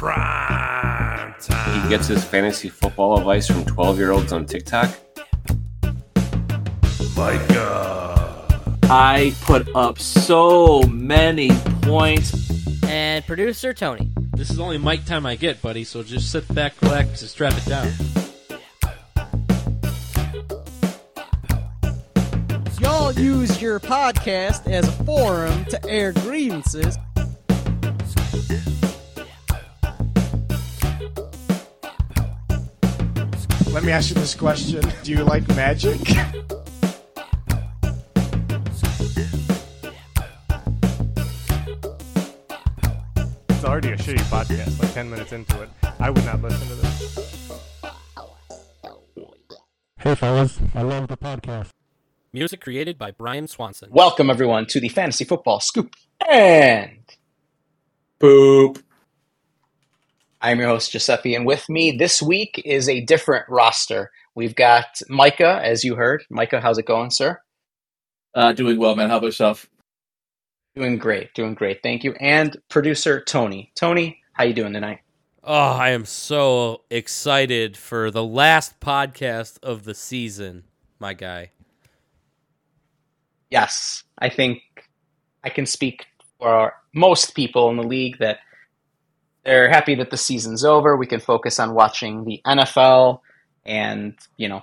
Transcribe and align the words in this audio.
Prime 0.00 1.34
Time. 1.42 1.82
He 1.82 1.88
gets 1.90 2.06
his 2.06 2.24
fantasy 2.24 2.70
football 2.70 3.18
advice 3.18 3.46
from 3.46 3.66
12 3.66 3.98
year 3.98 4.12
olds 4.12 4.32
on 4.32 4.46
TikTok. 4.46 4.88
Micah. 7.14 8.46
I 8.84 9.34
put 9.42 9.68
up 9.76 9.98
so 9.98 10.80
many 10.84 11.50
points. 11.82 12.32
And 12.84 13.26
producer 13.26 13.74
Tony. 13.74 14.10
This 14.32 14.48
is 14.48 14.58
only 14.58 14.78
mic 14.78 15.04
time 15.04 15.26
I 15.26 15.36
get, 15.36 15.60
buddy, 15.60 15.84
so 15.84 16.02
just 16.02 16.32
sit 16.32 16.48
back, 16.54 16.80
relax, 16.80 17.20
and 17.20 17.28
strap 17.28 17.52
it 17.52 17.66
down. 17.66 17.92
Y'all 22.80 23.12
use 23.12 23.60
your 23.60 23.78
podcast 23.78 24.66
as 24.66 24.88
a 24.88 25.04
forum 25.04 25.66
to 25.66 25.86
air 25.86 26.12
grievances. 26.12 26.96
Let 33.72 33.84
me 33.84 33.92
ask 33.92 34.10
you 34.10 34.16
this 34.16 34.34
question: 34.34 34.82
Do 35.04 35.12
you 35.12 35.22
like 35.22 35.46
magic? 35.48 36.00
It's 43.48 43.64
already 43.64 43.90
a 43.90 43.96
shitty 43.96 44.24
podcast, 44.28 44.80
like 44.80 44.92
10 44.92 45.10
minutes 45.10 45.32
into 45.32 45.62
it. 45.62 45.68
I 45.98 46.10
would 46.10 46.24
not 46.24 46.42
listen 46.42 46.66
to 46.68 46.74
this. 46.74 47.50
Hey, 49.98 50.14
fellas. 50.14 50.58
I 50.74 50.82
love 50.82 51.08
the 51.08 51.16
podcast. 51.16 51.68
Music 52.32 52.60
created 52.60 52.96
by 52.98 53.10
Brian 53.10 53.46
Swanson. 53.46 53.90
Welcome, 53.92 54.30
everyone, 54.30 54.66
to 54.66 54.80
the 54.80 54.88
Fantasy 54.88 55.24
Football 55.24 55.60
Scoop 55.60 55.94
and 56.28 57.00
Boop. 58.18 58.82
I'm 60.42 60.58
your 60.58 60.68
host, 60.68 60.92
Giuseppe, 60.92 61.34
and 61.34 61.44
with 61.44 61.68
me 61.68 61.92
this 61.98 62.22
week 62.22 62.62
is 62.64 62.88
a 62.88 63.02
different 63.02 63.46
roster. 63.48 64.10
We've 64.34 64.54
got 64.54 64.86
Micah, 65.10 65.60
as 65.62 65.84
you 65.84 65.96
heard. 65.96 66.24
Micah, 66.30 66.62
how's 66.62 66.78
it 66.78 66.86
going, 66.86 67.10
sir? 67.10 67.38
Uh, 68.34 68.52
doing 68.52 68.78
well, 68.78 68.96
man. 68.96 69.10
How 69.10 69.18
about 69.18 69.26
yourself? 69.26 69.68
Doing 70.74 70.96
great, 70.96 71.34
doing 71.34 71.52
great. 71.52 71.82
Thank 71.82 72.04
you. 72.04 72.14
And 72.20 72.56
producer 72.70 73.22
Tony. 73.22 73.70
Tony, 73.74 74.22
how 74.32 74.44
you 74.44 74.54
doing 74.54 74.72
tonight? 74.72 75.00
Oh, 75.44 75.52
I 75.52 75.90
am 75.90 76.06
so 76.06 76.84
excited 76.90 77.76
for 77.76 78.10
the 78.10 78.24
last 78.24 78.80
podcast 78.80 79.58
of 79.62 79.84
the 79.84 79.94
season, 79.94 80.64
my 80.98 81.12
guy. 81.12 81.50
Yes, 83.50 84.04
I 84.18 84.30
think 84.30 84.62
I 85.44 85.50
can 85.50 85.66
speak 85.66 86.06
for 86.38 86.72
most 86.94 87.34
people 87.34 87.68
in 87.68 87.76
the 87.76 87.82
league 87.82 88.18
that 88.20 88.38
they're 89.44 89.70
happy 89.70 89.94
that 89.96 90.10
the 90.10 90.16
season's 90.16 90.64
over. 90.64 90.96
We 90.96 91.06
can 91.06 91.20
focus 91.20 91.58
on 91.58 91.74
watching 91.74 92.24
the 92.24 92.40
NFL 92.46 93.20
and, 93.64 94.14
you 94.36 94.48
know, 94.48 94.62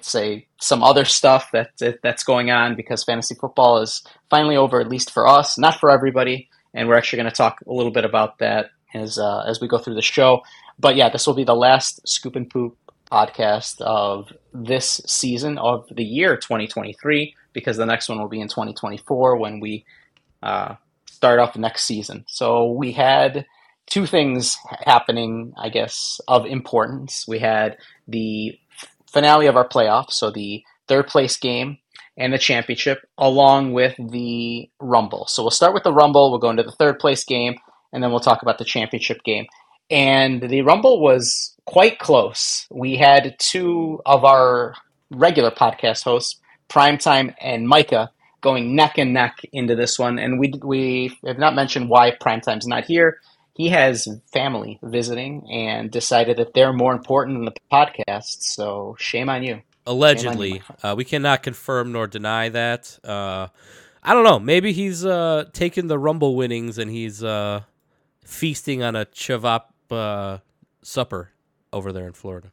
say 0.00 0.46
some 0.60 0.82
other 0.82 1.04
stuff 1.04 1.50
that, 1.52 1.70
that 1.78 2.02
that's 2.02 2.24
going 2.24 2.50
on 2.50 2.76
because 2.76 3.04
fantasy 3.04 3.34
football 3.34 3.78
is 3.78 4.02
finally 4.30 4.56
over, 4.56 4.80
at 4.80 4.88
least 4.88 5.10
for 5.10 5.26
us, 5.26 5.58
not 5.58 5.78
for 5.80 5.90
everybody. 5.90 6.48
And 6.74 6.88
we're 6.88 6.96
actually 6.96 7.18
going 7.18 7.30
to 7.30 7.36
talk 7.36 7.60
a 7.66 7.72
little 7.72 7.92
bit 7.92 8.04
about 8.04 8.38
that 8.38 8.70
as 8.94 9.18
uh, 9.18 9.44
as 9.46 9.60
we 9.60 9.68
go 9.68 9.78
through 9.78 9.94
the 9.94 10.02
show. 10.02 10.42
But 10.78 10.96
yeah, 10.96 11.08
this 11.08 11.26
will 11.26 11.34
be 11.34 11.44
the 11.44 11.54
last 11.54 12.06
Scoop 12.06 12.36
and 12.36 12.48
Poop 12.48 12.76
podcast 13.10 13.80
of 13.80 14.32
this 14.52 15.00
season 15.06 15.58
of 15.58 15.86
the 15.94 16.04
year 16.04 16.36
2023 16.36 17.34
because 17.52 17.76
the 17.76 17.86
next 17.86 18.08
one 18.08 18.18
will 18.18 18.28
be 18.28 18.40
in 18.40 18.48
2024 18.48 19.36
when 19.36 19.60
we 19.60 19.84
uh, 20.42 20.74
start 21.06 21.38
off 21.38 21.54
the 21.54 21.60
next 21.60 21.84
season. 21.84 22.24
So 22.28 22.72
we 22.72 22.92
had 22.92 23.46
two 23.86 24.06
things 24.06 24.56
happening, 24.84 25.54
I 25.56 25.68
guess, 25.68 26.20
of 26.28 26.46
importance. 26.46 27.24
We 27.26 27.38
had 27.38 27.76
the 28.06 28.58
finale 29.10 29.46
of 29.46 29.56
our 29.56 29.68
playoffs, 29.68 30.12
so 30.12 30.30
the 30.30 30.62
third 30.88 31.06
place 31.06 31.36
game 31.36 31.78
and 32.16 32.32
the 32.32 32.38
championship, 32.38 33.06
along 33.18 33.72
with 33.72 33.94
the 33.98 34.70
Rumble. 34.80 35.26
So 35.28 35.42
we'll 35.42 35.50
start 35.50 35.74
with 35.74 35.84
the 35.84 35.92
Rumble, 35.92 36.30
we'll 36.30 36.38
go 36.38 36.50
into 36.50 36.62
the 36.62 36.72
third 36.72 36.98
place 36.98 37.24
game, 37.24 37.56
and 37.92 38.02
then 38.02 38.10
we'll 38.10 38.20
talk 38.20 38.42
about 38.42 38.58
the 38.58 38.64
championship 38.64 39.22
game. 39.24 39.46
And 39.90 40.42
the 40.42 40.62
Rumble 40.62 41.00
was 41.00 41.54
quite 41.66 41.98
close. 41.98 42.66
We 42.70 42.96
had 42.96 43.36
two 43.38 44.00
of 44.06 44.24
our 44.24 44.74
regular 45.10 45.50
podcast 45.50 46.02
hosts, 46.04 46.40
Primetime 46.68 47.34
and 47.40 47.68
Micah, 47.68 48.10
going 48.40 48.74
neck 48.74 48.98
and 48.98 49.12
neck 49.12 49.38
into 49.52 49.76
this 49.76 49.98
one. 49.98 50.18
And 50.18 50.40
we 50.40 50.54
we 50.62 51.16
have 51.24 51.38
not 51.38 51.54
mentioned 51.54 51.88
why 51.88 52.12
Primetime's 52.20 52.66
not 52.66 52.84
here. 52.84 53.20
He 53.56 53.70
has 53.70 54.06
family 54.32 54.78
visiting 54.82 55.50
and 55.50 55.90
decided 55.90 56.36
that 56.36 56.52
they're 56.52 56.74
more 56.74 56.92
important 56.92 57.38
than 57.38 57.46
the 57.46 57.54
podcast. 57.72 58.42
So 58.42 58.96
shame 58.98 59.30
on 59.30 59.42
you. 59.42 59.62
Allegedly, 59.86 60.60
uh, 60.82 60.94
we 60.94 61.04
cannot 61.04 61.42
confirm 61.42 61.92
nor 61.92 62.06
deny 62.06 62.50
that. 62.50 62.98
Uh, 63.02 63.48
I 64.02 64.12
don't 64.12 64.24
know. 64.24 64.38
Maybe 64.38 64.72
he's 64.72 65.06
uh, 65.06 65.46
taking 65.54 65.86
the 65.86 65.98
Rumble 65.98 66.36
winnings 66.36 66.76
and 66.76 66.90
he's 66.90 67.24
uh, 67.24 67.62
feasting 68.26 68.82
on 68.82 68.94
a 68.94 69.06
Chavap 69.06 69.62
uh, 69.90 70.38
supper 70.82 71.30
over 71.72 71.92
there 71.92 72.06
in 72.06 72.12
Florida. 72.12 72.50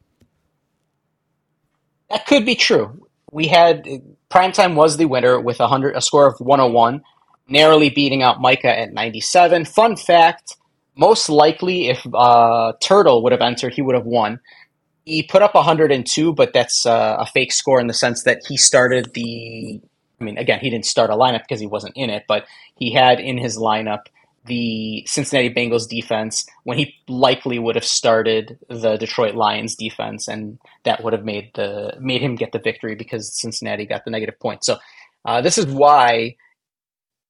That 2.10 2.26
could 2.28 2.46
be 2.46 2.56
true. 2.56 3.08
We 3.30 3.48
had 3.48 3.88
Primetime 4.30 4.76
was 4.76 4.96
the 4.96 5.06
winner 5.06 5.38
with 5.38 5.60
a 5.60 5.68
hundred 5.68 5.98
a 5.98 6.02
score 6.02 6.28
of 6.28 6.40
101, 6.40 7.04
narrowly 7.50 7.90
beating 7.90 8.24
out 8.24 8.40
Micah 8.40 8.80
at 8.80 8.94
97. 8.94 9.66
Fun 9.66 9.98
fact: 9.98 10.56
most 10.96 11.30
likely, 11.30 11.90
if 11.90 12.06
uh, 12.14 12.74
Turtle 12.82 13.24
would 13.24 13.32
have 13.32 13.42
entered, 13.42 13.74
he 13.74 13.82
would 13.82 13.96
have 13.96 14.06
won. 14.06 14.40
He 15.06 15.24
put 15.24 15.42
up 15.42 15.54
102, 15.54 16.34
but 16.34 16.54
that's 16.54 16.86
uh, 16.86 17.18
a 17.20 17.26
fake 17.26 17.52
score 17.52 17.80
in 17.80 17.88
the 17.88 17.94
sense 17.94 18.24
that 18.24 18.42
he 18.48 18.58
started 18.58 19.14
the. 19.14 19.82
I 20.22 20.24
mean, 20.24 20.38
again, 20.38 20.60
he 20.60 20.70
didn't 20.70 20.86
start 20.86 21.10
a 21.10 21.14
lineup 21.14 21.42
because 21.42 21.60
he 21.60 21.68
wasn't 21.68 21.98
in 21.98 22.10
it, 22.10 22.24
but 22.28 22.46
he 22.78 22.94
had 22.94 23.20
in 23.20 23.38
his 23.38 23.58
lineup 23.58 24.04
the 24.46 25.04
Cincinnati 25.08 25.54
Bengals 25.54 25.88
defense 25.88 26.46
when 26.64 26.78
he 26.78 26.96
likely 27.08 27.60
would 27.60 27.76
have 27.76 27.86
started 27.86 28.58
the 28.70 28.98
Detroit 28.98 29.36
Lions 29.36 29.76
defense, 29.76 30.28
and 30.28 30.60
that 30.84 31.04
would 31.04 31.14
have 31.14 31.26
made 31.26 31.52
the 31.56 31.96
made 32.00 32.22
him 32.22 32.36
get 32.36 32.52
the 32.52 32.60
victory 32.60 32.96
because 32.96 33.40
Cincinnati 33.40 33.86
got 33.86 34.06
the 34.06 34.12
negative 34.12 34.40
point. 34.40 34.64
So 34.64 34.78
uh, 35.26 35.42
this 35.42 35.58
is 35.58 35.66
why 35.66 36.36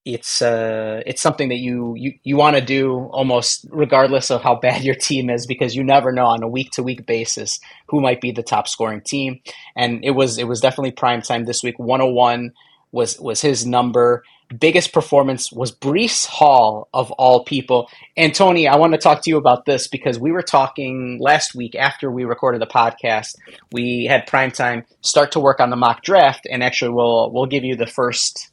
it's 0.06 0.42
uh, 0.42 1.02
it's 1.06 1.22
something 1.22 1.50
that 1.50 1.60
you 1.60 1.94
you, 1.96 2.14
you 2.24 2.36
want 2.36 2.58
to 2.58 2.62
do 2.62 3.10
almost 3.12 3.66
regardless 3.70 4.32
of 4.32 4.42
how 4.42 4.56
bad 4.56 4.84
your 4.84 4.96
team 4.96 5.30
is 5.30 5.46
because 5.46 5.76
you 5.76 5.84
never 5.84 6.12
know 6.12 6.26
on 6.26 6.44
a 6.44 6.48
week 6.48 6.72
to 6.72 6.84
week 6.84 7.06
basis 7.06 7.60
who 7.88 8.02
might 8.02 8.20
be 8.20 8.32
the 8.32 8.44
top 8.44 8.68
scoring 8.68 9.02
team. 9.02 9.40
And 9.76 10.04
it 10.04 10.12
was 10.12 10.38
it 10.38 10.48
was 10.48 10.60
definitely 10.60 10.92
prime 10.92 11.22
time 11.22 11.46
this 11.46 11.64
week. 11.64 11.80
101 11.80 12.54
was 12.92 13.20
was 13.20 13.42
his 13.42 13.66
number. 13.66 14.24
Biggest 14.60 14.94
performance 14.94 15.52
was 15.52 15.72
Breece 15.72 16.28
Hall 16.28 16.88
of 16.94 17.12
all 17.14 17.44
people. 17.44 17.90
And 18.16 18.36
Tony, 18.36 18.68
I 18.68 18.76
want 18.76 18.92
to 18.92 19.00
talk 19.00 19.24
to 19.24 19.30
you 19.30 19.38
about 19.38 19.66
this 19.66 19.88
because 19.88 20.20
we 20.20 20.32
were 20.32 20.44
talking 20.44 21.18
last 21.20 21.56
week 21.56 21.74
after 21.76 22.12
we 22.12 22.26
recorded 22.26 22.62
the 22.62 22.68
podcast. 22.68 23.36
We 23.72 24.06
had 24.06 24.28
prime 24.28 24.52
time 24.52 24.86
start 25.02 25.32
to 25.32 25.40
work 25.40 25.60
on 25.60 25.72
the 25.72 25.76
mock 25.76 26.04
draft, 26.04 26.46
and 26.52 26.62
actually 26.62 26.92
we'll 26.92 27.32
we'll 27.32 27.48
give 27.48 27.64
you 27.64 27.76
the 27.76 27.88
first 27.88 28.52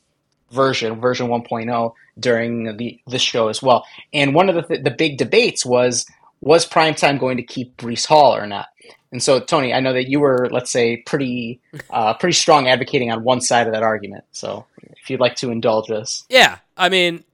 version, 0.50 1.00
version 1.00 1.28
1.0, 1.28 1.92
during 2.18 2.76
the 2.76 3.00
this 3.06 3.22
show 3.22 3.48
as 3.48 3.62
well. 3.62 3.84
And 4.12 4.34
one 4.34 4.48
of 4.48 4.54
the 4.54 4.62
th- 4.62 4.84
the 4.84 4.90
big 4.90 5.18
debates 5.18 5.64
was 5.64 6.06
was 6.40 6.66
primetime 6.66 7.18
going 7.18 7.36
to 7.36 7.42
keep 7.42 7.76
Breece 7.76 8.06
Hall 8.06 8.34
or 8.34 8.46
not? 8.46 8.68
And 9.12 9.22
so, 9.22 9.40
Tony, 9.40 9.74
I 9.74 9.80
know 9.80 9.92
that 9.92 10.08
you 10.08 10.20
were, 10.20 10.48
let's 10.52 10.70
say, 10.70 10.98
pretty 10.98 11.60
uh, 11.90 12.14
pretty 12.14 12.34
strong 12.34 12.68
advocating 12.68 13.10
on 13.10 13.24
one 13.24 13.40
side 13.40 13.66
of 13.66 13.72
that 13.72 13.82
argument. 13.82 14.24
So, 14.32 14.66
if 14.82 15.10
you'd 15.10 15.20
like 15.20 15.34
to 15.36 15.50
indulge 15.50 15.90
us, 15.90 16.24
Yeah, 16.28 16.58
I 16.76 16.88
mean, 16.88 17.24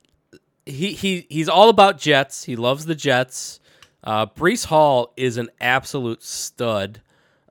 he 0.65 0.93
he 0.93 1.27
he's 1.29 1.49
all 1.49 1.69
about 1.69 1.99
Jets. 1.99 2.45
He 2.45 2.57
loves 2.57 2.87
the 2.87 2.95
Jets. 2.95 3.61
Uh, 4.03 4.27
Breece 4.27 4.67
Hall 4.67 5.13
is 5.17 5.37
an 5.37 5.51
absolute 5.61 6.23
stud. 6.23 7.01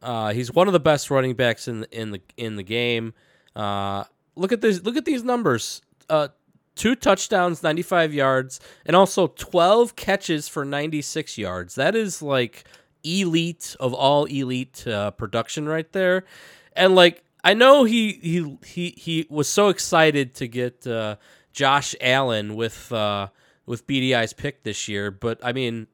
Uh, 0.01 0.33
he's 0.33 0.51
one 0.53 0.67
of 0.67 0.73
the 0.73 0.79
best 0.79 1.11
running 1.11 1.35
backs 1.35 1.67
in 1.67 1.85
in 1.91 2.11
the 2.11 2.21
in 2.37 2.55
the 2.55 2.63
game. 2.63 3.13
Uh, 3.55 4.05
look 4.35 4.51
at 4.51 4.61
this. 4.61 4.83
Look 4.83 4.97
at 4.97 5.05
these 5.05 5.23
numbers. 5.23 5.81
Uh, 6.09 6.29
two 6.75 6.95
touchdowns, 6.95 7.63
95 7.63 8.13
yards, 8.13 8.59
and 8.85 8.95
also 8.95 9.27
12 9.27 9.95
catches 9.95 10.47
for 10.47 10.65
96 10.65 11.37
yards. 11.37 11.75
That 11.75 11.95
is 11.95 12.21
like 12.21 12.65
elite 13.03 13.75
of 13.79 13.93
all 13.93 14.25
elite 14.25 14.85
uh, 14.87 15.11
production 15.11 15.67
right 15.67 15.91
there. 15.93 16.25
And 16.73 16.95
like 16.95 17.23
I 17.43 17.53
know 17.53 17.83
he 17.83 18.13
he 18.13 18.57
he 18.65 18.93
he 18.97 19.27
was 19.29 19.47
so 19.47 19.69
excited 19.69 20.33
to 20.35 20.47
get 20.47 20.85
uh, 20.85 21.17
Josh 21.53 21.95
Allen 22.01 22.55
with 22.55 22.91
uh, 22.91 23.27
with 23.65 23.87
BDI's 23.87 24.33
pick 24.33 24.63
this 24.63 24.87
year, 24.87 25.11
but 25.11 25.39
I 25.43 25.53
mean, 25.53 25.87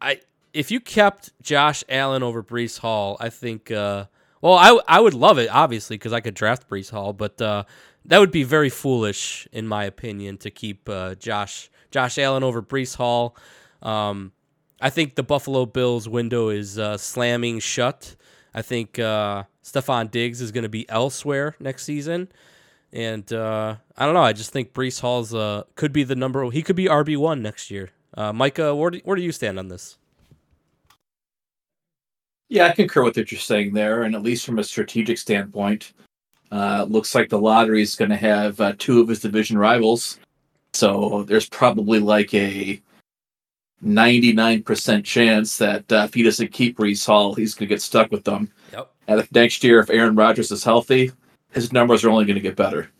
I 0.00 0.20
if 0.52 0.70
you 0.70 0.80
kept 0.80 1.30
Josh 1.42 1.84
Allen 1.88 2.22
over 2.22 2.42
Breece 2.42 2.78
Hall, 2.78 3.16
I 3.20 3.28
think. 3.28 3.70
Uh, 3.70 4.06
well, 4.40 4.54
I 4.54 4.78
I 4.88 5.00
would 5.00 5.14
love 5.14 5.38
it 5.38 5.48
obviously 5.50 5.96
because 5.96 6.12
I 6.12 6.20
could 6.20 6.34
draft 6.34 6.68
Breece 6.68 6.90
Hall, 6.90 7.12
but 7.12 7.40
uh, 7.40 7.64
that 8.04 8.18
would 8.18 8.30
be 8.30 8.42
very 8.42 8.70
foolish 8.70 9.46
in 9.52 9.66
my 9.66 9.84
opinion 9.84 10.38
to 10.38 10.50
keep 10.50 10.88
uh, 10.88 11.14
Josh 11.16 11.70
Josh 11.90 12.18
Allen 12.18 12.42
over 12.42 12.62
Breece 12.62 12.96
Hall. 12.96 13.36
Um, 13.82 14.32
I 14.80 14.90
think 14.90 15.14
the 15.14 15.22
Buffalo 15.22 15.66
Bills 15.66 16.08
window 16.08 16.48
is 16.48 16.78
uh, 16.78 16.96
slamming 16.96 17.58
shut. 17.60 18.16
I 18.54 18.62
think 18.62 18.98
uh, 18.98 19.44
Stefon 19.62 20.10
Diggs 20.10 20.40
is 20.40 20.52
going 20.52 20.62
to 20.62 20.70
be 20.70 20.88
elsewhere 20.88 21.54
next 21.60 21.84
season. 21.84 22.28
And 22.92 23.32
uh, 23.32 23.76
I 23.96 24.04
don't 24.04 24.14
know. 24.14 24.22
I 24.22 24.32
just 24.32 24.50
think 24.50 24.72
Breece 24.72 25.00
Hall's 25.00 25.32
uh, 25.32 25.64
could 25.76 25.92
be 25.92 26.02
the 26.02 26.16
number. 26.16 26.50
He 26.50 26.62
could 26.62 26.76
be 26.76 26.86
RB 26.86 27.16
one 27.16 27.42
next 27.42 27.70
year. 27.70 27.90
Uh, 28.16 28.32
Micah, 28.32 28.74
where 28.74 28.90
do, 28.90 29.00
where 29.04 29.16
do 29.16 29.22
you 29.22 29.32
stand 29.32 29.58
on 29.58 29.68
this? 29.68 29.96
Yeah, 32.50 32.66
I 32.66 32.72
concur 32.72 33.04
with 33.04 33.16
what 33.16 33.30
you're 33.30 33.40
saying 33.40 33.74
there, 33.74 34.02
and 34.02 34.14
at 34.16 34.24
least 34.24 34.44
from 34.44 34.58
a 34.58 34.64
strategic 34.64 35.18
standpoint, 35.18 35.92
uh, 36.50 36.84
looks 36.88 37.14
like 37.14 37.28
the 37.28 37.38
lottery 37.38 37.80
is 37.80 37.94
going 37.94 38.10
to 38.10 38.16
have 38.16 38.60
uh, 38.60 38.72
two 38.76 39.00
of 39.00 39.06
his 39.06 39.20
division 39.20 39.56
rivals. 39.56 40.18
So 40.72 41.22
there's 41.28 41.48
probably 41.48 42.00
like 42.00 42.34
a 42.34 42.82
99% 43.84 45.04
chance 45.04 45.58
that 45.58 45.92
uh, 45.92 46.02
if 46.08 46.14
he 46.14 46.24
doesn't 46.24 46.52
keep 46.52 46.76
Breece 46.76 47.06
Hall, 47.06 47.34
he's 47.34 47.54
going 47.54 47.68
to 47.68 47.72
get 47.74 47.82
stuck 47.82 48.10
with 48.10 48.24
them. 48.24 48.50
Yep. 48.72 48.90
And 49.06 49.20
if 49.20 49.32
next 49.32 49.62
year, 49.62 49.78
if 49.78 49.88
Aaron 49.88 50.16
Rodgers 50.16 50.50
is 50.50 50.64
healthy, 50.64 51.12
his 51.52 51.72
numbers 51.72 52.04
are 52.04 52.10
only 52.10 52.24
going 52.24 52.34
to 52.34 52.40
get 52.40 52.56
better. 52.56 52.90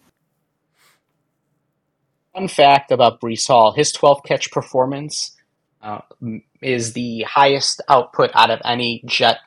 Fun 2.34 2.46
fact 2.46 2.92
about 2.92 3.20
Breece 3.20 3.48
Hall: 3.48 3.72
his 3.72 3.90
12 3.90 4.22
catch 4.24 4.52
performance 4.52 5.36
uh, 5.82 6.00
is 6.60 6.92
the 6.92 7.22
highest 7.22 7.80
output 7.88 8.30
out 8.34 8.50
of 8.50 8.60
any 8.64 9.02
Jet 9.06 9.38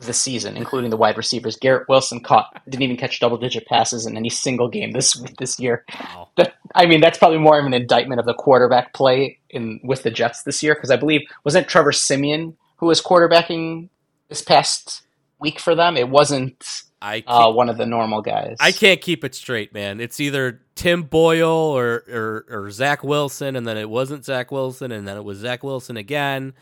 this 0.00 0.20
season, 0.20 0.56
including 0.56 0.90
the 0.90 0.96
wide 0.96 1.16
receivers. 1.16 1.56
Garrett 1.56 1.88
Wilson 1.88 2.20
caught 2.20 2.62
didn't 2.68 2.82
even 2.82 2.96
catch 2.96 3.18
double 3.18 3.36
digit 3.36 3.66
passes 3.66 4.06
in 4.06 4.16
any 4.16 4.30
single 4.30 4.68
game 4.68 4.92
this 4.92 5.20
this 5.38 5.58
year. 5.58 5.84
Wow. 5.92 6.28
That, 6.36 6.54
I 6.72 6.86
mean, 6.86 7.00
that's 7.00 7.18
probably 7.18 7.38
more 7.38 7.58
of 7.58 7.66
an 7.66 7.74
indictment 7.74 8.20
of 8.20 8.26
the 8.26 8.34
quarterback 8.34 8.94
play 8.94 9.38
in 9.50 9.80
with 9.82 10.04
the 10.04 10.10
Jets 10.10 10.44
this 10.44 10.62
year 10.62 10.76
because 10.76 10.92
I 10.92 10.96
believe 10.96 11.22
wasn't 11.42 11.66
Trevor 11.66 11.90
Siemian 11.90 12.56
who 12.76 12.86
was 12.86 13.02
quarterbacking 13.02 13.88
this 14.28 14.42
past 14.42 15.02
week 15.38 15.60
for 15.60 15.74
them. 15.74 15.96
It 15.96 16.08
wasn't 16.08 16.82
I 17.00 17.22
uh, 17.26 17.50
one 17.52 17.68
of 17.68 17.78
the 17.78 17.86
normal 17.86 18.22
guys. 18.22 18.56
I 18.60 18.72
can't 18.72 19.00
keep 19.00 19.24
it 19.24 19.34
straight, 19.34 19.72
man. 19.72 20.00
It's 20.00 20.18
either 20.18 20.62
Tim 20.74 21.02
Boyle 21.02 21.48
or, 21.48 22.04
or 22.10 22.46
or 22.48 22.70
Zach 22.70 23.04
Wilson, 23.04 23.54
and 23.56 23.66
then 23.66 23.76
it 23.76 23.88
wasn't 23.88 24.24
Zach 24.24 24.50
Wilson, 24.50 24.90
and 24.90 25.06
then 25.06 25.16
it 25.16 25.24
was 25.24 25.38
Zach 25.38 25.62
Wilson 25.62 25.96
again. 25.96 26.54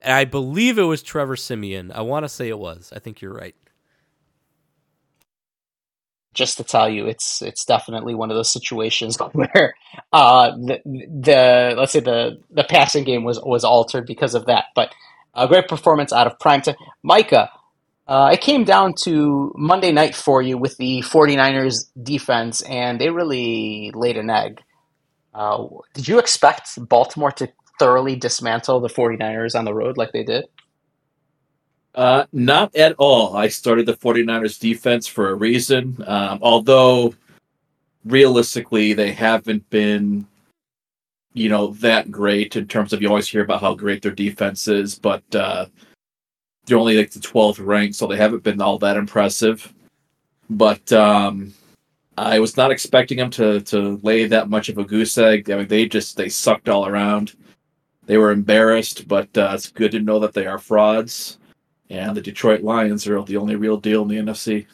And 0.00 0.12
I 0.12 0.24
believe 0.24 0.78
it 0.78 0.84
was 0.84 1.02
Trevor 1.02 1.36
Siemian. 1.36 1.92
I 1.92 2.02
want 2.02 2.24
to 2.24 2.28
say 2.28 2.48
it 2.48 2.58
was. 2.58 2.92
I 2.94 3.00
think 3.00 3.20
you're 3.20 3.34
right. 3.34 3.54
just 6.34 6.56
to 6.58 6.64
tell 6.64 6.88
you, 6.88 7.06
it's 7.06 7.42
it's 7.42 7.64
definitely 7.64 8.14
one 8.14 8.30
of 8.30 8.36
those 8.36 8.52
situations 8.52 9.18
where 9.32 9.74
uh, 10.12 10.52
the 10.52 10.80
the 10.84 11.74
let's 11.76 11.92
say 11.92 12.00
the 12.00 12.38
the 12.50 12.64
passing 12.64 13.04
game 13.04 13.24
was 13.24 13.40
was 13.40 13.64
altered 13.64 14.06
because 14.06 14.34
of 14.34 14.46
that. 14.46 14.66
But 14.74 14.94
a 15.34 15.48
great 15.48 15.68
performance 15.68 16.12
out 16.12 16.26
of 16.26 16.38
primetime. 16.38 16.76
Micah, 17.02 17.50
uh, 18.06 18.30
it 18.32 18.40
came 18.40 18.64
down 18.64 18.94
to 18.94 19.52
Monday 19.56 19.92
night 19.92 20.14
for 20.14 20.42
you 20.42 20.58
with 20.58 20.76
the 20.78 21.02
49ers 21.02 21.90
defense, 22.02 22.60
and 22.62 23.00
they 23.00 23.10
really 23.10 23.92
laid 23.94 24.16
an 24.16 24.30
egg. 24.30 24.60
Uh, 25.32 25.66
did 25.94 26.08
you 26.08 26.18
expect 26.18 26.70
Baltimore 26.88 27.30
to 27.32 27.48
thoroughly 27.78 28.16
dismantle 28.16 28.80
the 28.80 28.88
49ers 28.88 29.56
on 29.56 29.64
the 29.64 29.74
road 29.74 29.96
like 29.96 30.12
they 30.12 30.24
did? 30.24 30.46
Uh, 31.94 32.24
not 32.32 32.74
at 32.76 32.94
all. 32.98 33.36
I 33.36 33.48
started 33.48 33.86
the 33.86 33.96
49ers 33.96 34.58
defense 34.58 35.06
for 35.06 35.30
a 35.30 35.34
reason. 35.34 36.02
Um, 36.06 36.38
although 36.42 37.14
realistically, 38.04 38.92
they 38.92 39.12
haven't 39.12 39.68
been, 39.70 40.26
you 41.32 41.48
know, 41.48 41.68
that 41.74 42.10
great 42.10 42.56
in 42.56 42.68
terms 42.68 42.92
of 42.92 43.02
you 43.02 43.08
always 43.08 43.28
hear 43.28 43.42
about 43.42 43.60
how 43.60 43.74
great 43.74 44.02
their 44.02 44.12
defense 44.12 44.68
is, 44.68 44.98
but 44.98 45.22
uh, 45.34 45.66
they're 46.70 46.78
only 46.78 46.96
like 46.96 47.10
the 47.10 47.20
12th 47.20 47.64
ranked, 47.64 47.96
so 47.96 48.06
they 48.06 48.16
haven't 48.16 48.42
been 48.42 48.62
all 48.62 48.78
that 48.78 48.96
impressive. 48.96 49.72
But 50.48 50.90
um, 50.92 51.52
I 52.16 52.38
was 52.38 52.56
not 52.56 52.70
expecting 52.70 53.18
them 53.18 53.30
to 53.30 53.60
to 53.60 54.00
lay 54.02 54.26
that 54.26 54.48
much 54.48 54.68
of 54.68 54.78
a 54.78 54.84
goose 54.84 55.18
egg. 55.18 55.50
I 55.50 55.56
mean, 55.56 55.68
they 55.68 55.86
just 55.86 56.16
they 56.16 56.28
sucked 56.28 56.68
all 56.68 56.86
around. 56.86 57.34
They 58.06 58.18
were 58.18 58.30
embarrassed, 58.30 59.06
but 59.06 59.36
uh, 59.36 59.52
it's 59.54 59.70
good 59.70 59.92
to 59.92 60.00
know 60.00 60.18
that 60.20 60.32
they 60.32 60.46
are 60.46 60.58
frauds. 60.58 61.38
And 61.90 62.16
the 62.16 62.20
Detroit 62.20 62.62
Lions 62.62 63.06
are 63.06 63.22
the 63.22 63.36
only 63.36 63.56
real 63.56 63.76
deal 63.76 64.02
in 64.02 64.08
the 64.08 64.16
NFC. 64.16 64.66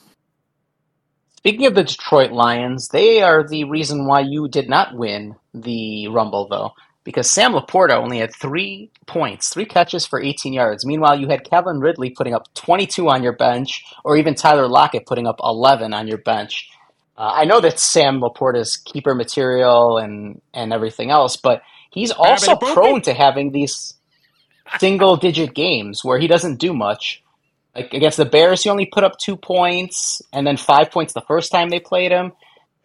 Speaking 1.37 1.66
of 1.66 1.75
the 1.75 1.84
Detroit 1.84 2.32
Lions, 2.32 2.88
they 2.88 3.22
are 3.22 3.46
the 3.46 3.64
reason 3.64 4.06
why 4.06 4.20
you 4.20 4.49
did 4.49 4.69
not 4.69 4.96
win 4.96 5.37
the 5.54 6.08
Rumble, 6.08 6.49
though, 6.49 6.72
because 7.06 7.30
Sam 7.30 7.52
LaPorta 7.52 7.92
only 7.92 8.18
had 8.18 8.34
three 8.34 8.90
points, 9.06 9.48
three 9.48 9.64
catches 9.64 10.04
for 10.04 10.20
18 10.20 10.52
yards. 10.52 10.84
Meanwhile, 10.84 11.20
you 11.20 11.28
had 11.28 11.48
Kevin 11.48 11.78
Ridley 11.78 12.10
putting 12.10 12.34
up 12.34 12.52
22 12.54 13.08
on 13.08 13.22
your 13.22 13.32
bench, 13.32 13.84
or 14.04 14.16
even 14.16 14.34
Tyler 14.34 14.66
Lockett 14.66 15.06
putting 15.06 15.28
up 15.28 15.36
11 15.40 15.94
on 15.94 16.08
your 16.08 16.18
bench. 16.18 16.68
Uh, 17.16 17.30
I 17.32 17.44
know 17.44 17.60
that 17.60 17.78
Sam 17.78 18.20
LaPorta's 18.20 18.76
keeper 18.76 19.14
material 19.14 19.98
and, 19.98 20.42
and 20.52 20.72
everything 20.72 21.12
else, 21.12 21.36
but 21.36 21.62
he's 21.90 22.10
also 22.10 22.56
prone 22.56 23.02
to 23.02 23.14
having 23.14 23.52
these 23.52 23.94
single 24.80 25.16
digit 25.16 25.54
games 25.54 26.04
where 26.04 26.18
he 26.18 26.26
doesn't 26.26 26.56
do 26.56 26.74
much. 26.74 27.22
Like 27.72 27.94
against 27.94 28.16
the 28.16 28.24
Bears, 28.24 28.64
he 28.64 28.68
only 28.68 28.86
put 28.86 29.04
up 29.04 29.16
two 29.18 29.36
points 29.36 30.20
and 30.32 30.44
then 30.44 30.56
five 30.56 30.90
points 30.90 31.12
the 31.12 31.20
first 31.20 31.52
time 31.52 31.68
they 31.68 31.78
played 31.78 32.10
him. 32.10 32.32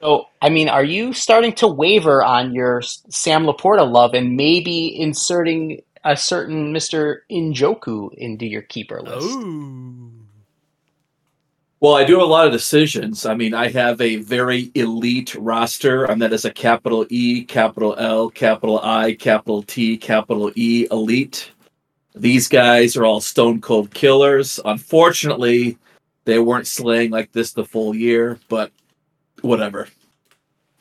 So, 0.02 0.30
I 0.42 0.50
mean, 0.50 0.68
are 0.68 0.84
you 0.84 1.14
starting 1.14 1.54
to 1.54 1.68
waver 1.68 2.24
on 2.24 2.54
your 2.54 2.82
Sam 2.82 3.46
LaPorta 3.46 3.90
love 3.90 4.14
and 4.16 4.36
maybe 4.36 5.00
inserting 5.00 5.82
a 6.04 6.18
certain 6.18 6.74
Mr. 6.74 7.18
Njoku 7.32 8.12
into 8.16 8.48
your 8.48 8.64
keeper 8.64 9.02
list? 9.02 9.28
Ooh. 9.28 10.12
Well, 11.82 11.96
I 11.96 12.04
do 12.04 12.14
have 12.14 12.24
a 12.24 12.26
lot 12.26 12.46
of 12.46 12.52
decisions. 12.52 13.26
I 13.26 13.34
mean, 13.36 13.54
I 13.54 13.68
have 13.70 14.02
a 14.02 14.18
very 14.18 14.72
elite 14.76 15.34
roster, 15.36 16.06
and 16.06 16.22
that 16.22 16.34
is 16.34 16.46
a 16.46 16.52
capital 16.52 17.06
E, 17.10 17.44
capital 17.44 17.96
L, 17.98 18.30
capital 18.30 18.80
I, 18.84 19.14
capital 19.14 19.64
T, 19.64 19.98
capital 19.98 20.52
E, 20.56 20.88
elite. 20.92 21.52
These 22.14 22.48
guys 22.50 22.96
are 22.98 23.06
all 23.06 23.22
stone 23.22 23.62
cold 23.62 23.94
killers. 23.94 24.60
Unfortunately, 24.66 25.78
they 26.26 26.40
weren't 26.40 26.68
slaying 26.68 27.10
like 27.10 27.32
this 27.32 27.54
the 27.54 27.66
full 27.66 27.96
year, 27.96 28.40
but 28.48 28.72
whatever. 29.42 29.88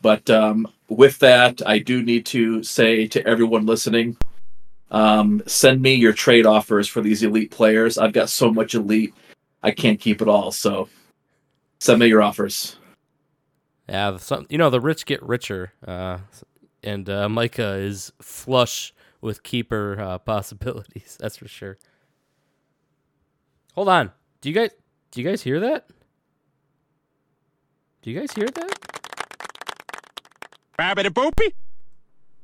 But 0.02 0.28
um, 0.30 0.66
with 0.88 1.18
that, 1.20 1.60
I 1.66 1.78
do 1.78 2.02
need 2.02 2.26
to 2.26 2.62
say 2.62 3.06
to 3.08 3.26
everyone 3.26 3.66
listening 3.66 4.16
um, 4.90 5.42
send 5.46 5.80
me 5.80 5.94
your 5.94 6.12
trade 6.12 6.46
offers 6.46 6.88
for 6.88 7.00
these 7.00 7.22
elite 7.22 7.50
players. 7.50 7.96
I've 7.96 8.12
got 8.12 8.28
so 8.28 8.52
much 8.52 8.74
elite, 8.74 9.14
I 9.62 9.70
can't 9.70 10.00
keep 10.00 10.20
it 10.20 10.28
all. 10.28 10.50
So 10.50 10.88
send 11.78 12.00
me 12.00 12.06
your 12.06 12.22
offers. 12.22 12.76
Yeah, 13.88 14.16
some, 14.18 14.46
you 14.48 14.58
know 14.58 14.70
the 14.70 14.80
rich 14.80 15.04
get 15.04 15.22
richer, 15.22 15.72
uh, 15.86 16.18
and 16.82 17.10
uh, 17.10 17.28
Micah 17.28 17.74
is 17.74 18.12
flush 18.22 18.94
with 19.20 19.42
keeper 19.42 20.00
uh, 20.00 20.18
possibilities. 20.18 21.16
That's 21.20 21.36
for 21.36 21.48
sure. 21.48 21.76
Hold 23.74 23.88
on. 23.88 24.12
Do 24.40 24.48
you 24.48 24.54
guys 24.54 24.70
do 25.10 25.20
you 25.20 25.28
guys 25.28 25.42
hear 25.42 25.60
that? 25.60 25.88
Do 28.02 28.10
you 28.10 28.18
guys 28.18 28.32
hear 28.32 28.46
that? 28.46 28.78
Rabbit 30.78 31.12
boopy. 31.12 31.52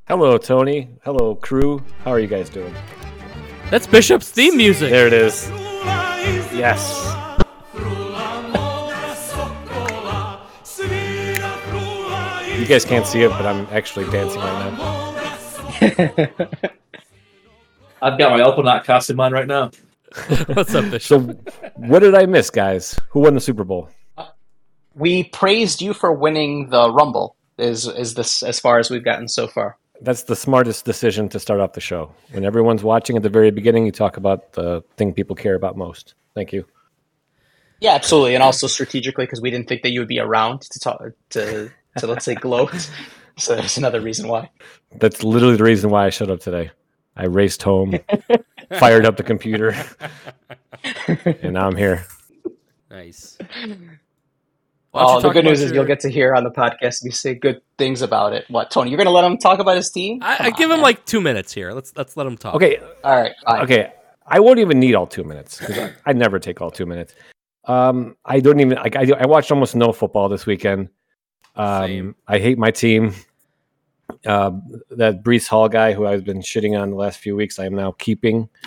Hello, 0.07 0.37
Tony. 0.37 0.91
Hello, 1.03 1.35
crew. 1.35 1.83
How 2.05 2.11
are 2.11 2.21
you 2.21 2.27
guys 2.27 2.51
doing? 2.51 2.75
That's 3.71 3.87
Bishop's 3.87 4.31
theme 4.31 4.59
music. 4.59 4.91
There 4.91 5.07
it 5.07 5.15
is. 5.15 5.49
Yes. 6.53 7.05
You 12.59 12.67
guys 12.67 12.85
can't 12.85 13.07
see 13.07 13.23
it, 13.23 13.31
but 13.31 13.47
I'm 13.47 13.67
actually 13.71 14.11
dancing 14.11 14.41
right 14.41 14.77
now. 14.77 15.17
I've 18.03 18.19
got 18.19 18.33
my 18.33 18.41
Alpanaut 18.41 18.85
costume 18.85 19.21
on 19.21 19.33
right 19.33 19.47
now. 19.47 19.71
What's 20.49 20.75
up, 20.75 20.91
Bishop? 20.91 21.01
So, 21.01 21.21
what 21.77 22.01
did 22.01 22.15
I 22.15 22.27
miss, 22.27 22.51
guys? 22.51 23.01
Who 23.09 23.21
won 23.21 23.33
the 23.33 23.41
Super 23.41 23.65
Bowl? 23.65 23.89
We 24.97 25.25
praised 25.25 25.83
you 25.83 25.93
for 25.93 26.11
winning 26.13 26.71
the 26.71 26.91
Rumble. 26.91 27.37
is 27.59 27.87
is 27.87 28.15
this 28.15 28.43
as 28.43 28.59
far 28.59 28.79
as 28.79 28.91
we've 28.91 29.05
gotten 29.05 29.29
so 29.29 29.47
far. 29.47 29.77
That's 30.01 30.25
the 30.25 30.37
smartest 30.37 30.85
decision 30.87 31.29
to 31.31 31.39
start 31.39 31.61
off 31.61 31.75
the 31.75 31.81
show. 31.81 32.15
When 32.33 32.45
everyone's 32.45 32.83
watching 32.83 33.17
at 33.17 33.23
the 33.23 33.29
very 33.29 33.51
beginning, 33.51 33.85
you 33.87 33.93
talk 33.93 34.17
about 34.17 34.55
the 34.55 34.83
thing 34.97 35.13
people 35.13 35.37
care 35.37 35.55
about 35.55 35.77
most. 35.77 36.15
Thank 36.35 36.53
you. 36.53 36.67
Yeah, 37.81 37.93
absolutely, 37.93 38.35
and 38.35 38.43
also 38.43 38.67
strategically 38.67 39.25
because 39.27 39.43
we 39.43 39.51
didn't 39.51 39.69
think 39.69 39.83
that 39.83 39.91
you 39.91 40.01
would 40.01 40.09
be 40.09 40.19
around 40.19 40.63
to 40.63 40.81
talk 40.81 41.03
to 41.31 41.71
to 41.99 42.07
let's 42.07 42.25
say 42.25 42.35
gloat. 42.35 42.91
So 43.39 43.55
there's 43.55 43.77
another 43.77 44.01
reason 44.01 44.29
why. 44.29 44.49
That's 44.99 45.23
literally 45.23 45.57
the 45.57 45.65
reason 45.65 45.91
why 45.91 46.07
I 46.07 46.09
showed 46.09 46.31
up 46.31 46.41
today. 46.41 46.71
I 47.15 47.27
raced 47.27 47.63
home, 47.63 47.99
fired 48.79 49.05
up 49.05 49.19
the 49.19 49.23
computer, 49.25 49.77
and 51.07 51.53
now 51.53 51.67
I'm 51.67 51.77
here. 51.77 52.07
Nice. 52.91 53.37
Why 54.93 55.03
Oh, 55.05 55.21
the 55.21 55.31
good 55.31 55.45
news 55.45 55.61
about 55.61 55.71
is 55.71 55.75
you'll 55.75 55.85
get 55.85 56.01
to 56.01 56.11
hear 56.11 56.35
on 56.35 56.45
the 56.45 56.51
podcast 56.51 57.05
me 57.05 57.11
say 57.11 57.35
good 57.35 57.61
things 57.79 58.03
about 58.03 58.33
it. 58.33 58.45
What, 58.49 58.71
Tony? 58.71 58.91
You're 58.91 58.97
going 58.97 59.07
to 59.07 59.13
let 59.13 59.25
him 59.25 59.37
talk 59.37 59.59
about 59.59 59.77
his 59.77 59.91
team? 59.91 60.21
I, 60.23 60.37
I 60.47 60.51
give 60.51 60.71
him 60.71 60.81
like 60.81 61.05
two 61.05 61.21
minutes 61.21 61.53
here. 61.53 61.73
Let's 61.73 61.93
let's 61.97 62.17
let 62.17 62.27
him 62.27 62.37
talk. 62.37 62.55
Okay, 62.55 62.79
All 63.05 63.21
right. 63.21 63.33
Fine. 63.45 63.63
okay. 63.63 63.93
I 64.27 64.41
won't 64.41 64.59
even 64.59 64.81
need 64.81 64.95
all 64.95 65.07
two 65.07 65.23
minutes 65.23 65.59
because 65.59 65.79
I, 65.79 65.93
I 66.07 66.13
never 66.13 66.39
take 66.39 66.61
all 66.61 66.71
two 66.71 66.87
minutes. 66.87 67.15
Um, 67.65 68.17
I 68.25 68.41
don't 68.41 68.59
even 68.61 68.77
like. 68.79 68.97
I, 68.97 69.07
I 69.19 69.27
watched 69.27 69.53
almost 69.53 69.77
no 69.77 69.93
football 69.93 70.29
this 70.29 70.47
weekend. 70.47 70.89
Um, 71.55 71.87
Same. 71.87 72.15
I 72.27 72.39
hate 72.39 72.59
my 72.59 72.71
team. 72.71 73.15
Uh, 74.25 74.53
that 74.91 75.23
Breece 75.23 75.49
Hall 75.49 75.69
guy 75.69 75.93
who 75.93 76.07
I've 76.07 76.25
been 76.25 76.41
shitting 76.41 76.81
on 76.81 76.91
the 76.91 76.97
last 76.97 77.19
few 77.19 77.37
weeks, 77.37 77.59
I 77.59 77.67
am 77.67 77.75
now 77.75 77.93
keeping. 77.93 78.49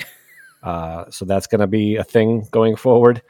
Uh, 0.61 1.09
so 1.09 1.23
that's 1.23 1.47
going 1.47 1.61
to 1.61 1.67
be 1.67 1.95
a 1.95 2.03
thing 2.03 2.45
going 2.51 2.75
forward. 2.75 3.21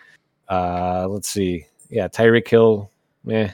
Uh, 0.50 1.06
let's 1.08 1.30
see. 1.30 1.64
Yeah, 1.90 2.08
Tyreek 2.08 2.48
Hill. 2.48 2.92
Meh. 3.24 3.52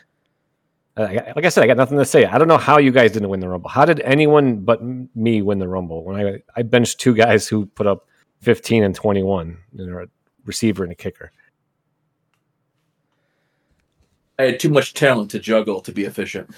Uh, 0.97 1.01
I- 1.03 1.33
like 1.35 1.45
I 1.45 1.49
said, 1.49 1.63
I 1.63 1.67
got 1.67 1.77
nothing 1.77 1.97
to 1.97 2.05
say. 2.05 2.25
I 2.25 2.37
don't 2.37 2.47
know 2.47 2.57
how 2.57 2.77
you 2.77 2.91
guys 2.91 3.11
didn't 3.11 3.29
win 3.29 3.39
the 3.39 3.49
Rumble. 3.49 3.69
How 3.69 3.85
did 3.85 3.99
anyone 4.01 4.57
but 4.59 4.81
me 4.83 5.41
win 5.41 5.59
the 5.59 5.67
Rumble 5.67 6.03
when 6.03 6.15
I 6.25 6.41
I 6.55 6.61
benched 6.63 6.99
two 6.99 7.13
guys 7.13 7.47
who 7.47 7.65
put 7.65 7.87
up 7.87 8.07
15 8.41 8.83
and 8.83 8.95
21 8.95 9.57
and 9.77 9.95
a 9.95 10.07
receiver 10.45 10.83
and 10.83 10.91
a 10.91 10.95
kicker? 10.95 11.31
I 14.37 14.43
had 14.43 14.59
too 14.59 14.69
much 14.69 14.93
talent 14.93 15.31
to 15.31 15.39
juggle 15.39 15.81
to 15.81 15.91
be 15.91 16.03
efficient. 16.03 16.49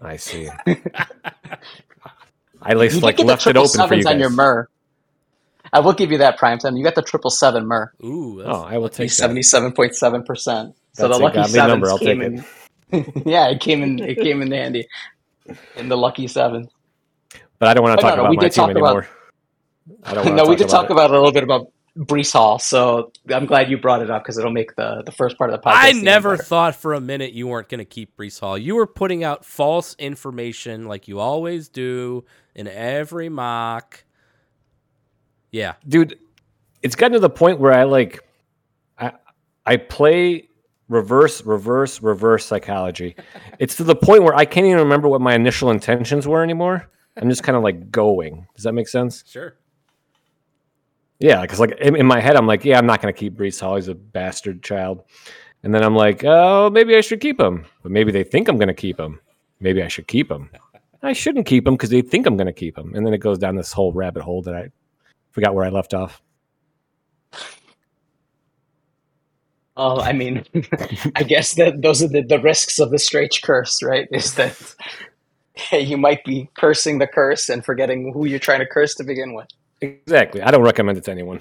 I 0.00 0.16
see. 0.16 0.48
I 0.66 2.70
at 2.70 2.78
least 2.78 3.02
like 3.02 3.16
did 3.16 3.22
get 3.22 3.26
the 3.26 3.28
left 3.28 3.46
it 3.46 3.56
open 3.56 3.88
for 3.88 3.94
you 3.94 4.02
sevens 4.02 4.04
guys. 4.04 4.14
on 4.14 4.20
your 4.20 4.30
Mur. 4.30 4.68
I 5.72 5.80
will 5.80 5.92
give 5.92 6.12
you 6.12 6.18
that 6.18 6.38
prime 6.38 6.58
time. 6.58 6.76
You 6.76 6.84
got 6.84 6.94
the 6.94 7.02
triple 7.02 7.30
seven 7.30 7.66
Mur. 7.66 7.92
Ooh, 8.02 8.36
that's 8.38 8.48
Oh, 8.56 8.62
I 8.62 8.78
will 8.78 8.88
take 8.88 9.08
that. 9.10 9.14
Seventy-seven 9.14 9.72
point 9.72 9.94
seven 9.94 10.22
percent. 10.22 10.74
So 10.94 11.08
That's 11.08 11.18
the 11.18 11.24
lucky 11.24 11.34
godly 11.36 11.52
sevens 11.52 11.68
number. 11.68 11.90
I'll 11.90 11.98
came 11.98 12.20
take 12.20 13.02
in. 13.04 13.22
yeah, 13.26 13.48
it 13.48 13.60
came 13.60 13.82
in. 13.82 13.98
It 13.98 14.16
came 14.18 14.40
in 14.42 14.50
handy. 14.50 14.86
In 15.76 15.88
the 15.88 15.96
lucky 15.96 16.26
seven. 16.26 16.68
But 17.58 17.68
I 17.68 17.74
don't 17.74 17.82
want 17.84 17.98
to 17.98 18.02
talk 18.02 18.12
no, 18.12 18.16
no, 18.16 18.22
about 18.22 18.30
we 18.30 18.36
my 18.36 18.42
did 18.44 18.52
team 18.52 18.62
talk 18.66 18.70
about- 18.70 18.84
anymore. 18.86 19.08
I 20.04 20.14
don't 20.14 20.24
wanna 20.30 20.36
no, 20.36 20.48
we 20.48 20.56
did 20.56 20.68
talk 20.68 20.86
it. 20.86 20.90
about 20.92 21.10
it 21.10 21.14
a 21.14 21.18
little 21.18 21.32
bit 21.32 21.42
about 21.42 21.70
Breece 21.98 22.32
Hall. 22.32 22.58
So 22.58 23.12
I'm 23.28 23.44
glad 23.46 23.70
you 23.70 23.76
brought 23.78 24.00
it 24.02 24.10
up 24.10 24.22
because 24.22 24.38
it'll 24.38 24.50
make 24.50 24.74
the 24.76 25.02
the 25.04 25.12
first 25.12 25.36
part 25.36 25.52
of 25.52 25.60
the 25.60 25.68
podcast. 25.68 25.74
I 25.76 25.92
never 25.92 26.32
better. 26.36 26.42
thought 26.42 26.74
for 26.74 26.94
a 26.94 27.00
minute 27.00 27.32
you 27.32 27.46
weren't 27.48 27.68
going 27.68 27.78
to 27.80 27.84
keep 27.84 28.16
Breece 28.16 28.40
Hall. 28.40 28.56
You 28.56 28.76
were 28.76 28.86
putting 28.86 29.22
out 29.24 29.44
false 29.44 29.94
information 29.98 30.86
like 30.86 31.06
you 31.08 31.18
always 31.20 31.68
do 31.68 32.24
in 32.54 32.66
every 32.68 33.28
mock. 33.28 34.04
Yeah. 35.52 35.74
dude 35.86 36.18
it's 36.82 36.96
gotten 36.96 37.12
to 37.12 37.20
the 37.20 37.30
point 37.30 37.60
where 37.60 37.72
i 37.72 37.84
like 37.84 38.20
i 38.98 39.12
i 39.64 39.76
play 39.76 40.48
reverse 40.88 41.44
reverse 41.44 42.02
reverse 42.02 42.44
psychology. 42.46 43.16
It's 43.58 43.76
to 43.76 43.84
the 43.84 43.96
point 43.96 44.22
where 44.22 44.34
i 44.34 44.44
can't 44.44 44.66
even 44.66 44.78
remember 44.78 45.08
what 45.08 45.20
my 45.20 45.34
initial 45.34 45.70
intentions 45.70 46.28
were 46.28 46.42
anymore. 46.42 46.88
I'm 47.16 47.28
just 47.30 47.42
kind 47.42 47.56
of 47.56 47.62
like 47.62 47.90
going. 47.90 48.46
Does 48.54 48.64
that 48.64 48.72
make 48.74 48.88
sense? 48.88 49.24
Sure. 49.26 49.56
yeah 51.20 51.40
because 51.42 51.60
like 51.60 51.72
in, 51.80 51.96
in 51.96 52.06
my 52.06 52.20
head 52.20 52.36
i'm 52.36 52.46
like 52.46 52.64
yeah 52.64 52.76
i'm 52.78 52.86
not 52.86 53.00
going 53.00 53.12
to 53.12 53.18
keep 53.18 53.34
Breece 53.34 53.60
Hall 53.60 53.76
he's 53.76 53.88
a 53.88 53.94
bastard 53.94 54.62
child. 54.62 55.04
And 55.62 55.74
then 55.74 55.82
i'm 55.82 55.94
like 55.94 56.24
oh 56.24 56.70
maybe 56.70 56.96
i 56.96 57.00
should 57.00 57.20
keep 57.20 57.40
him. 57.40 57.64
But 57.82 57.92
maybe 57.92 58.12
they 58.12 58.24
think 58.24 58.48
i'm 58.48 58.58
going 58.58 58.68
to 58.68 58.74
keep 58.74 58.98
him. 59.00 59.20
Maybe 59.60 59.82
i 59.82 59.88
should 59.88 60.06
keep 60.08 60.30
him. 60.30 60.50
I 61.02 61.12
shouldn't 61.12 61.46
keep 61.46 61.66
him 61.66 61.74
because 61.74 61.90
they 61.90 62.02
think 62.02 62.26
i'm 62.26 62.36
going 62.36 62.46
to 62.46 62.52
keep 62.52 62.76
him. 62.76 62.94
And 62.94 63.06
then 63.06 63.14
it 63.14 63.18
goes 63.18 63.38
down 63.38 63.56
this 63.56 63.72
whole 63.72 63.92
rabbit 63.92 64.22
hole 64.22 64.42
that 64.42 64.54
i 64.54 64.70
forgot 65.30 65.54
where 65.54 65.64
i 65.64 65.70
left 65.70 65.94
off 65.94 66.20
Oh, 69.76 70.00
I 70.00 70.12
mean, 70.12 70.44
I 71.16 71.24
guess 71.24 71.54
that 71.54 71.82
those 71.82 72.02
are 72.02 72.08
the, 72.08 72.22
the 72.22 72.38
risks 72.38 72.78
of 72.78 72.90
the 72.90 72.98
strange 72.98 73.42
curse, 73.42 73.82
right? 73.82 74.06
Is 74.12 74.34
that 74.34 74.74
you 75.72 75.96
might 75.96 76.24
be 76.24 76.48
cursing 76.54 76.98
the 76.98 77.06
curse 77.08 77.48
and 77.48 77.64
forgetting 77.64 78.12
who 78.12 78.24
you're 78.24 78.38
trying 78.38 78.60
to 78.60 78.66
curse 78.66 78.94
to 78.96 79.04
begin 79.04 79.34
with. 79.34 79.48
Exactly. 79.80 80.42
I 80.42 80.50
don't 80.50 80.62
recommend 80.62 80.98
it 80.98 81.04
to 81.04 81.10
anyone. 81.10 81.40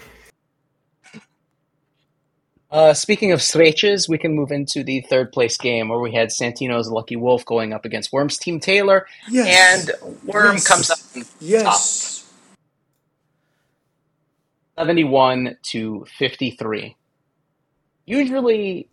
Uh, 2.72 2.92
speaking 2.96 3.32
of 3.32 3.40
stretches, 3.40 4.10
we 4.10 4.18
can 4.18 4.34
move 4.34 4.52
into 4.52 4.84
the 4.84 5.02
third 5.02 5.32
place 5.32 5.56
game 5.58 5.90
where 5.90 6.00
we 6.00 6.12
had 6.12 6.30
Santino's 6.30 6.90
Lucky 6.90 7.16
Wolf 7.16 7.46
going 7.46 7.72
up 7.72 7.86
against 7.86 8.12
Worm's 8.12 8.36
Team 8.40 8.60
Taylor, 8.60 9.06
Yes. 9.30 9.88
and 9.88 10.14
Worm 10.26 10.54
Yes. 10.56 10.68
comes 10.68 10.90
up 10.90 10.98
on 11.16 11.24
Yes. 11.40 12.28
71 14.76 15.56
to 15.70 16.04
53. 16.18 16.96
Usually, 18.06 18.90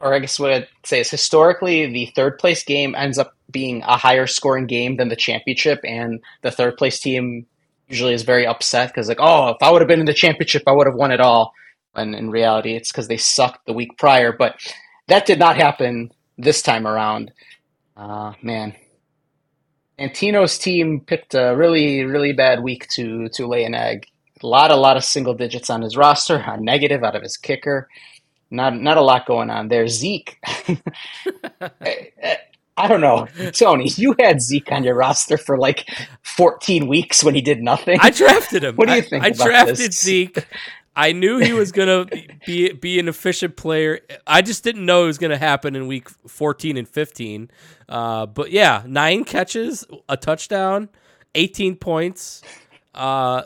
or 0.00 0.14
I 0.14 0.18
guess 0.18 0.38
what 0.38 0.52
I'd 0.52 0.68
say 0.84 1.00
is 1.00 1.10
historically, 1.10 1.86
the 1.86 2.06
third 2.14 2.38
place 2.38 2.64
game 2.64 2.94
ends 2.94 3.18
up 3.18 3.34
being 3.50 3.82
a 3.82 3.96
higher 3.96 4.26
scoring 4.26 4.66
game 4.66 4.96
than 4.96 5.08
the 5.08 5.16
championship, 5.16 5.80
and 5.84 6.20
the 6.42 6.50
third 6.50 6.76
place 6.76 7.00
team 7.00 7.46
usually 7.88 8.14
is 8.14 8.22
very 8.22 8.46
upset 8.46 8.88
because, 8.88 9.08
like, 9.08 9.20
oh, 9.20 9.50
if 9.50 9.56
I 9.62 9.70
would 9.70 9.82
have 9.82 9.88
been 9.88 10.00
in 10.00 10.06
the 10.06 10.14
championship, 10.14 10.62
I 10.66 10.72
would 10.72 10.86
have 10.86 10.96
won 10.96 11.12
it 11.12 11.20
all. 11.20 11.52
And 11.94 12.14
in 12.14 12.30
reality, 12.30 12.74
it's 12.74 12.90
because 12.90 13.08
they 13.08 13.18
sucked 13.18 13.66
the 13.66 13.74
week 13.74 13.98
prior, 13.98 14.32
but 14.32 14.56
that 15.08 15.26
did 15.26 15.38
not 15.38 15.56
happen 15.56 16.10
this 16.38 16.62
time 16.62 16.86
around. 16.86 17.32
Uh, 17.96 18.32
man. 18.42 18.74
Antino's 19.98 20.58
team 20.58 21.00
picked 21.00 21.34
a 21.34 21.54
really, 21.54 22.02
really 22.04 22.32
bad 22.32 22.62
week 22.62 22.88
to 22.94 23.28
to 23.34 23.46
lay 23.46 23.64
an 23.64 23.74
egg. 23.74 24.06
A 24.42 24.46
lot, 24.46 24.70
a 24.70 24.76
lot 24.76 24.96
of 24.96 25.04
single 25.04 25.34
digits 25.34 25.70
on 25.70 25.82
his 25.82 25.96
roster, 25.96 26.36
a 26.36 26.58
negative 26.58 27.04
out 27.04 27.14
of 27.14 27.22
his 27.22 27.36
kicker. 27.36 27.88
Not, 28.52 28.78
not 28.80 28.98
a 28.98 29.00
lot 29.00 29.26
going 29.26 29.50
on 29.50 29.68
there. 29.68 29.88
Zeke, 29.88 30.38
I 32.76 32.86
don't 32.86 33.00
know, 33.00 33.26
Tony. 33.52 33.88
You 33.96 34.14
had 34.18 34.42
Zeke 34.42 34.70
on 34.70 34.84
your 34.84 34.94
roster 34.94 35.38
for 35.38 35.56
like 35.58 35.88
14 36.22 36.86
weeks 36.86 37.24
when 37.24 37.34
he 37.34 37.40
did 37.40 37.62
nothing. 37.62 37.98
I 38.00 38.10
drafted 38.10 38.64
him. 38.64 38.76
What 38.76 38.88
do 38.88 38.94
you 38.94 39.02
think 39.02 39.24
I, 39.24 39.28
about 39.28 39.46
drafted 39.46 39.76
this? 39.76 40.00
Zeke. 40.00 40.46
I 40.94 41.12
knew 41.12 41.38
he 41.38 41.54
was 41.54 41.72
gonna 41.72 42.06
be 42.46 42.72
be 42.72 42.98
an 42.98 43.08
efficient 43.08 43.56
player. 43.56 44.00
I 44.26 44.42
just 44.42 44.62
didn't 44.62 44.84
know 44.84 45.04
it 45.04 45.06
was 45.06 45.18
gonna 45.18 45.38
happen 45.38 45.74
in 45.74 45.86
week 45.86 46.10
14 46.10 46.76
and 46.76 46.86
15. 46.86 47.50
Uh, 47.88 48.26
but 48.26 48.50
yeah, 48.50 48.82
nine 48.86 49.24
catches, 49.24 49.86
a 50.08 50.18
touchdown, 50.18 50.90
18 51.34 51.76
points. 51.76 52.42
Uh, 52.94 53.44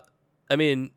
I 0.51 0.57
mean, 0.57 0.91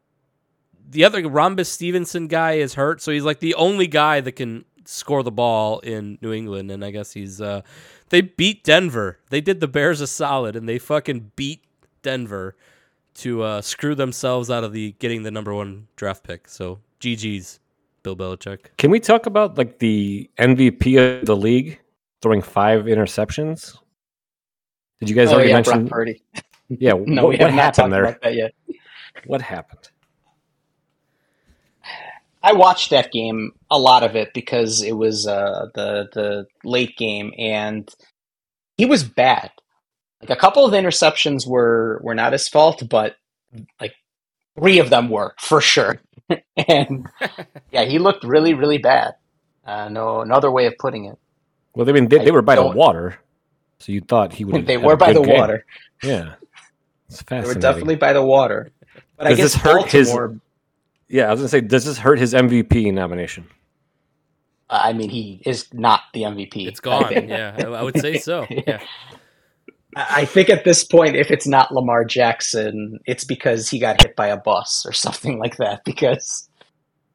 the 0.89 1.05
other 1.05 1.27
Rhombus 1.27 1.69
Stevenson 1.69 2.27
guy 2.27 2.53
is 2.53 2.73
hurt, 2.73 3.01
so 3.01 3.11
he's 3.11 3.23
like 3.23 3.39
the 3.39 3.55
only 3.55 3.87
guy 3.87 4.21
that 4.21 4.33
can 4.33 4.65
score 4.85 5.23
the 5.23 5.31
ball 5.31 5.79
in 5.79 6.17
New 6.21 6.33
England. 6.33 6.71
And 6.71 6.83
I 6.83 6.91
guess 6.91 7.13
he's 7.13 7.39
uh, 7.39 7.61
they 8.09 8.21
beat 8.21 8.63
Denver. 8.63 9.19
They 9.29 9.41
did 9.41 9.59
the 9.59 9.67
Bears 9.67 10.01
a 10.01 10.07
solid, 10.07 10.55
and 10.55 10.67
they 10.67 10.79
fucking 10.79 11.31
beat 11.35 11.63
Denver 12.01 12.55
to 13.15 13.43
uh, 13.43 13.61
screw 13.61 13.95
themselves 13.95 14.49
out 14.49 14.63
of 14.63 14.73
the 14.73 14.93
getting 14.99 15.23
the 15.23 15.31
number 15.31 15.53
one 15.53 15.87
draft 15.95 16.23
pick. 16.23 16.47
So 16.47 16.79
GG's, 16.99 17.59
Bill 18.03 18.15
Belichick. 18.15 18.75
Can 18.77 18.91
we 18.91 18.99
talk 18.99 19.25
about 19.25 19.57
like 19.57 19.79
the 19.79 20.29
MVP 20.37 21.19
of 21.19 21.25
the 21.25 21.35
league 21.35 21.79
throwing 22.21 22.41
five 22.41 22.85
interceptions? 22.85 23.77
Did 24.99 25.09
you 25.09 25.15
guys 25.15 25.29
oh 25.29 25.35
already 25.35 25.49
yeah, 25.49 25.55
mention? 25.55 25.85
Brock 25.85 25.91
Purdy. 25.91 26.23
Yeah, 26.69 26.93
No, 27.05 27.25
what, 27.25 27.29
we 27.29 27.37
what 27.37 27.39
have 27.39 27.53
not 27.53 27.73
talked 27.73 27.77
happened 27.77 27.93
there? 27.93 28.03
about 28.05 28.21
that 28.21 28.35
yet. 28.35 28.53
What 29.25 29.41
happened? 29.41 29.89
I 32.41 32.53
watched 32.53 32.89
that 32.91 33.11
game, 33.11 33.51
a 33.69 33.77
lot 33.77 34.03
of 34.03 34.15
it, 34.15 34.33
because 34.33 34.81
it 34.81 34.93
was 34.93 35.27
uh, 35.27 35.67
the 35.75 36.07
the 36.13 36.45
late 36.63 36.95
game, 36.97 37.33
and 37.37 37.89
he 38.77 38.85
was 38.85 39.03
bad. 39.03 39.51
Like 40.21 40.29
a 40.29 40.35
couple 40.35 40.65
of 40.65 40.71
the 40.71 40.77
interceptions 40.77 41.47
were 41.47 41.99
were 42.03 42.15
not 42.15 42.33
his 42.33 42.47
fault, 42.47 42.83
but 42.89 43.15
like 43.79 43.93
three 44.57 44.79
of 44.79 44.89
them 44.89 45.09
were 45.09 45.33
for 45.39 45.59
sure. 45.61 46.01
and 46.67 47.07
yeah, 47.71 47.83
he 47.85 47.99
looked 47.99 48.23
really, 48.23 48.53
really 48.53 48.77
bad. 48.77 49.15
Uh, 49.65 49.89
no, 49.89 50.21
another 50.21 50.49
way 50.49 50.65
of 50.65 50.73
putting 50.79 51.05
it. 51.05 51.17
Well, 51.75 51.87
I 51.87 51.91
mean, 51.91 52.07
they, 52.07 52.19
they 52.19 52.31
were 52.31 52.41
by 52.41 52.55
the 52.55 52.63
don't- 52.63 52.75
water, 52.75 53.19
so 53.79 53.91
you 53.91 54.01
thought 54.01 54.33
he 54.33 54.45
would. 54.45 54.65
They 54.65 54.73
have 54.73 54.83
were 54.83 54.93
a 54.93 54.97
by 54.97 55.13
good 55.13 55.23
the 55.23 55.27
game. 55.27 55.39
water. 55.39 55.65
Yeah, 56.03 56.33
it's 57.09 57.21
fascinating. 57.21 57.41
They 57.43 57.47
were 57.55 57.61
definitely 57.61 57.95
by 57.97 58.13
the 58.13 58.23
water. 58.23 58.71
But 59.17 59.27
I 59.27 59.29
guess 59.31 59.53
this 59.53 59.55
hurt 59.55 59.91
his- 59.91 60.07
Baltimore. 60.09 60.39
Yeah, 61.09 61.27
I 61.27 61.31
was 61.31 61.39
gonna 61.39 61.49
say, 61.49 61.61
does 61.61 61.85
this 61.85 61.97
hurt 61.97 62.19
his 62.19 62.33
MVP 62.33 62.93
nomination? 62.93 63.47
I 64.69 64.93
mean, 64.93 65.09
he 65.09 65.41
is 65.45 65.73
not 65.73 66.01
the 66.13 66.21
MVP. 66.21 66.67
It's 66.67 66.79
gone. 66.79 67.09
think. 67.09 67.29
yeah, 67.29 67.55
I, 67.57 67.63
I 67.63 67.83
would 67.83 67.99
say 67.99 68.19
so. 68.19 68.45
Yeah. 68.67 68.79
I 69.95 70.21
I 70.21 70.25
think 70.25 70.49
at 70.49 70.65
this 70.65 70.83
point, 70.83 71.15
if 71.15 71.31
it's 71.31 71.47
not 71.47 71.71
Lamar 71.71 72.05
Jackson, 72.05 72.99
it's 73.05 73.23
because 73.23 73.67
he 73.67 73.79
got 73.79 74.01
hit 74.01 74.15
by 74.15 74.27
a 74.27 74.37
bus 74.37 74.85
or 74.85 74.93
something 74.93 75.39
like 75.39 75.57
that. 75.57 75.81
Because 75.83 76.47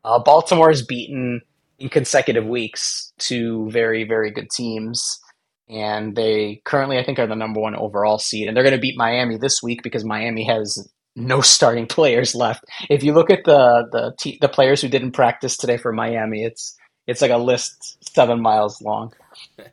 uh, 0.05 0.19
Baltimore 0.19 0.71
has 0.71 0.83
beaten 0.83 1.41
in 1.79 1.89
consecutive 1.89 2.47
weeks 2.47 3.13
two 3.19 3.71
very, 3.71 4.05
very 4.05 4.31
good 4.33 4.51
teams. 4.51 5.21
And 5.69 6.15
they 6.17 6.61
currently, 6.65 6.99
I 6.99 7.05
think, 7.05 7.19
are 7.19 7.27
the 7.27 7.37
number 7.37 7.61
one 7.61 7.77
overall 7.77 8.19
seed. 8.19 8.49
And 8.49 8.57
they're 8.57 8.65
going 8.65 8.75
to 8.75 8.81
beat 8.81 8.99
Miami 8.99 9.39
this 9.39 9.63
week 9.63 9.83
because 9.83 10.05
Miami 10.05 10.45
has 10.45 10.89
no 11.17 11.41
starting 11.41 11.87
players 11.89 12.35
left. 12.35 12.65
If 12.91 13.03
you 13.03 13.13
look 13.13 13.31
at 13.31 13.45
the 13.45 13.89
the 13.93 14.15
te- 14.19 14.39
the 14.41 14.49
players 14.49 14.81
who 14.81 14.89
didn't 14.89 15.13
practice 15.13 15.57
today 15.57 15.77
for 15.77 15.93
Miami, 15.93 16.45
it's 16.45 16.77
it's 17.07 17.23
like 17.23 17.31
a 17.31 17.37
list 17.39 17.99
seven 18.15 18.41
miles 18.41 18.81
long. 18.83 19.13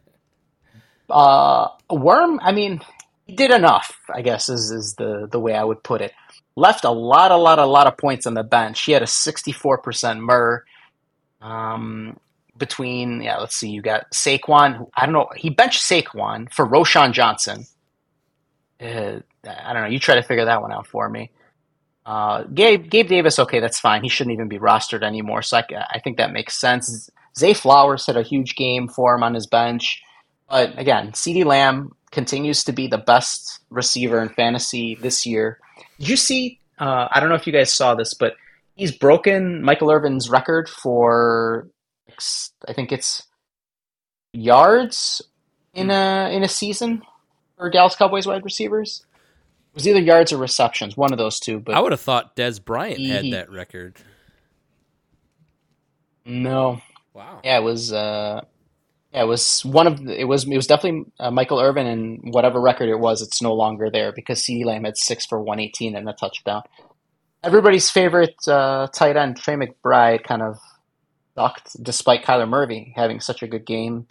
Uh, 1.09 1.67
Worm, 1.89 2.39
I 2.41 2.53
mean, 2.53 2.79
he 3.27 3.35
did 3.35 3.51
enough. 3.51 3.99
I 4.13 4.21
guess 4.21 4.47
is 4.47 4.71
is 4.71 4.95
the 4.95 5.27
the 5.29 5.39
way 5.41 5.53
I 5.53 5.63
would 5.63 5.83
put 5.83 6.01
it. 6.01 6.13
Left 6.55 6.85
a 6.85 6.89
lot, 6.91 7.31
a 7.31 7.37
lot, 7.37 7.59
a 7.59 7.65
lot 7.65 7.87
of 7.87 7.97
points 7.97 8.25
on 8.25 8.33
the 8.33 8.43
bench. 8.43 8.81
He 8.83 8.93
had 8.93 9.03
a 9.03 9.07
sixty 9.07 9.51
four 9.51 9.77
percent 9.77 10.21
mer. 10.21 10.63
Um, 11.41 12.17
between 12.57 13.21
yeah, 13.21 13.37
let's 13.39 13.55
see, 13.57 13.69
you 13.69 13.81
got 13.81 14.09
Saquon. 14.11 14.87
I 14.95 15.05
don't 15.05 15.13
know. 15.13 15.29
He 15.35 15.49
benched 15.49 15.81
Saquon 15.81 16.51
for 16.53 16.65
Roschon 16.65 17.11
Johnson. 17.11 17.65
Uh, 18.81 19.19
I 19.47 19.73
don't 19.73 19.83
know. 19.83 19.89
You 19.89 19.99
try 19.99 20.15
to 20.15 20.23
figure 20.23 20.45
that 20.45 20.61
one 20.61 20.71
out 20.71 20.87
for 20.87 21.07
me. 21.07 21.31
Uh, 22.05 22.43
Gabe 22.43 22.89
Gabe 22.89 23.07
Davis, 23.07 23.37
okay, 23.39 23.59
that's 23.59 23.79
fine. 23.79 24.01
He 24.03 24.09
shouldn't 24.09 24.33
even 24.33 24.47
be 24.47 24.57
rostered 24.57 25.03
anymore. 25.03 25.43
So 25.43 25.57
I, 25.57 25.63
I 25.91 25.99
think 25.99 26.17
that 26.17 26.31
makes 26.33 26.59
sense. 26.59 27.09
Zay 27.37 27.53
Flowers 27.53 28.05
had 28.05 28.17
a 28.17 28.23
huge 28.23 28.55
game 28.55 28.87
for 28.87 29.13
him 29.15 29.23
on 29.23 29.33
his 29.33 29.47
bench. 29.47 30.01
But 30.49 30.77
again, 30.77 31.11
CeeDee 31.11 31.45
Lamb 31.45 31.95
continues 32.11 32.63
to 32.65 32.73
be 32.73 32.87
the 32.87 32.97
best 32.97 33.59
receiver 33.69 34.21
in 34.21 34.29
fantasy 34.29 34.95
this 34.95 35.25
year. 35.25 35.59
Did 35.99 36.09
you 36.09 36.17
see? 36.17 36.59
Uh, 36.77 37.07
I 37.11 37.19
don't 37.19 37.29
know 37.29 37.35
if 37.35 37.47
you 37.47 37.53
guys 37.53 37.73
saw 37.73 37.95
this, 37.95 38.13
but 38.13 38.33
he's 38.75 38.91
broken 38.91 39.61
Michael 39.61 39.91
Irvin's 39.91 40.29
record 40.29 40.67
for 40.67 41.67
I 42.67 42.73
think 42.73 42.91
it's 42.91 43.23
yards 44.33 45.21
in 45.73 45.89
a 45.89 46.29
in 46.31 46.43
a 46.43 46.47
season 46.47 47.03
for 47.61 47.69
Dallas 47.69 47.95
Cowboys 47.95 48.25
wide 48.25 48.43
receivers. 48.43 49.05
It 49.71 49.75
was 49.75 49.87
either 49.87 49.99
yards 49.99 50.33
or 50.33 50.37
receptions, 50.37 50.97
one 50.97 51.11
of 51.11 51.19
those 51.19 51.39
two. 51.39 51.59
But 51.59 51.75
I 51.75 51.79
would 51.79 51.91
have 51.91 52.01
thought 52.01 52.35
Dez 52.35 52.63
Bryant 52.63 52.99
had 52.99 53.31
that 53.33 53.51
record. 53.51 53.97
no, 56.25 56.81
Wow. 57.13 57.41
yeah, 57.43 57.59
it 57.59 57.63
was. 57.63 57.93
Uh, 57.93 58.41
yeah, 59.13 59.21
it 59.21 59.27
was 59.27 59.63
one 59.63 59.85
of 59.85 60.03
the, 60.03 60.19
it 60.19 60.23
was 60.23 60.45
it 60.45 60.55
was 60.55 60.65
definitely 60.65 61.11
uh, 61.19 61.29
Michael 61.29 61.59
Irvin 61.59 61.85
and 61.85 62.33
whatever 62.33 62.59
record 62.59 62.89
it 62.89 62.97
was, 62.99 63.21
it's 63.21 63.43
no 63.43 63.53
longer 63.53 63.91
there 63.91 64.11
because 64.11 64.41
CeeDee 64.41 64.65
Lamb 64.65 64.85
had 64.85 64.97
six 64.97 65.27
for 65.27 65.39
one 65.39 65.59
eighteen 65.59 65.95
and 65.95 66.09
a 66.09 66.13
touchdown. 66.13 66.63
Everybody's 67.43 67.91
favorite 67.91 68.35
uh, 68.47 68.87
tight 68.91 69.17
end 69.17 69.37
Trey 69.37 69.55
McBride 69.55 70.23
kind 70.23 70.41
of 70.41 70.57
sucked 71.35 71.81
despite 71.83 72.23
Kyler 72.23 72.49
Murray 72.49 72.93
having 72.95 73.19
such 73.19 73.43
a 73.43 73.47
good 73.47 73.65
game. 73.65 74.07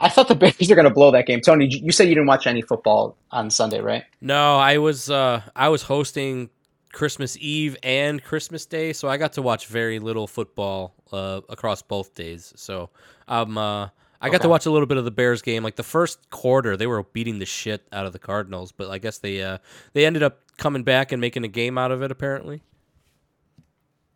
I 0.00 0.08
thought 0.08 0.28
the 0.28 0.34
Bears 0.34 0.70
are 0.70 0.74
going 0.74 0.88
to 0.88 0.92
blow 0.92 1.10
that 1.10 1.26
game. 1.26 1.40
Tony, 1.42 1.66
you 1.66 1.92
said 1.92 2.08
you 2.08 2.14
didn't 2.14 2.26
watch 2.26 2.46
any 2.46 2.62
football 2.62 3.16
on 3.30 3.50
Sunday, 3.50 3.80
right? 3.80 4.04
No, 4.20 4.56
I 4.56 4.78
was 4.78 5.10
uh 5.10 5.42
I 5.54 5.68
was 5.68 5.82
hosting 5.82 6.48
Christmas 6.92 7.36
Eve 7.38 7.76
and 7.82 8.22
Christmas 8.24 8.64
Day, 8.66 8.92
so 8.92 9.08
I 9.08 9.18
got 9.18 9.34
to 9.34 9.42
watch 9.42 9.66
very 9.66 9.98
little 9.98 10.26
football 10.26 10.94
uh 11.12 11.42
across 11.48 11.82
both 11.82 12.14
days. 12.14 12.52
So 12.56 12.90
um 13.28 13.58
uh 13.58 13.88
I 14.22 14.28
got 14.28 14.42
to 14.42 14.48
watch 14.48 14.66
a 14.66 14.70
little 14.70 14.86
bit 14.86 14.98
of 14.98 15.04
the 15.04 15.10
Bears 15.10 15.40
game. 15.40 15.62
Like 15.62 15.76
the 15.76 15.82
first 15.82 16.28
quarter, 16.28 16.76
they 16.76 16.86
were 16.86 17.02
beating 17.02 17.38
the 17.38 17.46
shit 17.46 17.86
out 17.90 18.04
of 18.04 18.12
the 18.12 18.18
Cardinals, 18.18 18.72
but 18.72 18.90
I 18.90 18.98
guess 18.98 19.18
they 19.18 19.42
uh 19.42 19.58
they 19.92 20.06
ended 20.06 20.22
up 20.22 20.40
coming 20.56 20.82
back 20.82 21.12
and 21.12 21.20
making 21.20 21.44
a 21.44 21.48
game 21.48 21.76
out 21.76 21.90
of 21.90 22.02
it 22.02 22.10
apparently. 22.10 22.62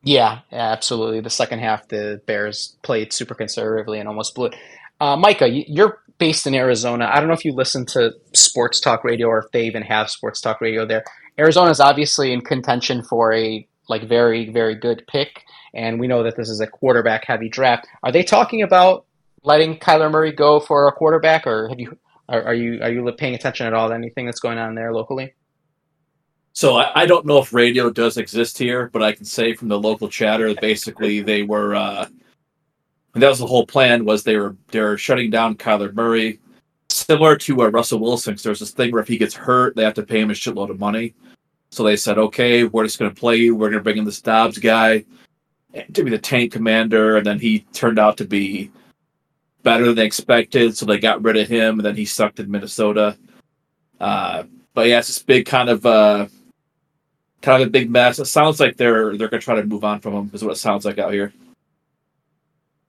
Yeah, 0.02 0.40
yeah, 0.52 0.70
absolutely. 0.70 1.20
The 1.20 1.30
second 1.30 1.60
half, 1.60 1.88
the 1.88 2.20
Bears 2.26 2.76
played 2.82 3.12
super 3.12 3.34
conservatively 3.34 3.98
and 3.98 4.08
almost 4.08 4.34
blew 4.34 4.46
it. 4.46 4.54
Uh, 5.00 5.16
Micah, 5.16 5.48
you- 5.48 5.64
you're 5.66 6.00
based 6.18 6.46
in 6.46 6.54
Arizona. 6.54 7.10
I 7.12 7.18
don't 7.18 7.28
know 7.28 7.34
if 7.34 7.44
you 7.44 7.52
listen 7.52 7.84
to 7.86 8.12
sports 8.34 8.80
talk 8.80 9.04
radio 9.04 9.28
or 9.28 9.38
if 9.38 9.50
they 9.52 9.64
even 9.66 9.82
have 9.82 10.10
sports 10.10 10.40
talk 10.40 10.60
radio 10.60 10.86
there. 10.86 11.04
Arizona 11.38 11.70
is 11.70 11.80
obviously 11.80 12.32
in 12.32 12.40
contention 12.40 13.02
for 13.02 13.32
a 13.32 13.66
like 13.88 14.04
very 14.04 14.50
very 14.50 14.74
good 14.74 15.04
pick, 15.08 15.42
and 15.74 16.00
we 16.00 16.06
know 16.06 16.22
that 16.22 16.36
this 16.36 16.48
is 16.48 16.60
a 16.60 16.66
quarterback 16.66 17.24
heavy 17.26 17.48
draft. 17.48 17.86
Are 18.02 18.12
they 18.12 18.22
talking 18.22 18.62
about 18.62 19.04
letting 19.42 19.78
Kyler 19.78 20.10
Murray 20.10 20.32
go 20.32 20.60
for 20.60 20.88
a 20.88 20.92
quarterback, 20.92 21.46
or 21.46 21.68
have 21.68 21.80
you 21.80 21.98
are, 22.28 22.42
are 22.44 22.54
you 22.54 22.80
are 22.80 22.90
you 22.90 23.12
paying 23.12 23.34
attention 23.34 23.66
at 23.66 23.74
all 23.74 23.88
to 23.88 23.94
anything 23.94 24.26
that's 24.26 24.40
going 24.40 24.58
on 24.58 24.74
there 24.74 24.94
locally? 24.94 25.34
So 26.52 26.76
I, 26.76 27.02
I 27.02 27.06
don't 27.06 27.26
know 27.26 27.38
if 27.38 27.52
radio 27.52 27.90
does 27.90 28.16
exist 28.16 28.56
here, 28.56 28.88
but 28.92 29.02
I 29.02 29.12
can 29.12 29.24
say 29.24 29.54
from 29.54 29.68
the 29.68 29.78
local 29.78 30.08
chatter, 30.08 30.48
that 30.54 30.60
basically 30.60 31.20
they 31.20 31.42
were. 31.42 31.74
Uh, 31.74 32.06
that 33.22 33.28
was 33.28 33.38
the 33.38 33.46
whole 33.46 33.66
plan. 33.66 34.04
Was 34.04 34.24
they 34.24 34.36
were 34.36 34.56
they're 34.70 34.98
shutting 34.98 35.30
down 35.30 35.56
Kyler 35.56 35.94
Murray, 35.94 36.40
similar 36.88 37.36
to 37.36 37.62
uh, 37.62 37.68
Russell 37.68 38.00
Wilson. 38.00 38.36
there's 38.42 38.60
this 38.60 38.72
thing 38.72 38.92
where 38.92 39.02
if 39.02 39.08
he 39.08 39.18
gets 39.18 39.34
hurt, 39.34 39.76
they 39.76 39.84
have 39.84 39.94
to 39.94 40.02
pay 40.02 40.20
him 40.20 40.30
a 40.30 40.34
shitload 40.34 40.70
of 40.70 40.78
money. 40.78 41.14
So 41.70 41.82
they 41.82 41.96
said, 41.96 42.18
okay, 42.18 42.64
we're 42.64 42.84
just 42.84 42.98
going 42.98 43.12
to 43.12 43.20
play 43.20 43.36
you. 43.36 43.56
We're 43.56 43.70
going 43.70 43.80
to 43.80 43.84
bring 43.84 43.98
in 43.98 44.04
this 44.04 44.22
Dobbs 44.22 44.58
guy 44.58 45.04
to 45.92 46.04
be 46.04 46.10
the 46.10 46.18
tank 46.18 46.52
commander, 46.52 47.16
and 47.16 47.26
then 47.26 47.38
he 47.40 47.60
turned 47.72 47.98
out 47.98 48.16
to 48.18 48.24
be 48.24 48.70
better 49.62 49.92
than 49.92 50.06
expected. 50.06 50.76
So 50.76 50.86
they 50.86 50.98
got 50.98 51.22
rid 51.22 51.36
of 51.36 51.48
him, 51.48 51.78
and 51.78 51.86
then 51.86 51.96
he 51.96 52.04
sucked 52.04 52.38
in 52.38 52.50
Minnesota. 52.50 53.16
Uh, 53.98 54.44
but 54.72 54.86
yeah, 54.86 54.98
it's 54.98 55.08
this 55.08 55.22
big 55.22 55.46
kind 55.46 55.68
of 55.68 55.84
uh, 55.84 56.26
kind 57.42 57.62
of 57.62 57.68
a 57.68 57.70
big 57.72 57.90
mess. 57.90 58.18
It 58.18 58.26
sounds 58.26 58.60
like 58.60 58.76
they're 58.76 59.16
they're 59.16 59.28
going 59.28 59.40
to 59.40 59.44
try 59.44 59.56
to 59.56 59.64
move 59.64 59.84
on 59.84 60.00
from 60.00 60.14
him. 60.14 60.30
Is 60.32 60.44
what 60.44 60.52
it 60.52 60.58
sounds 60.58 60.84
like 60.84 60.98
out 60.98 61.12
here. 61.12 61.32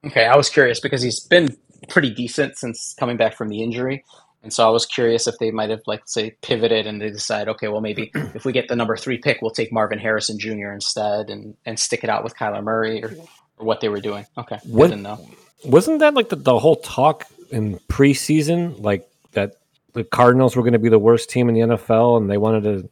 Okay, 0.05 0.25
I 0.25 0.35
was 0.35 0.49
curious 0.49 0.79
because 0.79 1.01
he's 1.01 1.19
been 1.19 1.55
pretty 1.89 2.11
decent 2.11 2.57
since 2.57 2.95
coming 2.99 3.17
back 3.17 3.35
from 3.35 3.49
the 3.49 3.61
injury. 3.63 4.03
And 4.43 4.53
so 4.53 4.67
I 4.67 4.69
was 4.69 4.85
curious 4.85 5.25
if 5.25 5.35
they 5.39 5.49
might 5.49 5.71
have, 5.71 5.81
like, 5.87 6.03
say, 6.05 6.35
pivoted 6.43 6.85
and 6.85 7.01
they 7.01 7.09
decide, 7.09 7.47
okay, 7.49 7.67
well, 7.67 7.81
maybe 7.81 8.11
if 8.35 8.45
we 8.45 8.51
get 8.51 8.67
the 8.67 8.75
number 8.75 8.95
three 8.95 9.17
pick, 9.17 9.41
we'll 9.41 9.49
take 9.49 9.73
Marvin 9.73 9.97
Harrison 9.97 10.37
Jr. 10.37 10.71
instead 10.71 11.31
and, 11.31 11.55
and 11.65 11.79
stick 11.79 12.03
it 12.03 12.11
out 12.11 12.23
with 12.23 12.35
Kyler 12.35 12.63
Murray 12.63 13.03
or, 13.03 13.11
or 13.57 13.65
what 13.65 13.81
they 13.81 13.89
were 13.89 13.99
doing. 13.99 14.25
Okay, 14.37 14.59
What- 14.65 14.89
to 14.89 14.95
know. 14.97 15.27
Wasn't 15.63 15.97
that 15.99 16.13
like 16.13 16.29
the, 16.29 16.35
the 16.35 16.59
whole 16.59 16.75
talk 16.75 17.25
in 17.49 17.79
preseason, 17.89 18.79
like 18.83 19.09
that 19.31 19.55
the 19.93 20.03
Cardinals 20.03 20.55
were 20.55 20.61
going 20.61 20.73
to 20.73 20.79
be 20.79 20.89
the 20.89 20.99
worst 20.99 21.31
team 21.31 21.49
in 21.49 21.55
the 21.55 21.61
NFL, 21.61 22.17
and 22.17 22.29
they 22.29 22.37
wanted 22.37 22.63
to, 22.65 22.89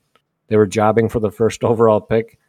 they 0.48 0.58
were 0.58 0.66
jobbing 0.66 1.08
for 1.08 1.20
the 1.20 1.30
first 1.30 1.64
overall 1.64 2.02
pick. 2.02 2.40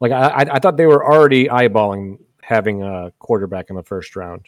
Like 0.00 0.10
I, 0.10 0.28
I, 0.28 0.54
I 0.54 0.58
thought 0.58 0.76
they 0.76 0.86
were 0.86 1.04
already 1.04 1.46
eyeballing 1.46 2.18
having 2.50 2.82
a 2.82 3.12
quarterback 3.18 3.70
in 3.70 3.76
the 3.76 3.82
first 3.82 4.14
round. 4.16 4.46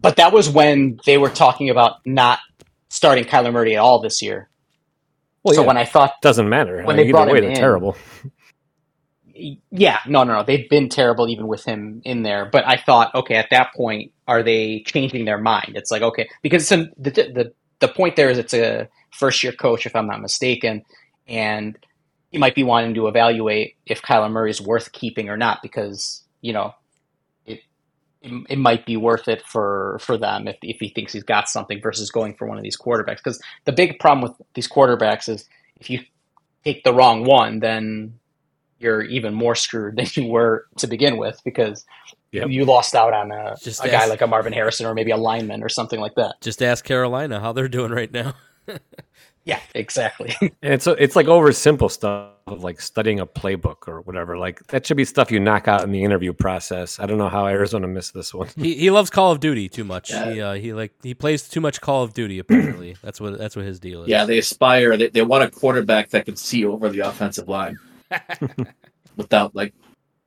But 0.00 0.16
that 0.16 0.32
was 0.32 0.48
when 0.48 0.98
they 1.06 1.18
were 1.18 1.28
talking 1.28 1.70
about 1.70 2.04
not 2.06 2.40
starting 2.88 3.24
Kyler 3.24 3.52
Murray 3.52 3.76
at 3.76 3.80
all 3.80 4.00
this 4.00 4.22
year. 4.22 4.48
Well, 5.44 5.54
so 5.54 5.60
yeah, 5.60 5.66
when 5.68 5.76
I 5.76 5.84
thought 5.84 6.14
doesn't 6.22 6.48
matter. 6.48 6.82
when 6.82 6.96
I 6.96 6.96
mean, 6.96 7.06
they 7.06 7.12
brought 7.12 7.28
way, 7.28 7.38
him 7.38 7.44
they're 7.44 7.50
in- 7.52 7.56
terrible. 7.56 7.96
Yeah, 9.70 10.00
no, 10.04 10.24
no, 10.24 10.34
no. 10.34 10.42
They've 10.42 10.68
been 10.68 10.88
terrible 10.88 11.28
even 11.28 11.46
with 11.46 11.64
him 11.64 12.02
in 12.04 12.24
there. 12.24 12.46
But 12.50 12.66
I 12.66 12.76
thought, 12.76 13.14
okay, 13.14 13.36
at 13.36 13.50
that 13.52 13.72
point, 13.72 14.10
are 14.26 14.42
they 14.42 14.82
changing 14.84 15.26
their 15.26 15.38
mind? 15.38 15.74
It's 15.76 15.92
like, 15.92 16.02
okay, 16.02 16.28
because 16.42 16.72
a, 16.72 16.88
the 16.98 17.10
the 17.12 17.52
the 17.78 17.86
point 17.86 18.16
there 18.16 18.30
is 18.30 18.38
it's 18.38 18.52
a 18.52 18.88
first 19.12 19.44
year 19.44 19.52
coach, 19.52 19.86
if 19.86 19.94
I'm 19.94 20.08
not 20.08 20.20
mistaken, 20.20 20.82
and 21.28 21.78
he 22.32 22.38
might 22.38 22.56
be 22.56 22.64
wanting 22.64 22.94
to 22.94 23.06
evaluate 23.06 23.76
if 23.86 24.02
Kyler 24.02 24.28
Murray 24.28 24.50
is 24.50 24.60
worth 24.60 24.90
keeping 24.90 25.28
or 25.28 25.36
not, 25.36 25.60
because 25.62 26.24
you 26.40 26.52
know, 26.52 26.74
it 27.46 27.60
it, 28.22 28.32
it 28.50 28.58
might 28.58 28.86
be 28.86 28.96
worth 28.96 29.28
it 29.28 29.42
for 29.46 29.98
for 30.00 30.16
them 30.16 30.48
if 30.48 30.56
if 30.62 30.78
he 30.80 30.88
thinks 30.88 31.12
he's 31.12 31.22
got 31.24 31.48
something 31.48 31.80
versus 31.80 32.10
going 32.10 32.34
for 32.34 32.46
one 32.46 32.56
of 32.58 32.64
these 32.64 32.76
quarterbacks. 32.78 33.18
Because 33.18 33.40
the 33.64 33.72
big 33.72 33.98
problem 33.98 34.22
with 34.22 34.46
these 34.54 34.68
quarterbacks 34.68 35.28
is 35.28 35.44
if 35.80 35.90
you 35.90 36.00
take 36.64 36.84
the 36.84 36.92
wrong 36.94 37.24
one, 37.24 37.60
then 37.60 38.14
you're 38.78 39.02
even 39.02 39.34
more 39.34 39.54
screwed 39.54 39.96
than 39.98 40.06
you 40.14 40.26
were 40.30 40.66
to 40.78 40.86
begin 40.86 41.16
with 41.16 41.40
because 41.44 41.84
Yep. 42.30 42.48
you 42.50 42.66
lost 42.66 42.94
out 42.94 43.14
on 43.14 43.30
a, 43.32 43.56
Just 43.62 43.82
a 43.82 43.88
guy 43.88 44.04
like 44.04 44.20
a 44.20 44.26
Marvin 44.26 44.52
Harrison 44.52 44.84
or 44.84 44.92
maybe 44.92 45.10
a 45.12 45.16
lineman 45.16 45.62
or 45.62 45.70
something 45.70 45.98
like 45.98 46.14
that. 46.16 46.34
Just 46.42 46.62
ask 46.62 46.84
Carolina 46.84 47.40
how 47.40 47.54
they're 47.54 47.68
doing 47.68 47.90
right 47.90 48.12
now. 48.12 48.34
Yeah, 49.48 49.60
exactly. 49.74 50.36
And 50.60 50.74
it's 50.74 50.86
it's 50.86 51.16
like 51.16 51.26
over 51.26 51.50
simple 51.52 51.88
stuff 51.88 52.32
of 52.46 52.62
like 52.62 52.82
studying 52.82 53.18
a 53.18 53.26
playbook 53.26 53.88
or 53.88 54.02
whatever. 54.02 54.36
Like 54.36 54.66
that 54.66 54.86
should 54.86 54.98
be 54.98 55.06
stuff 55.06 55.30
you 55.30 55.40
knock 55.40 55.68
out 55.68 55.82
in 55.82 55.90
the 55.90 56.04
interview 56.04 56.34
process. 56.34 57.00
I 57.00 57.06
don't 57.06 57.16
know 57.16 57.30
how 57.30 57.46
Arizona 57.46 57.86
missed 57.88 58.12
this 58.12 58.34
one. 58.34 58.48
he 58.56 58.74
he 58.74 58.90
loves 58.90 59.08
Call 59.08 59.32
of 59.32 59.40
Duty 59.40 59.70
too 59.70 59.84
much. 59.84 60.10
Yeah. 60.10 60.32
He 60.32 60.40
uh, 60.40 60.52
he 60.54 60.72
like 60.74 60.92
he 61.02 61.14
plays 61.14 61.48
too 61.48 61.62
much 61.62 61.80
Call 61.80 62.02
of 62.02 62.12
Duty 62.12 62.38
apparently. 62.38 62.96
that's 63.02 63.22
what 63.22 63.38
that's 63.38 63.56
what 63.56 63.64
his 63.64 63.80
deal 63.80 64.02
is. 64.02 64.08
Yeah, 64.08 64.26
they 64.26 64.36
aspire. 64.36 64.98
They, 64.98 65.08
they 65.08 65.22
want 65.22 65.44
a 65.44 65.50
quarterback 65.50 66.10
that 66.10 66.26
can 66.26 66.36
see 66.36 66.66
over 66.66 66.90
the 66.90 67.00
offensive 67.00 67.48
line 67.48 67.78
without 69.16 69.54
like 69.54 69.72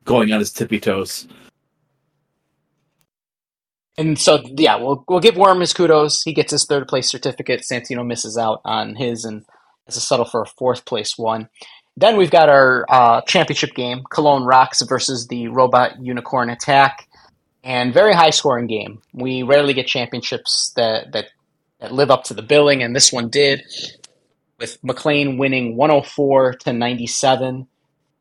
going 0.03 0.31
on 0.34 0.39
his 0.39 0.51
tippy 0.51 0.79
toes. 0.79 1.27
And 4.01 4.19
so 4.19 4.41
yeah, 4.57 4.75
we'll 4.75 5.03
we'll 5.07 5.19
give 5.19 5.37
Worm 5.37 5.59
his 5.59 5.73
kudos. 5.73 6.23
He 6.23 6.33
gets 6.33 6.51
his 6.51 6.65
third 6.65 6.87
place 6.87 7.09
certificate. 7.09 7.61
Santino 7.61 8.05
misses 8.05 8.37
out 8.37 8.61
on 8.65 8.95
his 8.95 9.23
and 9.23 9.45
has 9.85 9.95
to 9.95 10.01
settle 10.01 10.25
for 10.25 10.41
a 10.41 10.47
fourth 10.47 10.85
place 10.85 11.17
one. 11.17 11.49
Then 11.95 12.17
we've 12.17 12.31
got 12.31 12.49
our 12.49 12.85
uh, 12.89 13.21
championship 13.21 13.75
game: 13.75 14.03
Cologne 14.09 14.43
Rocks 14.43 14.81
versus 14.81 15.27
the 15.27 15.47
Robot 15.49 16.01
Unicorn 16.01 16.49
Attack, 16.49 17.07
and 17.63 17.93
very 17.93 18.13
high 18.13 18.31
scoring 18.31 18.67
game. 18.67 19.01
We 19.13 19.43
rarely 19.43 19.73
get 19.73 19.87
championships 19.87 20.73
that 20.75 21.11
that 21.13 21.27
that 21.79 21.91
live 21.91 22.11
up 22.11 22.25
to 22.25 22.33
the 22.33 22.41
billing, 22.41 22.81
and 22.81 22.95
this 22.95 23.11
one 23.11 23.29
did, 23.29 23.61
with 24.59 24.83
McLean 24.83 25.37
winning 25.37 25.75
104 25.75 26.53
to 26.61 26.73
97, 26.73 27.67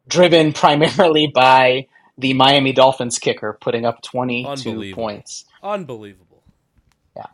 driven 0.09 0.53
primarily 0.55 1.31
by 1.33 1.87
the 2.19 2.35
Miami 2.35 2.73
Dolphins 2.73 3.19
kicker 3.19 3.57
putting 3.61 3.87
up 3.87 4.03
22 4.03 4.95
points. 4.95 5.47
Unbelievable. 5.63 6.43
Yeah. 7.17 7.27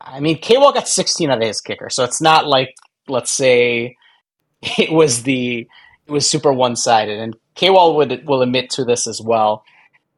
I 0.00 0.20
mean, 0.20 0.38
K-Wall 0.38 0.72
got 0.72 0.88
16 0.88 1.30
out 1.30 1.38
of 1.38 1.46
his 1.46 1.60
kicker, 1.60 1.90
so 1.90 2.04
it's 2.04 2.20
not 2.20 2.46
like 2.46 2.74
let's 3.08 3.30
say 3.30 3.96
it 4.62 4.92
was 4.92 5.22
the 5.22 5.68
it 6.06 6.12
was 6.12 6.28
super 6.28 6.52
one-sided. 6.52 7.18
And 7.18 7.36
K-Wall 7.54 7.96
would 7.96 8.26
will 8.26 8.42
admit 8.42 8.70
to 8.70 8.84
this 8.84 9.06
as 9.06 9.20
well. 9.20 9.64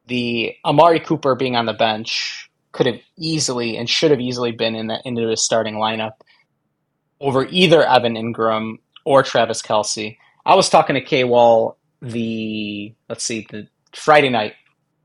The 0.06 0.54
Amari 0.64 1.00
Cooper 1.00 1.34
being 1.34 1.56
on 1.56 1.66
the 1.66 1.72
bench 1.72 2.50
could 2.72 2.86
have 2.86 3.00
easily 3.16 3.76
and 3.76 3.88
should 3.88 4.10
have 4.10 4.20
easily 4.20 4.52
been 4.52 4.74
in 4.74 4.86
the 4.86 5.00
into 5.04 5.28
his 5.28 5.44
starting 5.44 5.76
lineup 5.76 6.12
over 7.20 7.46
either 7.46 7.86
Evan 7.86 8.14
Engram 8.14 8.76
or 9.04 9.22
Travis 9.22 9.62
Kelce. 9.62 10.18
I 10.44 10.54
was 10.54 10.68
talking 10.68 10.94
to 10.94 11.00
K-Wall 11.00 11.76
the 12.02 12.94
let's 13.08 13.24
see 13.24 13.46
the 13.50 13.68
Friday 13.92 14.28
night 14.28 14.54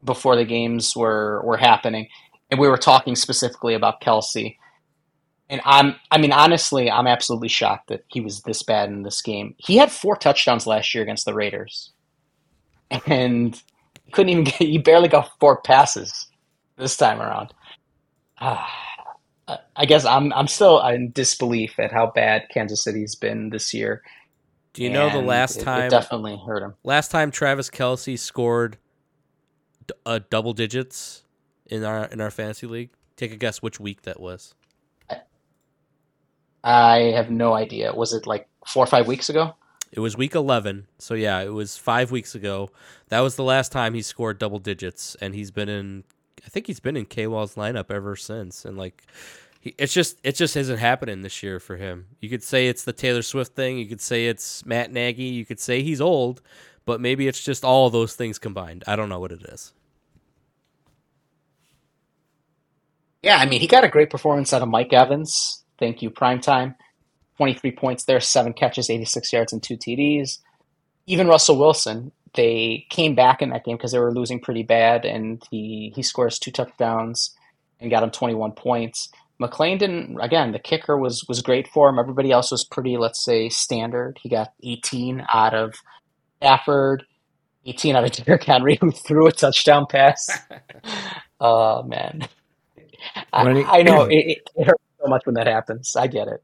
before 0.04 0.36
the 0.36 0.46
games 0.46 0.96
were 0.96 1.42
were 1.44 1.58
happening, 1.58 2.08
and 2.50 2.60
we 2.60 2.68
were 2.68 2.78
talking 2.78 3.16
specifically 3.16 3.74
about 3.74 4.02
Kelce. 4.02 4.58
And 5.50 5.60
I'm, 5.66 5.96
I 6.10 6.18
mean, 6.18 6.32
honestly, 6.32 6.90
I'm 6.90 7.08
absolutely 7.08 7.50
shocked 7.50 7.90
that 7.90 8.06
he 8.08 8.22
was 8.22 8.42
this 8.44 8.64
bad 8.64 8.88
in 8.88 9.04
this 9.04 9.22
game. 9.22 9.54
He 9.58 9.76
had 9.76 9.92
four 9.92 10.16
touchdowns 10.16 10.66
last 10.66 10.94
year 10.96 11.04
against 11.04 11.26
the 11.26 11.34
Raiders, 11.34 11.92
and 13.06 13.62
he 14.06 14.12
couldn't 14.12 14.30
even 14.30 14.44
get, 14.46 14.56
he 14.56 14.78
barely 14.78 15.10
got 15.10 15.30
four 15.40 15.62
passes 15.62 16.28
this 16.78 16.96
time 16.96 17.22
around. 17.22 17.54
Ah, 18.40 18.70
I- 19.76 19.86
guess 19.86 20.06
I'm, 20.06 20.32
I'm 20.34 20.48
still 20.48 20.82
in 20.88 21.12
disbelief 21.12 21.78
at 21.80 21.92
how 21.92 22.08
bad 22.12 22.44
Kansas 22.54 22.84
City's 22.84 23.16
been 23.16 23.50
this 23.50 23.74
year. 23.74 24.02
Do 24.74 24.84
you 24.84 24.90
know 24.90 25.10
the 25.10 25.20
last 25.20 25.58
it- 25.58 25.62
it 25.64 25.66
time? 25.66 25.90
definitely 25.90 26.42
hurt 26.46 26.64
him. 26.64 26.76
Last 26.86 27.12
time 27.12 27.30
Travis 27.30 27.70
Kelce 27.70 28.18
scored 28.18 28.78
uh, 30.06 30.20
double 30.30 30.54
digits 30.54 31.24
in 31.66 31.84
our 31.84 32.06
in 32.06 32.22
our 32.22 32.32
fantasy 32.32 32.68
league. 32.68 32.90
Take 33.16 33.32
a 33.32 33.38
guess 33.38 33.62
which 33.62 33.80
week 33.80 34.04
that 34.04 34.20
was. 34.20 34.56
I 36.64 37.14
have 37.16 37.32
no 37.32 37.54
idea. 37.54 37.94
Was 37.94 38.14
it 38.14 38.28
like 38.28 38.48
four 38.68 38.84
or 38.84 38.88
five 38.88 39.08
weeks 39.08 39.30
ago? 39.30 39.56
It 39.92 40.00
was 40.00 40.16
week 40.16 40.36
11. 40.36 40.88
So 41.00 41.16
yeah, 41.16 41.42
it 41.42 41.52
was 41.52 41.78
5 41.78 42.12
weeks 42.12 42.34
ago. 42.34 42.70
That 43.10 43.20
was 43.20 43.36
the 43.36 43.44
last 43.44 43.72
time 43.72 43.94
he 43.94 44.02
scored 44.02 44.40
double 44.40 44.60
digits 44.60 45.16
and 45.20 45.36
he's 45.36 45.52
been 45.52 45.70
in 45.70 46.04
I 46.46 46.50
think 46.50 46.68
he's 46.68 46.80
been 46.80 46.98
in 46.98 47.06
K-Wall's 47.06 47.56
lineup 47.56 47.92
ever 47.92 48.16
since 48.16 48.66
and 48.66 48.78
like 48.78 49.04
he, 49.60 49.76
it's 49.78 49.94
just 49.94 50.20
it 50.24 50.36
just 50.36 50.56
isn't 50.56 50.78
happening 50.78 51.22
this 51.22 51.44
year 51.44 51.60
for 51.60 51.76
him. 51.76 52.08
You 52.20 52.30
could 52.30 52.44
say 52.44 52.68
it's 52.68 52.84
the 52.84 52.94
Taylor 52.94 53.22
Swift 53.22 53.54
thing, 53.54 53.78
you 53.78 53.86
could 53.86 54.02
say 54.02 54.28
it's 54.28 54.66
Matt 54.66 54.92
Nagy, 54.92 55.24
you 55.24 55.46
could 55.46 55.60
say 55.60 55.84
he's 55.84 56.02
old, 56.02 56.42
but 56.86 57.02
maybe 57.02 57.28
it's 57.28 57.44
just 57.44 57.64
all 57.64 57.90
those 57.90 58.16
things 58.16 58.40
combined. 58.40 58.84
I 58.88 58.96
don't 58.96 59.10
know 59.10 59.20
what 59.20 59.32
it 59.32 59.44
is. 59.44 59.74
Yeah, 63.22 63.38
I 63.38 63.46
mean, 63.46 63.62
he 63.62 63.68
got 63.68 63.84
a 63.84 63.90
great 63.90 64.10
performance 64.10 64.52
out 64.52 64.64
of 64.64 64.68
Mike 64.68 64.94
Evans. 64.94 65.64
Thank 65.78 66.02
you, 66.02 66.10
primetime. 66.10 66.76
23 67.38 67.72
points 67.72 68.04
there, 68.04 68.20
seven 68.20 68.54
catches, 68.54 68.90
86 68.90 69.32
yards, 69.34 69.54
and 69.54 69.62
two 69.62 69.78
TDs. 69.78 70.40
Even 71.08 71.28
Russell 71.28 71.58
Wilson, 71.58 72.12
they 72.36 72.86
came 72.90 73.16
back 73.16 73.42
in 73.42 73.50
that 73.50 73.64
game 73.64 73.78
because 73.78 73.92
they 73.92 74.00
were 74.00 74.14
losing 74.14 74.40
pretty 74.40 74.64
bad, 74.64 75.06
and 75.06 75.44
he, 75.50 75.92
he 75.96 76.04
scores 76.04 76.40
two 76.40 76.52
touchdowns 76.52 77.36
and 77.80 77.92
got 77.92 78.04
him 78.04 78.12
21 78.12 78.52
points. 78.54 79.10
McLean 79.40 79.80
didn't, 79.80 80.20
again, 80.20 80.52
the 80.52 80.60
kicker 80.60 80.98
was, 80.98 81.26
was 81.28 81.42
great 81.42 81.68
for 81.68 81.90
him. 81.90 81.98
Everybody 81.98 82.32
else 82.32 82.52
was 82.52 82.64
pretty, 82.64 82.98
let's 82.98 83.24
say, 83.24 83.50
standard. 83.50 84.20
He 84.22 84.30
got 84.30 84.54
18 84.64 85.26
out 85.34 85.56
of 85.56 85.74
Stafford, 86.42 87.06
18 87.66 87.96
out 87.96 88.04
of 88.04 88.12
Derrick 88.26 88.44
Henry, 88.44 88.76
who 88.82 88.92
threw 88.92 89.28
a 89.28 89.32
touchdown 89.32 89.86
pass. 89.90 90.30
Oh, 91.44 91.82
man. 91.82 92.28
I, 93.34 93.44
When 93.44 93.56
he- 93.56 93.64
I 93.64 93.82
know 93.82 94.04
it, 94.04 94.14
it, 94.16 94.50
it 94.56 94.68
hurts 94.68 94.84
so 95.02 95.08
much 95.10 95.26
when 95.26 95.34
that 95.34 95.48
happens. 95.48 95.96
I 95.96 96.06
get 96.06 96.28
it. 96.28 96.44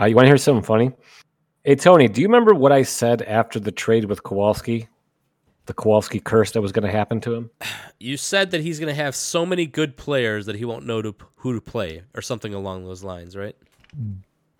Uh, 0.00 0.06
you 0.06 0.16
want 0.16 0.24
to 0.24 0.28
hear 0.30 0.38
something 0.38 0.62
funny? 0.64 0.90
Hey 1.62 1.74
Tony, 1.74 2.08
do 2.08 2.22
you 2.22 2.26
remember 2.26 2.54
what 2.54 2.72
I 2.72 2.80
said 2.82 3.20
after 3.20 3.60
the 3.60 3.70
trade 3.72 4.06
with 4.06 4.22
Kowalski? 4.22 4.88
The 5.66 5.74
Kowalski 5.74 6.18
curse 6.18 6.52
that 6.52 6.62
was 6.62 6.72
going 6.72 6.86
to 6.86 6.90
happen 6.90 7.20
to 7.20 7.34
him. 7.34 7.50
You 8.00 8.16
said 8.16 8.52
that 8.52 8.62
he's 8.62 8.80
going 8.80 8.88
to 8.88 9.02
have 9.02 9.14
so 9.14 9.44
many 9.44 9.66
good 9.66 9.98
players 9.98 10.46
that 10.46 10.56
he 10.56 10.64
won't 10.64 10.86
know 10.86 11.02
to, 11.02 11.14
who 11.34 11.52
to 11.52 11.60
play 11.60 12.02
or 12.14 12.22
something 12.22 12.54
along 12.54 12.86
those 12.86 13.04
lines, 13.04 13.36
right? 13.36 13.56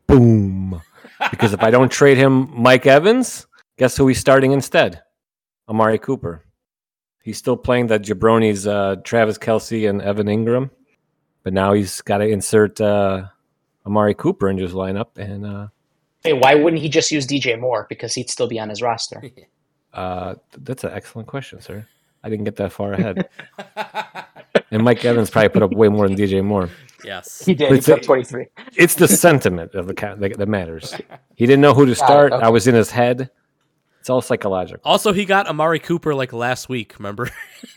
Boom. 0.06 0.82
Because 1.30 1.54
if 1.54 1.62
I 1.62 1.70
don't 1.70 1.90
trade 1.90 2.18
him, 2.18 2.50
Mike 2.60 2.84
Evans, 2.84 3.46
guess 3.76 3.96
who 3.96 4.08
he's 4.08 4.18
starting 4.18 4.52
instead? 4.52 5.02
Amari 5.68 5.98
Cooper. 5.98 6.44
He's 7.22 7.38
still 7.38 7.56
playing 7.56 7.88
the 7.88 7.98
jabronis, 7.98 8.66
uh, 8.66 8.96
Travis 9.02 9.36
Kelce 9.38 9.88
and 9.88 10.00
Evan 10.00 10.28
Engram, 10.28 10.70
but 11.42 11.52
now 11.52 11.72
he's 11.72 12.00
got 12.02 12.18
to 12.18 12.26
insert 12.26 12.80
uh, 12.80 13.24
Amari 13.84 14.14
Cooper 14.14 14.48
into 14.48 14.62
his 14.62 14.72
lineup, 14.74 15.18
and 15.18 15.44
uh, 15.44 15.66
Hey, 16.22 16.32
why 16.32 16.54
wouldn't 16.54 16.82
he 16.82 16.88
just 16.88 17.10
use 17.10 17.26
DJ 17.26 17.58
Moore? 17.58 17.86
Because 17.88 18.14
he'd 18.14 18.30
still 18.30 18.48
be 18.48 18.58
on 18.58 18.68
his 18.68 18.82
roster. 18.82 19.22
uh, 19.92 20.34
that's 20.58 20.84
an 20.84 20.90
excellent 20.92 21.28
question, 21.28 21.60
sir. 21.60 21.86
I 22.24 22.28
didn't 22.28 22.44
get 22.44 22.56
that 22.56 22.72
far 22.72 22.92
ahead. 22.94 23.28
and 24.72 24.82
Mike 24.82 25.04
Evans 25.04 25.30
probably 25.30 25.50
put 25.50 25.62
up 25.62 25.72
way 25.72 25.88
more 25.88 26.08
than 26.08 26.16
DJ 26.16 26.42
Moore. 26.44 26.68
Yes. 27.04 27.44
He 27.44 27.54
did. 27.54 27.70
He 27.70 27.78
It's 27.78 27.86
put 27.86 27.98
up 27.98 28.02
23. 28.02 28.46
It's 28.74 28.96
the 28.96 29.06
sentiment 29.06 29.74
of 29.74 29.86
the 29.86 29.94
ca- 29.94 30.16
that, 30.16 30.36
that 30.36 30.48
matters. 30.48 30.94
He 31.36 31.44
didn't 31.44 31.60
know 31.60 31.74
who 31.74 31.84
to 31.84 31.90
Got 31.90 31.92
it, 31.92 31.96
start. 31.96 32.32
I 32.32 32.48
was 32.48 32.66
in 32.66 32.74
his 32.74 32.90
head. 32.90 33.30
It's 34.06 34.10
all 34.10 34.20
psychological. 34.20 34.80
Also, 34.84 35.12
he 35.12 35.24
got 35.24 35.48
Amari 35.48 35.80
Cooper 35.80 36.14
like 36.14 36.32
last 36.32 36.68
week, 36.68 36.96
remember? 36.96 37.28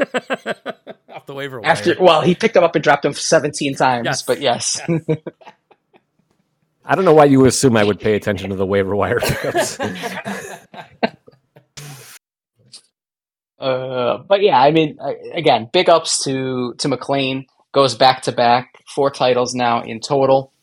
Off 1.10 1.26
the 1.26 1.34
waiver 1.34 1.60
wire. 1.60 1.72
After, 1.72 1.96
well, 2.00 2.22
he 2.22 2.36
picked 2.36 2.56
him 2.56 2.64
up 2.64 2.76
and 2.76 2.84
dropped 2.84 3.04
him 3.04 3.14
17 3.14 3.74
times, 3.74 4.06
Yes. 4.06 4.22
but 4.22 4.40
yes. 4.40 4.80
I 6.86 6.94
don't 6.94 7.04
know 7.04 7.16
why 7.16 7.26
you 7.26 7.48
assume 7.48 7.76
I 7.76 7.84
would 7.84 8.00
pay 8.00 8.14
attention 8.14 8.52
to 8.52 8.56
the 8.56 8.66
waiver 8.68 8.96
wire 8.96 9.20
pickups. 9.20 9.80
Uh, 13.60 14.20
but 14.20 14.42
yeah, 14.42 14.58
I 14.58 14.72
mean, 14.72 14.98
uh, 15.02 15.12
again, 15.34 15.70
big 15.74 15.90
ups 15.90 16.24
to 16.24 16.76
to 16.76 16.88
McLean. 16.88 17.46
Goes 17.74 17.94
back 17.94 18.22
to 18.22 18.32
back, 18.32 18.82
four 18.88 19.12
titles 19.12 19.54
now 19.54 19.82
in 19.84 20.00
total, 20.00 20.54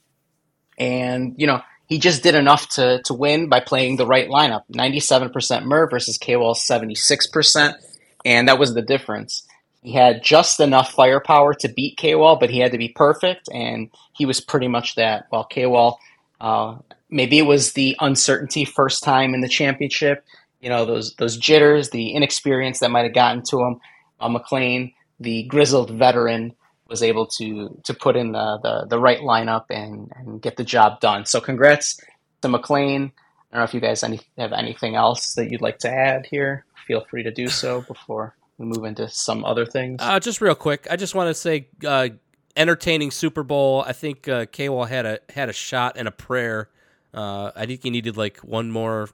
and 0.78 1.34
you 1.36 1.46
know 1.46 1.60
he 1.86 1.98
just 1.98 2.22
did 2.22 2.34
enough 2.34 2.68
to 2.70 3.00
to 3.04 3.14
win 3.14 3.48
by 3.48 3.60
playing 3.60 3.96
the 3.96 4.06
right 4.06 4.28
lineup. 4.28 4.62
Ninety 4.68 5.00
seven 5.00 5.30
percent 5.30 5.66
Merv 5.66 5.90
versus 5.90 6.18
K-Wall 6.18 6.54
seventy 6.54 6.94
six 6.94 7.26
percent, 7.26 7.76
and 8.24 8.48
that 8.48 8.58
was 8.58 8.74
the 8.74 8.82
difference. 8.82 9.46
He 9.82 9.92
had 9.92 10.24
just 10.24 10.58
enough 10.58 10.92
firepower 10.92 11.54
to 11.54 11.68
beat 11.68 11.96
K-Wall, 11.96 12.36
but 12.36 12.50
he 12.50 12.58
had 12.58 12.72
to 12.72 12.78
be 12.78 12.88
perfect, 12.88 13.48
and 13.52 13.90
he 14.12 14.26
was 14.26 14.40
pretty 14.40 14.68
much 14.68 14.96
that. 14.96 15.26
While 15.30 15.44
K-Wall, 15.44 16.00
uh, 16.40 16.76
maybe 17.08 17.38
it 17.38 17.46
was 17.46 17.72
the 17.72 17.96
uncertainty 18.00 18.64
first 18.64 19.04
time 19.04 19.32
in 19.32 19.42
the 19.42 19.48
championship 19.48 20.24
you 20.60 20.70
know 20.70 20.84
those 20.84 21.14
those 21.14 21.36
jitters, 21.36 21.90
the 21.90 22.10
inexperience 22.10 22.80
that 22.80 22.90
might 22.90 23.04
have 23.04 23.14
gotten 23.14 23.42
to 23.50 23.60
him. 23.60 23.80
Uh, 24.18 24.28
McLean, 24.28 24.92
the 25.20 25.44
grizzled 25.44 25.90
veteran, 25.90 26.54
was 26.88 27.02
able 27.02 27.26
to 27.26 27.80
to 27.84 27.94
put 27.94 28.16
in 28.16 28.32
the 28.32 28.58
the, 28.62 28.86
the 28.88 28.98
right 28.98 29.20
lineup 29.20 29.64
and, 29.70 30.12
and 30.16 30.40
get 30.40 30.56
the 30.56 30.64
job 30.64 31.00
done. 31.00 31.26
So 31.26 31.40
congrats 31.40 32.00
to 32.42 32.48
McLean. 32.48 33.12
I 33.50 33.56
don't 33.56 33.60
know 33.60 33.64
if 33.64 33.74
you 33.74 33.80
guys 33.80 34.02
any, 34.02 34.20
have 34.36 34.52
anything 34.52 34.96
else 34.96 35.34
that 35.34 35.50
you'd 35.50 35.62
like 35.62 35.78
to 35.78 35.90
add 35.90 36.26
here. 36.26 36.64
Feel 36.86 37.04
free 37.08 37.22
to 37.22 37.30
do 37.30 37.48
so 37.48 37.82
before 37.82 38.36
we 38.58 38.66
move 38.66 38.84
into 38.84 39.08
some 39.08 39.44
other 39.44 39.66
things. 39.66 39.98
Uh, 40.00 40.18
just 40.20 40.40
real 40.40 40.54
quick, 40.54 40.86
I 40.90 40.96
just 40.96 41.14
want 41.14 41.28
to 41.28 41.34
say, 41.34 41.68
uh, 41.86 42.08
entertaining 42.56 43.10
Super 43.10 43.42
Bowl. 43.42 43.84
I 43.86 43.92
think 43.92 44.28
uh, 44.28 44.46
K-Wall 44.46 44.84
had 44.84 45.06
a 45.06 45.20
had 45.28 45.48
a 45.48 45.52
shot 45.52 45.96
and 45.96 46.08
a 46.08 46.10
prayer. 46.10 46.70
Uh, 47.12 47.50
I 47.54 47.66
think 47.66 47.82
he 47.82 47.90
needed 47.90 48.16
like 48.16 48.38
one 48.38 48.70
more, 48.70 49.08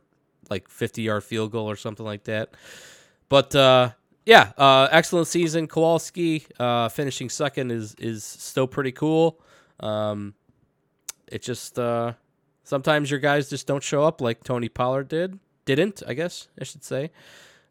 like 0.48 0.68
fifty 0.68 1.02
yard 1.02 1.24
field 1.24 1.52
goal 1.52 1.68
or 1.68 1.76
something 1.76 2.06
like 2.06 2.24
that. 2.24 2.50
But 3.28 3.54
uh, 3.54 3.90
yeah, 4.24 4.52
uh, 4.56 4.88
excellent 4.90 5.26
season. 5.26 5.66
Kowalski 5.66 6.46
uh, 6.58 6.88
finishing 6.88 7.28
second 7.28 7.70
is 7.72 7.94
is 7.96 8.22
still 8.24 8.66
pretty 8.66 8.92
cool. 8.92 9.40
Um, 9.80 10.34
it 11.26 11.42
just 11.42 11.78
uh, 11.78 12.12
sometimes 12.62 13.10
your 13.10 13.20
guys 13.20 13.50
just 13.50 13.66
don't 13.66 13.82
show 13.82 14.04
up 14.04 14.20
like 14.20 14.44
Tony 14.44 14.68
Pollard 14.68 15.08
did. 15.08 15.38
Didn't 15.64 16.02
I 16.06 16.14
guess 16.14 16.48
I 16.60 16.64
should 16.64 16.84
say. 16.84 17.10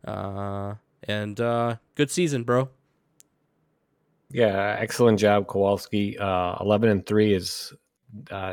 Uh, 0.05 0.75
and 1.07 1.39
uh, 1.39 1.77
good 1.95 2.11
season, 2.11 2.43
bro. 2.43 2.69
Yeah, 4.29 4.77
excellent 4.79 5.19
job, 5.19 5.47
Kowalski. 5.47 6.17
Uh, 6.17 6.55
Eleven 6.59 6.89
and 6.89 7.05
three 7.05 7.33
is 7.33 7.73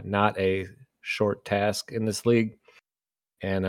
not 0.04 0.38
a 0.38 0.66
short 1.00 1.44
task 1.44 1.90
in 1.92 2.04
this 2.04 2.26
league, 2.26 2.56
and 3.42 3.66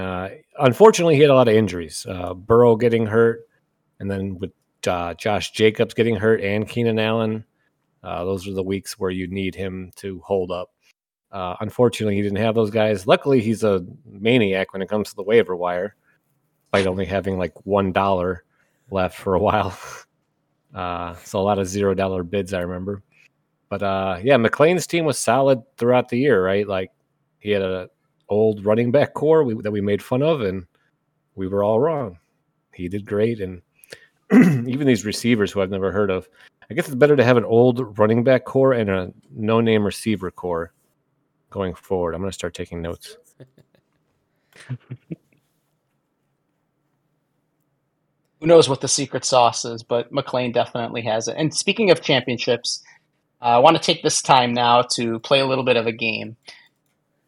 unfortunately, 0.59 1.15
he 1.15 1.21
had 1.21 1.31
a 1.31 1.35
lot 1.35 1.47
of 1.47 1.55
injuries. 1.55 2.05
Burrow 2.35 2.75
getting 2.75 3.05
hurt, 3.05 3.41
and 3.99 4.09
then 4.09 4.37
with 4.39 4.51
uh, 4.87 5.13
Josh 5.15 5.51
Jacobs 5.51 5.93
getting 5.93 6.15
hurt 6.15 6.41
and 6.41 6.67
Keenan 6.67 6.99
Allen, 6.99 7.43
uh, 8.03 8.23
those 8.23 8.47
are 8.47 8.53
the 8.53 8.63
weeks 8.63 8.97
where 8.97 9.11
you 9.11 9.27
need 9.27 9.55
him 9.55 9.91
to 9.97 10.21
hold 10.25 10.51
up. 10.51 10.71
Uh, 11.31 11.55
unfortunately, 11.59 12.15
he 12.15 12.21
didn't 12.21 12.37
have 12.37 12.55
those 12.55 12.71
guys. 12.71 13.05
Luckily, 13.05 13.41
he's 13.41 13.63
a 13.63 13.85
maniac 14.05 14.73
when 14.73 14.81
it 14.81 14.89
comes 14.89 15.09
to 15.09 15.15
the 15.15 15.23
waiver 15.23 15.55
wire, 15.55 15.95
despite 16.63 16.87
only 16.87 17.05
having 17.05 17.37
like 17.37 17.53
one 17.65 17.91
dollar 17.91 18.43
left 18.89 19.17
for 19.17 19.35
a 19.35 19.39
while. 19.47 19.77
Uh, 20.73 21.15
so 21.15 21.39
a 21.39 21.41
lot 21.41 21.59
of 21.59 21.67
zero 21.67 21.93
dollar 21.93 22.23
bids, 22.23 22.53
I 22.53 22.61
remember. 22.61 23.03
But 23.69 23.83
uh, 23.83 24.19
yeah, 24.23 24.37
McLean's 24.37 24.87
team 24.87 25.05
was 25.05 25.19
solid 25.19 25.61
throughout 25.77 26.09
the 26.09 26.17
year, 26.17 26.43
right? 26.43 26.67
Like 26.67 26.91
he 27.39 27.51
had 27.51 27.61
a 27.61 27.89
old 28.27 28.65
running 28.65 28.91
back 28.91 29.13
core 29.13 29.43
we, 29.43 29.55
that 29.61 29.71
we 29.71 29.81
made 29.81 30.01
fun 30.01 30.23
of, 30.23 30.41
and 30.41 30.65
we 31.35 31.47
were 31.47 31.63
all 31.63 31.79
wrong. 31.79 32.17
He 32.73 32.87
did 32.87 33.05
great, 33.05 33.39
and 33.41 33.61
even 34.33 34.85
these 34.85 35.05
receivers 35.05 35.51
who 35.51 35.61
I've 35.61 35.69
never 35.69 35.91
heard 35.91 36.11
of. 36.11 36.27
I 36.69 36.75
guess 36.75 36.85
it's 36.85 36.95
better 36.95 37.15
to 37.15 37.23
have 37.23 37.37
an 37.37 37.45
old 37.45 37.97
running 37.97 38.23
back 38.23 38.45
core 38.45 38.73
and 38.73 38.89
a 38.89 39.11
no 39.35 39.59
name 39.59 39.83
receiver 39.83 40.29
core 40.29 40.71
going 41.49 41.73
forward. 41.73 42.13
I'm 42.13 42.21
going 42.21 42.29
to 42.29 42.33
start 42.33 42.53
taking 42.53 42.81
notes. 42.81 43.17
Who 48.39 48.47
knows 48.47 48.69
what 48.69 48.81
the 48.81 48.87
secret 48.87 49.25
sauce 49.25 49.65
is, 49.65 49.83
but 49.83 50.11
McLean 50.11 50.51
definitely 50.51 51.01
has 51.01 51.27
it. 51.27 51.35
And 51.37 51.53
speaking 51.53 51.91
of 51.91 52.01
championships, 52.01 52.81
uh, 53.41 53.45
I 53.45 53.57
want 53.59 53.75
to 53.75 53.83
take 53.83 54.01
this 54.01 54.21
time 54.21 54.53
now 54.53 54.83
to 54.95 55.19
play 55.19 55.39
a 55.39 55.45
little 55.45 55.65
bit 55.65 55.75
of 55.75 55.87
a 55.87 55.91
game. 55.91 56.37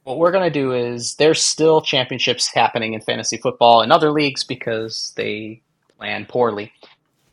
What 0.04 0.20
we're 0.20 0.32
going 0.32 0.52
to 0.52 0.60
do 0.60 0.72
is 0.72 1.16
there's 1.16 1.44
still 1.44 1.82
championships 1.82 2.54
happening 2.54 2.94
in 2.94 3.02
fantasy 3.02 3.38
football 3.38 3.82
and 3.82 3.92
other 3.92 4.12
leagues 4.12 4.44
because 4.44 5.14
they 5.16 5.62
plan 5.98 6.26
poorly. 6.26 6.72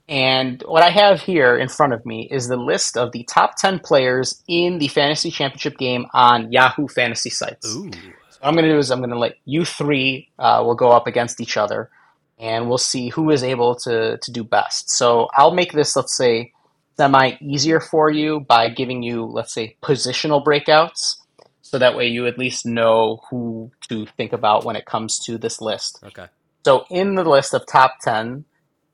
And 0.08 0.62
what 0.66 0.82
I 0.82 0.88
have 0.88 1.20
here 1.20 1.56
in 1.56 1.68
front 1.68 1.92
of 1.92 2.06
me 2.06 2.26
is 2.30 2.48
the 2.48 2.56
list 2.56 2.96
of 2.96 3.12
the 3.12 3.24
top 3.24 3.56
10 3.58 3.80
players 3.80 4.42
in 4.48 4.78
the 4.78 4.88
fantasy 4.88 5.30
championship 5.30 5.76
game 5.76 6.06
on 6.14 6.50
Yahoo 6.50 6.88
fantasy 6.88 7.28
sites. 7.28 7.66
Ooh. 7.76 7.90
So 7.92 8.38
what 8.40 8.48
I'm 8.48 8.54
going 8.54 8.64
to 8.64 8.72
do 8.72 8.78
is 8.78 8.90
I'm 8.90 9.00
going 9.00 9.10
to 9.10 9.18
let 9.18 9.34
you 9.44 9.66
three 9.66 10.30
uh, 10.38 10.62
will 10.64 10.76
go 10.76 10.92
up 10.92 11.06
against 11.06 11.40
each 11.42 11.58
other, 11.58 11.90
and 12.38 12.68
we'll 12.68 12.78
see 12.78 13.10
who 13.10 13.30
is 13.30 13.42
able 13.42 13.74
to 13.80 14.16
to 14.16 14.32
do 14.32 14.44
best. 14.44 14.90
So 14.90 15.28
I'll 15.34 15.54
make 15.54 15.72
this, 15.72 15.94
let's 15.94 16.16
say, 16.16 16.52
semi 16.96 17.32
easier 17.40 17.80
for 17.80 18.10
you 18.10 18.40
by 18.40 18.70
giving 18.70 19.02
you, 19.02 19.24
let's 19.24 19.52
say, 19.52 19.76
positional 19.82 20.42
breakouts, 20.42 21.16
so 21.60 21.78
that 21.78 21.96
way 21.96 22.06
you 22.06 22.26
at 22.26 22.38
least 22.38 22.64
know 22.64 23.20
who 23.28 23.70
to 23.88 24.06
think 24.16 24.32
about 24.32 24.64
when 24.64 24.76
it 24.76 24.86
comes 24.86 25.18
to 25.26 25.36
this 25.36 25.60
list. 25.60 25.98
Okay. 26.02 26.26
So 26.64 26.86
in 26.90 27.14
the 27.14 27.24
list 27.24 27.52
of 27.52 27.66
top 27.66 27.96
ten, 28.00 28.46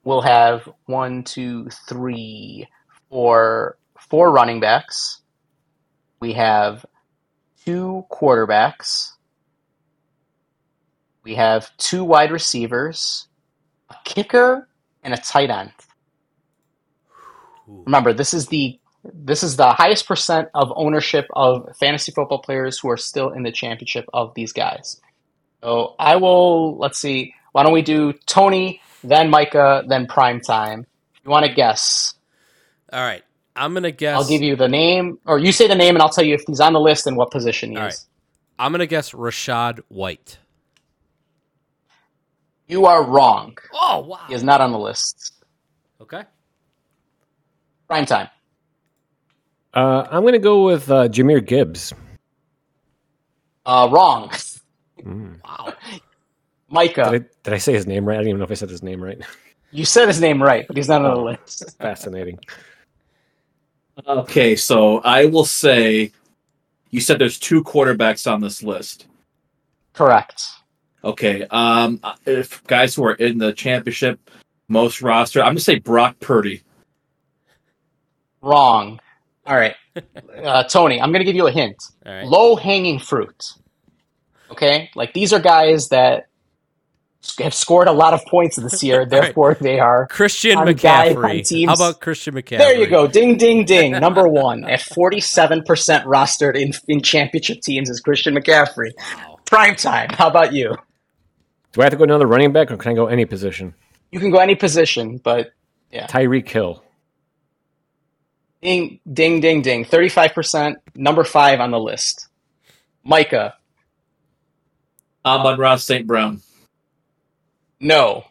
we'll 0.04 0.22
have 0.22 0.68
one, 0.86 1.24
two, 1.24 1.68
three, 1.88 2.68
four, 3.10 3.76
four 3.98 4.30
running 4.30 4.60
backs. 4.60 5.22
We 6.20 6.34
have 6.34 6.86
two 7.64 8.04
quarterbacks. 8.10 9.12
We 11.22 11.34
have 11.34 11.74
two 11.78 12.04
wide 12.04 12.30
receivers, 12.30 13.28
a 13.90 13.96
kicker, 14.04 14.68
and 15.02 15.14
a 15.14 15.16
tight 15.16 15.50
end. 15.50 15.72
Remember, 17.66 18.12
this 18.12 18.34
is 18.34 18.48
the 18.48 18.78
this 19.12 19.42
is 19.42 19.56
the 19.56 19.70
highest 19.70 20.08
percent 20.08 20.48
of 20.54 20.72
ownership 20.76 21.26
of 21.34 21.76
fantasy 21.78 22.10
football 22.10 22.38
players 22.38 22.78
who 22.78 22.88
are 22.88 22.96
still 22.96 23.30
in 23.30 23.42
the 23.42 23.52
championship 23.52 24.06
of 24.14 24.32
these 24.34 24.52
guys. 24.52 25.00
So 25.62 25.94
I 25.98 26.16
will 26.16 26.76
let's 26.78 26.98
see. 26.98 27.34
Why 27.54 27.62
don't 27.62 27.72
we 27.72 27.82
do 27.82 28.12
Tony, 28.26 28.80
then 29.04 29.30
Micah, 29.30 29.84
then 29.86 30.08
Prime 30.08 30.40
Time? 30.40 30.84
You 31.24 31.30
want 31.30 31.46
to 31.46 31.52
guess? 31.52 32.14
All 32.92 33.00
right. 33.00 33.22
I'm 33.54 33.72
gonna 33.74 33.92
guess. 33.92 34.16
I'll 34.16 34.26
give 34.28 34.42
you 34.42 34.56
the 34.56 34.66
name, 34.66 35.20
or 35.24 35.38
you 35.38 35.52
say 35.52 35.68
the 35.68 35.76
name, 35.76 35.94
and 35.94 36.02
I'll 36.02 36.08
tell 36.08 36.24
you 36.24 36.34
if 36.34 36.42
he's 36.48 36.58
on 36.58 36.72
the 36.72 36.80
list 36.80 37.06
and 37.06 37.16
what 37.16 37.30
position 37.30 37.70
he 37.70 37.76
All 37.76 37.86
is. 37.86 37.94
right. 37.94 38.00
I'm 38.58 38.72
gonna 38.72 38.86
guess 38.86 39.12
Rachaad 39.12 39.78
White. 39.86 40.38
You 42.66 42.86
are 42.86 43.04
wrong. 43.04 43.56
Oh 43.72 44.00
wow. 44.00 44.24
He 44.26 44.34
is 44.34 44.42
not 44.42 44.60
on 44.60 44.72
the 44.72 44.78
list. 44.78 45.44
Okay. 46.00 46.24
Prime 47.86 48.04
time. 48.06 48.28
Uh, 49.72 50.08
I'm 50.10 50.22
going 50.22 50.32
to 50.34 50.38
go 50.38 50.64
with 50.64 50.90
uh, 50.90 51.08
Jahmyr 51.08 51.44
Gibbs. 51.44 51.92
Uh, 53.66 53.88
wrong. 53.92 54.30
Mm. 55.00 55.40
Wow. 55.44 55.74
Micah, 56.74 57.10
Did, 57.10 57.22
I, 57.22 57.26
did 57.44 57.54
I 57.54 57.58
say 57.58 57.72
his 57.72 57.86
name 57.86 58.04
right? 58.04 58.14
I 58.14 58.18
don't 58.18 58.28
even 58.28 58.38
know 58.38 58.44
if 58.44 58.50
I 58.50 58.54
said 58.54 58.68
his 58.68 58.82
name 58.82 59.02
right. 59.02 59.18
you 59.70 59.84
said 59.84 60.08
his 60.08 60.20
name 60.20 60.42
right, 60.42 60.66
but 60.66 60.76
he's 60.76 60.88
not 60.88 61.04
on 61.04 61.14
the 61.14 61.22
list. 61.22 61.76
Fascinating. 61.80 62.38
Okay, 64.06 64.56
so 64.56 64.98
I 64.98 65.26
will 65.26 65.44
say 65.44 66.10
you 66.90 67.00
said 67.00 67.20
there's 67.20 67.38
two 67.38 67.62
quarterbacks 67.62 68.30
on 68.30 68.40
this 68.40 68.60
list. 68.60 69.06
Correct. 69.92 70.42
Okay, 71.04 71.46
um, 71.50 72.00
if 72.26 72.64
guys 72.64 72.96
who 72.96 73.04
are 73.04 73.14
in 73.14 73.38
the 73.38 73.52
championship 73.52 74.18
most 74.66 75.00
roster, 75.00 75.40
I'm 75.40 75.50
gonna 75.50 75.60
say 75.60 75.78
Brock 75.78 76.18
Purdy. 76.18 76.62
Wrong. 78.42 79.00
All 79.46 79.56
right. 79.56 79.74
Uh, 80.42 80.64
Tony, 80.64 81.00
I'm 81.00 81.12
going 81.12 81.20
to 81.20 81.24
give 81.24 81.36
you 81.36 81.46
a 81.46 81.52
hint. 81.52 81.76
All 82.04 82.12
right. 82.12 82.26
Low 82.26 82.56
hanging 82.56 82.98
fruit. 82.98 83.52
Okay? 84.50 84.90
Like 84.96 85.14
these 85.14 85.32
are 85.32 85.38
guys 85.38 85.88
that 85.90 86.26
have 87.38 87.54
scored 87.54 87.88
a 87.88 87.92
lot 87.92 88.14
of 88.14 88.24
points 88.26 88.56
this 88.56 88.82
year, 88.82 89.04
therefore 89.10 89.54
they 89.54 89.78
are. 89.80 90.06
Christian 90.08 90.56
on 90.58 90.72
guy- 90.74 91.10
on 91.10 91.16
McCaffrey. 91.16 91.46
teams. 91.46 91.68
How 91.68 91.74
about 91.74 92.00
Christian 92.00 92.34
McCaffrey? 92.34 92.58
There 92.58 92.78
you 92.78 92.86
go. 92.86 93.06
Ding, 93.06 93.36
ding, 93.36 93.64
ding. 93.64 93.92
Number 94.00 94.28
one 94.28 94.64
at 94.64 94.80
47% 94.80 95.64
rostered 96.04 96.56
in, 96.56 96.72
in 96.88 97.00
championship 97.02 97.60
teams 97.62 97.90
is 97.90 98.00
Christian 98.00 98.34
McCaffrey. 98.34 98.90
Wow. 98.96 99.38
Prime 99.46 99.74
time. 99.76 100.10
How 100.10 100.28
about 100.28 100.52
you? 100.52 100.74
Do 101.72 101.80
I 101.80 101.84
have 101.84 101.92
to 101.92 101.96
go 101.96 102.04
another 102.04 102.26
running 102.26 102.52
back 102.52 102.70
or 102.70 102.76
can 102.76 102.92
I 102.92 102.94
go 102.94 103.06
any 103.06 103.24
position? 103.24 103.74
You 104.12 104.20
can 104.20 104.30
go 104.30 104.38
any 104.38 104.54
position, 104.54 105.18
but 105.18 105.50
yeah. 105.90 106.06
Tyreek 106.06 106.48
Hill. 106.48 106.82
ding, 108.62 109.00
ding, 109.12 109.40
ding, 109.40 109.60
ding. 109.62 109.84
35%, 109.84 110.76
number 110.94 111.24
five 111.24 111.60
on 111.60 111.70
the 111.72 111.78
list. 111.78 112.28
Micah, 113.02 113.54
Amon-Ra 115.26 115.76
St. 115.76 116.06
Brown. 116.06 116.40
No. 117.84 118.24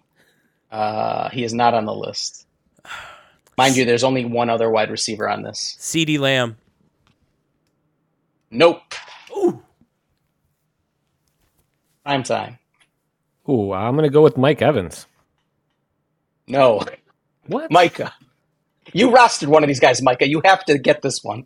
Uh, 0.71 1.29
he 1.29 1.43
is 1.43 1.53
not 1.53 1.73
on 1.73 1.85
the 1.85 1.93
list. 1.93 2.47
Mind 3.57 3.77
you, 3.77 3.85
there's 3.85 4.03
only 4.03 4.25
one 4.25 4.49
other 4.49 4.69
wide 4.69 4.89
receiver 4.89 5.29
on 5.29 5.43
this. 5.43 5.77
CeeDee 5.79 6.19
Lamb. 6.19 6.57
Nope. 8.49 8.81
Ooh. 9.37 9.61
Prime 12.03 12.23
time. 12.23 12.57
Ooh, 13.47 13.71
I'm 13.71 13.95
going 13.95 14.03
to 14.03 14.13
go 14.13 14.21
with 14.21 14.37
Mike 14.37 14.61
Evans. 14.61 15.05
No. 16.47 16.81
What? 17.45 17.71
Micah. 17.71 18.13
You 18.93 19.09
rostered 19.09 19.47
one 19.47 19.63
of 19.63 19.67
these 19.67 19.79
guys, 19.79 20.01
Micah. 20.01 20.27
You 20.27 20.41
have 20.45 20.65
to 20.65 20.77
get 20.77 21.01
this 21.01 21.23
one. 21.23 21.45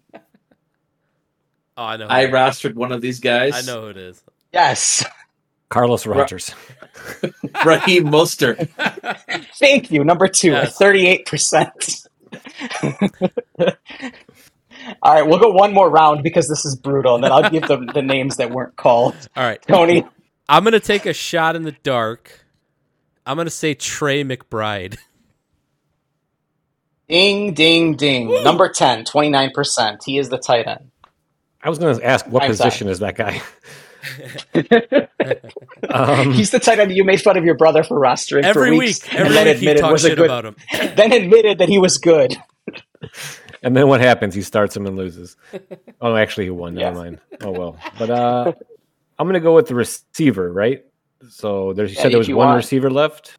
Oh, 1.76 1.84
I 1.84 1.98
know. 1.98 2.08
I 2.10 2.26
rostered 2.26 2.76
one 2.76 2.92
of 2.92 3.02
these 3.02 3.20
guys. 3.20 3.54
I 3.54 3.62
know 3.62 3.82
who 3.82 3.88
it 3.88 3.98
is. 3.98 4.24
Yes. 4.54 5.06
Carlos 5.70 6.06
Rogers. 6.06 6.54
Raheem 7.66 8.06
Mostert. 8.06 8.70
Thank 9.60 9.92
you. 9.92 10.04
Number 10.04 10.28
two 10.28 10.52
Yes. 10.52 10.78
38%. 10.78 12.08
All 15.02 15.14
right, 15.14 15.28
we'll 15.28 15.40
go 15.40 15.50
one 15.50 15.74
more 15.74 15.90
round 15.90 16.24
because 16.24 16.48
this 16.48 16.64
is 16.66 16.76
brutal, 16.76 17.16
and 17.16 17.24
then 17.24 17.32
I'll 17.32 17.50
give 17.50 17.64
the, 17.68 17.78
the 17.94 18.02
names 18.02 18.38
that 18.38 18.52
weren't 18.52 18.76
called. 18.78 19.16
All 19.36 19.44
right. 19.44 19.62
Tony, 19.68 20.06
I'm 20.48 20.64
gonna 20.64 20.80
take 20.80 21.06
a 21.06 21.14
shot 21.14 21.56
in 21.56 21.64
the 21.64 21.74
dark. 21.84 22.46
I'm 23.26 23.36
gonna 23.38 23.50
say 23.50 23.74
Trey 23.74 24.24
McBride. 24.24 24.98
ding, 27.10 27.54
ding, 27.54 27.96
ding. 27.96 28.44
Number 28.44 28.70
10, 28.70 29.04
29%. 29.04 29.98
He 30.06 30.18
is 30.18 30.30
the 30.30 30.38
tight 30.38 30.68
end. 30.68 30.92
I 31.62 31.70
was 31.70 31.80
going 31.80 31.98
to 31.98 32.06
ask 32.06 32.26
what 32.28 32.40
Prime 32.42 32.52
position 32.52 32.88
is 32.88 33.00
that 33.00 33.16
guy? 33.16 33.42
um, 35.90 36.32
He's 36.34 36.52
the 36.52 36.60
tight 36.60 36.80
end 36.80 36.92
you 36.92 37.04
made 37.04 37.22
fun 37.22 37.38
of 37.38 37.46
your 37.46 37.56
brother 37.56 37.84
for 37.84 38.00
rostering 38.00 38.44
Every 38.44 38.72
for 38.72 38.78
week, 38.78 39.14
every 39.14 39.26
and 39.28 39.36
then 39.36 39.46
week 39.48 39.58
he 39.58 39.68
admitted 39.68 39.82
talks 39.82 39.92
was 39.94 40.06
a 40.06 40.08
shit 40.10 40.18
good. 40.18 40.26
about 40.26 40.46
him. 40.46 40.56
Then 40.96 41.12
admitted 41.14 41.58
that 41.60 41.70
he 41.70 41.80
was 41.80 41.98
good. 41.98 42.36
and 43.64 43.76
then 43.76 43.88
what 43.88 44.02
happens? 44.02 44.34
He 44.36 44.42
starts 44.42 44.76
him 44.76 44.86
and 44.86 44.96
loses. 44.98 45.36
Oh, 46.02 46.16
actually, 46.16 46.46
he 46.46 46.50
won. 46.50 46.74
Never 46.76 46.96
Yeah. 46.96 47.04
mind. 47.04 47.20
Oh 47.42 47.52
well. 47.52 47.78
But 48.00 48.10
uh, 48.10 48.54
I'm 49.20 49.26
going 49.28 49.34
to 49.36 49.40
go 49.40 49.56
with 49.56 49.68
the 49.68 49.76
receiver, 49.76 50.52
right? 50.52 50.84
So 51.30 51.74
there's 51.74 51.92
you 51.92 51.98
Yeah, 51.98 52.04
said 52.04 52.12
there 52.12 52.20
was 52.20 52.30
one 52.30 52.48
want. 52.48 52.58
receiver 52.58 52.90
left. 52.90 53.36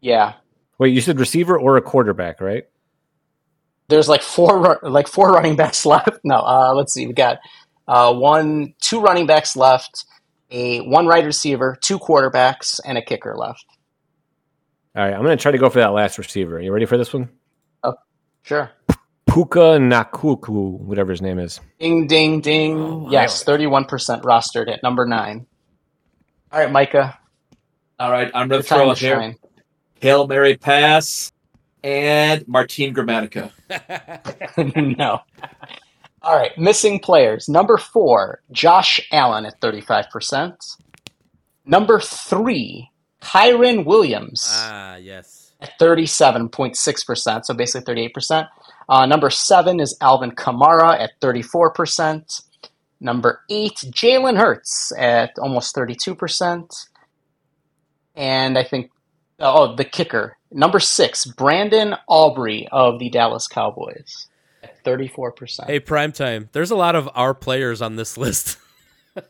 Yeah, 0.00 0.34
Wait, 0.78 0.94
you 0.94 1.00
said 1.02 1.20
receiver 1.20 1.58
or 1.58 1.76
a 1.76 1.82
quarterback, 1.82 2.40
right? 2.40 2.64
there's 3.88 4.08
like 4.08 4.22
four 4.22 4.78
like 4.84 5.08
four 5.08 5.32
running 5.32 5.56
backs 5.56 5.84
left. 5.94 6.20
No, 6.24 6.36
uh, 6.36 6.72
let's 6.74 6.92
see. 6.94 7.06
We 7.08 7.12
got 7.12 7.38
uh, 7.90 8.14
one, 8.14 8.72
two 8.80 9.00
running 9.00 9.26
backs 9.26 9.56
left, 9.56 10.04
a 10.52 10.78
one 10.80 11.06
wide 11.06 11.26
receiver, 11.26 11.76
two 11.82 11.98
quarterbacks, 11.98 12.78
and 12.84 12.96
a 12.96 13.02
kicker 13.02 13.36
left. 13.36 13.64
All 14.94 15.02
right, 15.02 15.12
I'm 15.12 15.22
going 15.22 15.36
to 15.36 15.42
try 15.42 15.50
to 15.50 15.58
go 15.58 15.68
for 15.70 15.80
that 15.80 15.92
last 15.92 16.16
receiver. 16.16 16.58
Are 16.58 16.60
You 16.60 16.72
ready 16.72 16.86
for 16.86 16.96
this 16.96 17.12
one? 17.12 17.30
Sure. 18.42 18.70
Puka 19.26 19.78
Nakuku, 19.78 20.78
whatever 20.80 21.10
his 21.10 21.20
name 21.20 21.38
is. 21.38 21.60
Ding, 21.78 22.06
ding, 22.06 22.40
ding. 22.40 23.10
Yes, 23.10 23.44
thirty-one 23.44 23.84
percent 23.84 24.22
rostered 24.22 24.70
at 24.70 24.82
number 24.82 25.04
nine. 25.06 25.46
All 26.52 26.60
right, 26.60 26.70
Micah. 26.70 27.18
All 27.98 28.10
right, 28.10 28.30
I'm 28.34 28.48
going 28.48 28.58
Your 28.58 28.62
to 28.62 28.68
time 28.68 28.78
throw 28.78 28.86
to 28.86 28.92
it 28.92 28.98
here. 28.98 29.36
Hail 30.00 30.26
Mary 30.26 30.56
pass 30.56 31.32
and 31.84 32.46
Martine 32.48 32.94
Grammatica. 32.94 33.50
no. 34.98 35.20
All 36.22 36.36
right, 36.36 36.56
missing 36.58 36.98
players. 37.00 37.48
Number 37.48 37.78
four, 37.78 38.42
Josh 38.52 39.00
Allen 39.10 39.46
at 39.46 39.60
35%. 39.60 40.76
Number 41.64 42.00
three, 42.00 42.90
Kyren 43.22 43.84
Williams 43.86 44.44
Ah, 44.50 44.96
yes. 44.96 45.52
at 45.60 45.78
37.6%, 45.80 47.44
so 47.44 47.54
basically 47.54 47.94
38%. 47.94 48.48
Uh, 48.88 49.06
number 49.06 49.30
seven 49.30 49.80
is 49.80 49.96
Alvin 50.00 50.32
Kamara 50.32 50.98
at 51.00 51.12
34%. 51.20 52.42
Number 53.00 53.40
eight, 53.48 53.76
Jalen 53.86 54.36
Hurts 54.36 54.92
at 54.98 55.30
almost 55.38 55.74
32%. 55.74 56.86
And 58.14 58.58
I 58.58 58.64
think, 58.64 58.90
oh, 59.38 59.74
the 59.74 59.84
kicker. 59.84 60.36
Number 60.50 60.80
six, 60.80 61.24
Brandon 61.24 61.94
Aubrey 62.08 62.68
of 62.72 62.98
the 62.98 63.08
Dallas 63.08 63.46
Cowboys 63.46 64.26
at 64.86 65.00
34%. 65.00 65.66
Hey, 65.66 65.80
primetime. 65.80 66.48
There's 66.52 66.70
a 66.70 66.76
lot 66.76 66.96
of 66.96 67.08
our 67.14 67.34
players 67.34 67.82
on 67.82 67.96
this 67.96 68.16
list, 68.16 68.58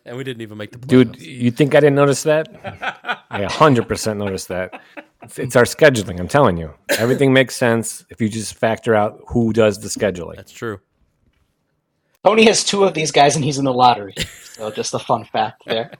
and 0.05 0.17
we 0.17 0.25
didn't 0.25 0.43
even 0.43 0.59
make 0.59 0.73
the 0.73 0.79
playoffs. 0.79 0.89
Dude, 0.89 1.21
you 1.21 1.51
think 1.51 1.75
I 1.75 1.81
didn't 1.81 1.97
notice 1.97 2.23
that? 2.25 2.49
I 3.31 3.45
100% 3.45 4.17
noticed 4.17 4.49
that. 4.49 4.81
It's, 5.23 5.39
it's 5.39 5.57
our 5.57 5.65
scheduling, 5.65 6.19
I'm 6.19 6.29
telling 6.29 6.57
you. 6.57 6.75
Everything 6.91 7.33
makes 7.33 7.55
sense 7.57 8.05
if 8.11 8.21
you 8.21 8.29
just 8.29 8.55
factor 8.55 8.95
out 8.95 9.23
who 9.29 9.53
does 9.53 9.79
the 9.79 9.89
scheduling. 9.89 10.37
That's 10.37 10.53
true. 10.53 10.81
Tony 12.25 12.47
has 12.47 12.65
two 12.65 12.85
of 12.85 12.95
these 12.95 13.13
guys 13.13 13.37
and 13.37 13.45
he's 13.45 13.59
in 13.59 13.65
the 13.65 13.73
lottery. 13.73 14.15
So 14.55 14.71
just 14.75 14.95
a 14.95 14.99
fun 14.99 15.25
fact 15.25 15.63
there. 15.67 15.93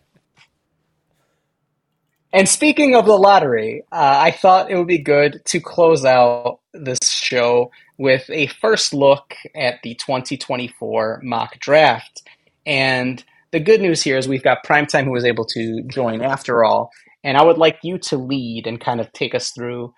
And 2.33 2.49
speaking 2.49 2.95
of 2.95 3.07
the 3.07 3.17
lottery, 3.17 3.83
uh, 3.91 4.19
I 4.21 4.31
thought 4.31 4.71
it 4.71 4.77
would 4.77 4.87
be 4.87 4.99
good 4.99 5.43
to 5.47 5.61
close 5.61 6.05
out 6.05 6.61
this 6.73 6.99
show 7.03 7.71
with 8.01 8.31
a 8.31 8.47
first 8.47 8.95
look 8.95 9.35
at 9.55 9.75
the 9.83 9.95
2024 9.95 11.21
mock 11.23 11.59
draft. 11.59 12.23
And 12.65 13.23
the 13.53 13.61
good 13.61 13.83
news 13.83 14.03
here 14.03 14.17
is 14.17 14.27
we've 14.27 14.43
got 14.43 14.65
Primetime 14.65 15.05
who 15.05 15.11
was 15.11 15.27
able 15.27 15.45
to 15.45 15.83
join 15.83 16.23
after 16.23 16.65
all. 16.65 16.91
And 17.23 17.37
I 17.37 17.43
would 17.43 17.59
like 17.59 17.79
you 17.83 17.99
to 17.99 18.17
lead 18.17 18.67
and 18.67 18.81
kind 18.81 19.03
of 19.03 19.13
take 19.13 19.35
us 19.35 19.51
through 19.51 19.93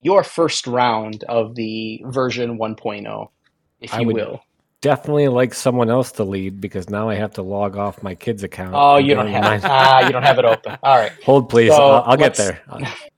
your 0.00 0.24
first 0.24 0.66
round 0.66 1.24
of 1.24 1.54
the 1.54 2.00
version 2.06 2.56
1.0, 2.58 3.28
if 3.82 3.92
I 3.92 4.00
you 4.00 4.06
would- 4.06 4.16
will. 4.16 4.40
Definitely 4.80 5.28
like 5.28 5.54
someone 5.54 5.90
else 5.90 6.10
to 6.12 6.24
lead 6.24 6.60
because 6.60 6.90
now 6.90 7.08
I 7.08 7.14
have 7.14 7.34
to 7.34 7.42
log 7.42 7.76
off 7.76 8.02
my 8.02 8.16
kid's 8.16 8.42
account. 8.42 8.72
Oh, 8.74 8.96
you 8.96 9.14
don't 9.14 9.28
have 9.28 9.44
mine. 9.44 9.60
ah, 9.64 10.04
you 10.04 10.10
don't 10.10 10.24
have 10.24 10.40
it 10.40 10.44
open. 10.44 10.76
All 10.82 10.96
right. 10.96 11.12
Hold, 11.24 11.48
please. 11.48 11.70
So, 11.70 11.76
I'll, 11.80 12.02
I'll 12.02 12.16
get 12.16 12.34
there. 12.34 12.60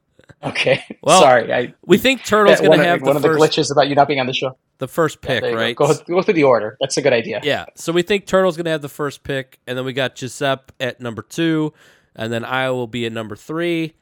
Okay. 0.45 0.83
Well, 1.03 1.21
Sorry. 1.21 1.53
I, 1.53 1.75
We 1.85 1.99
think 1.99 2.25
Turtle's 2.25 2.61
going 2.61 2.79
to 2.79 2.85
have 2.85 3.03
one 3.03 3.11
the 3.13 3.17
of 3.17 3.23
the 3.23 3.29
first, 3.29 3.59
glitches 3.59 3.71
about 3.71 3.89
you 3.89 3.95
not 3.95 4.09
being 4.09 4.21
on 4.21 4.27
the 4.27 4.33
show. 4.33 4.57
the 4.79 4.89
first 4.89 5.21
pick, 5.21 5.43
go. 5.43 5.53
right? 5.53 5.77
Go, 5.77 5.93
go 6.09 6.23
through 6.23 6.33
the 6.35 6.45
order. 6.45 6.79
That's 6.81 6.97
a 6.97 7.03
good 7.03 7.13
idea. 7.13 7.41
Yeah. 7.43 7.67
So 7.75 7.93
we 7.93 8.01
think 8.01 8.25
Turtle's 8.27 8.57
going 8.57 8.65
to 8.65 8.71
have 8.71 8.81
the 8.81 8.89
first 8.89 9.23
pick, 9.23 9.59
and 9.67 9.77
then 9.77 9.85
we 9.85 9.93
got 9.93 10.15
Giuseppe 10.15 10.73
at 10.81 11.01
number 11.01 11.21
two, 11.21 11.75
and 12.17 12.33
then 12.33 12.43
I 12.43 12.71
will 12.71 12.87
be 12.87 13.05
at 13.05 13.13
number 13.13 13.37
three, 13.37 13.93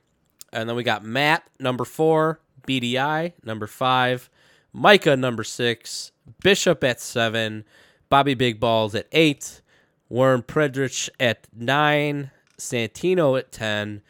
and 0.52 0.68
then 0.68 0.76
we 0.76 0.84
got 0.84 1.02
Matt 1.04 1.42
number 1.58 1.84
four, 1.84 2.40
BDI 2.68 3.32
number 3.44 3.66
five, 3.66 4.30
Micah 4.72 5.16
number 5.16 5.42
six, 5.42 6.12
Bishop 6.40 6.84
at 6.84 7.00
seven, 7.00 7.64
Bobby 8.10 8.34
Big 8.34 8.60
Balls 8.60 8.94
at 8.94 9.08
eight, 9.10 9.60
Warren 10.08 10.42
Predrich 10.42 11.08
at 11.18 11.48
nine, 11.52 12.30
Santino 12.58 13.36
at 13.36 13.50
ten, 13.50 14.02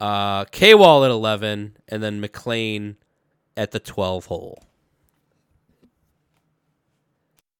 uh, 0.00 0.44
K 0.46 0.74
Wall 0.74 1.04
at 1.04 1.10
eleven, 1.10 1.76
and 1.88 2.02
then 2.02 2.20
McLean 2.20 2.96
at 3.56 3.70
the 3.70 3.80
twelve 3.80 4.26
hole. 4.26 4.64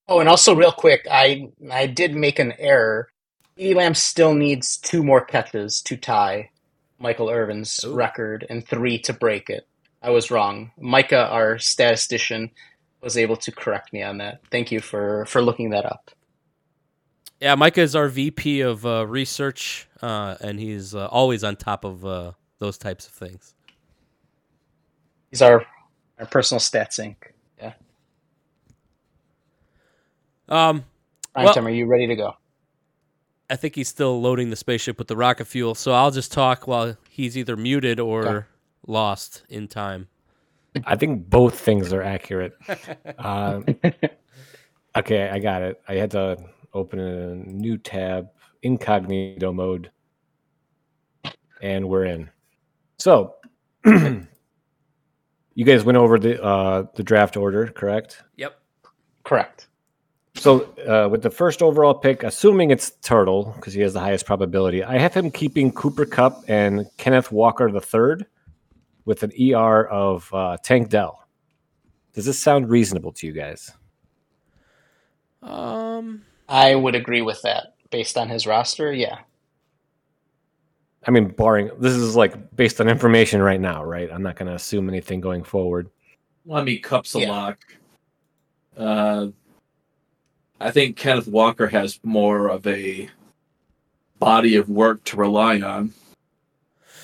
Oh, 0.09 0.21
and 0.21 0.29
also 0.29 0.55
real 0.55 0.73
quick, 0.73 1.07
I 1.11 1.49
I 1.71 1.87
did 1.87 2.15
make 2.15 2.39
an 2.39 2.53
error. 2.59 3.09
E 3.59 3.73
Lamb 3.73 3.95
still 3.95 4.35
needs 4.35 4.77
two 4.77 5.03
more 5.03 5.25
catches 5.25 5.81
to 5.83 5.97
tie 5.97 6.51
Michael 6.99 7.31
Irvin's 7.31 7.85
Ooh. 7.85 7.95
record 7.95 8.47
and 8.51 8.67
three 8.67 8.99
to 9.01 9.13
break 9.13 9.49
it. 9.49 9.67
I 10.03 10.11
was 10.11 10.31
wrong. 10.31 10.73
Micah, 10.79 11.29
our 11.29 11.59
statistician, 11.59 12.51
was 13.01 13.17
able 13.17 13.37
to 13.37 13.53
correct 13.53 13.93
me 13.93 14.03
on 14.03 14.19
that. 14.19 14.41
Thank 14.51 14.73
you 14.73 14.81
for 14.81 15.25
for 15.27 15.41
looking 15.41 15.71
that 15.71 15.87
up. 15.87 16.11
Yeah, 17.45 17.57
Micah 17.57 17.83
is 17.83 17.95
our 17.95 18.09
VP 18.09 18.63
of 18.63 18.87
uh, 18.87 19.07
research, 19.07 19.87
uh, 20.01 20.35
and 20.41 20.59
he's 20.59 20.95
uh, 20.95 21.09
always 21.09 21.45
on 21.45 21.57
top 21.57 21.85
of 21.85 22.03
uh, 22.07 22.33
those 22.59 22.79
types 22.79 23.07
of 23.07 23.13
things. 23.13 23.55
He's 25.31 25.43
our 25.43 25.67
our 26.19 26.25
personal 26.25 26.59
stats 26.59 26.99
inc. 26.99 27.17
Yeah. 27.61 27.75
Um, 30.49 30.87
Prime 31.35 31.45
Well- 31.45 31.53
time, 31.55 31.67
are 31.67 31.71
you 31.71 31.85
ready 31.85 32.07
to 32.07 32.17
go? 32.17 32.33
I 33.51 33.57
think 33.57 33.75
he's 33.75 33.89
still 33.91 34.23
loading 34.23 34.49
the 34.49 34.57
spaceship 34.57 34.99
with 34.99 35.09
the 35.09 35.17
rocket 35.17 35.45
fuel, 35.45 35.75
so 35.75 35.93
I'll 35.93 36.11
just 36.11 36.33
talk 36.33 36.67
while 36.67 36.97
he's 37.11 37.37
either 37.37 37.59
muted 37.59 38.01
or 38.01 38.27
Okay. 38.27 38.47
lost 38.87 39.43
in 39.51 39.69
time. 39.69 40.09
I 40.87 40.97
think 40.97 41.29
both 41.29 41.61
things 41.61 41.93
are 41.93 42.03
accurate. 42.03 42.55
Uh, 43.19 43.61
okay, 44.97 45.29
I 45.29 45.39
got 45.41 45.61
it. 45.61 45.79
I 45.87 45.97
had 45.97 46.11
to 46.13 46.39
open 46.75 46.99
a 46.99 47.35
new 47.35 47.79
tab, 47.79 48.29
incognito 48.63 49.53
mode, 49.53 49.91
and 51.63 51.89
we're 51.89 52.05
in. 52.05 52.31
So, 52.99 53.37
you 53.85 54.27
guys 55.65 55.85
went 55.85 55.97
over 55.97 56.19
the 56.19 56.43
uh, 56.43 56.87
the 56.95 57.03
draft 57.03 57.37
order, 57.37 57.69
correct? 57.69 58.23
Yep. 58.37 58.59
Correct. 59.23 59.69
So, 60.37 60.63
uh, 60.87 61.09
with 61.09 61.23
the 61.23 61.31
first 61.31 61.63
overall 61.63 61.95
pick, 61.95 62.25
assuming 62.25 62.71
it's 62.71 62.91
Turtle 63.03 63.55
because 63.57 63.73
he 63.73 63.81
has 63.83 63.93
the 63.93 64.01
highest 64.01 64.27
probability, 64.27 64.83
I 64.83 64.99
have 64.99 65.15
him 65.15 65.31
keeping 65.31 65.73
Cooper 65.73 66.05
Kupp 66.05 66.45
and 66.49 66.87
Kenneth 66.99 67.31
Walker 67.31 67.71
the 67.71 67.81
third 67.81 68.27
with 69.05 69.23
an 69.23 69.33
ER 69.41 69.87
of 69.87 70.29
uh, 70.35 70.57
Tank 70.63 70.91
Dell. 70.91 71.25
Does 72.15 72.27
this 72.27 72.39
sound 72.39 72.69
reasonable 72.69 73.13
to 73.13 73.27
you 73.27 73.33
guys? 73.33 73.73
Um, 75.43 76.23
I 76.49 76.75
would 76.75 76.95
agree 76.95 77.23
with 77.23 77.41
that 77.43 77.75
based 77.91 78.17
on 78.17 78.29
his 78.29 78.47
roster. 78.47 78.93
Yeah. 78.93 79.19
I 81.07 81.11
mean, 81.11 81.29
barring 81.29 81.71
this 81.79 81.93
is 81.93 82.17
like 82.17 82.57
based 82.57 82.81
on 82.81 82.89
information 82.89 83.43
right 83.43 83.61
now, 83.61 83.85
right? 83.85 84.11
I'm 84.11 84.23
not 84.23 84.37
going 84.37 84.49
to 84.49 84.55
assume 84.55 84.89
anything 84.89 85.21
going 85.21 85.45
forward. 85.45 85.91
Well, 86.45 86.61
I 86.61 86.65
mean, 86.65 86.81
Kupp's 86.83 87.15
a 87.15 87.21
Yeah. 87.21 87.31
lock. 87.31 87.59
Uh, 88.77 89.29
I 90.61 90.71
think 90.71 90.97
Kenneth 90.97 91.29
Walker 91.29 91.67
has 91.67 92.01
more 92.03 92.49
of 92.49 92.67
a 92.67 93.09
body 94.19 94.57
of 94.57 94.69
work 94.69 95.05
to 95.05 95.17
rely 95.17 95.61
on, 95.61 95.93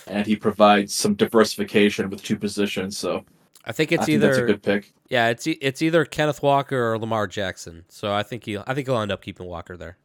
and 0.06 0.26
he 0.26 0.34
provides 0.36 0.94
some 0.94 1.14
diversification 1.14 2.08
with 2.10 2.22
two 2.22 2.36
positions. 2.38 2.96
So 2.96 3.24
I 3.64 3.72
think 3.72 3.92
I 3.92 3.96
it's 3.96 4.06
think 4.06 4.16
either 4.16 4.26
that's 4.28 4.38
a 4.38 4.46
good 4.46 4.62
pick. 4.62 4.92
yeah, 5.08 5.28
it's 5.28 5.46
it's 5.46 5.82
either 5.82 6.04
Kenneth 6.04 6.42
Walker 6.42 6.92
or 6.92 6.98
Lamar 6.98 7.26
Jackson. 7.26 7.84
So 7.88 8.12
I 8.12 8.22
think 8.22 8.44
he 8.44 8.56
I 8.58 8.74
think 8.74 8.86
he'll 8.86 8.98
end 9.00 9.12
up 9.12 9.22
keeping 9.22 9.46
Walker 9.46 9.76
there. 9.76 9.98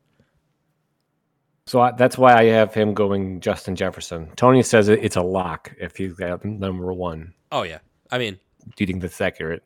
So 1.68 1.80
I, 1.82 1.92
that's 1.94 2.18
why 2.18 2.34
I 2.36 2.44
have 2.46 2.74
him 2.74 2.94
going 2.94 3.40
Justin 3.40 3.76
Jefferson. 3.76 4.30
Tony 4.36 4.62
says 4.62 4.88
it, 4.88 5.04
it's 5.04 5.16
a 5.16 5.22
lock 5.22 5.74
if 5.80 5.96
he's 5.98 6.14
got 6.14 6.46
number 6.46 6.94
one. 6.94 7.34
Oh 7.52 7.64
yeah, 7.64 7.80
I 8.12 8.18
mean 8.18 8.38
Do 8.76 8.84
you 8.84 8.88
think 8.88 9.02
that's 9.02 9.20
accurate? 9.22 9.64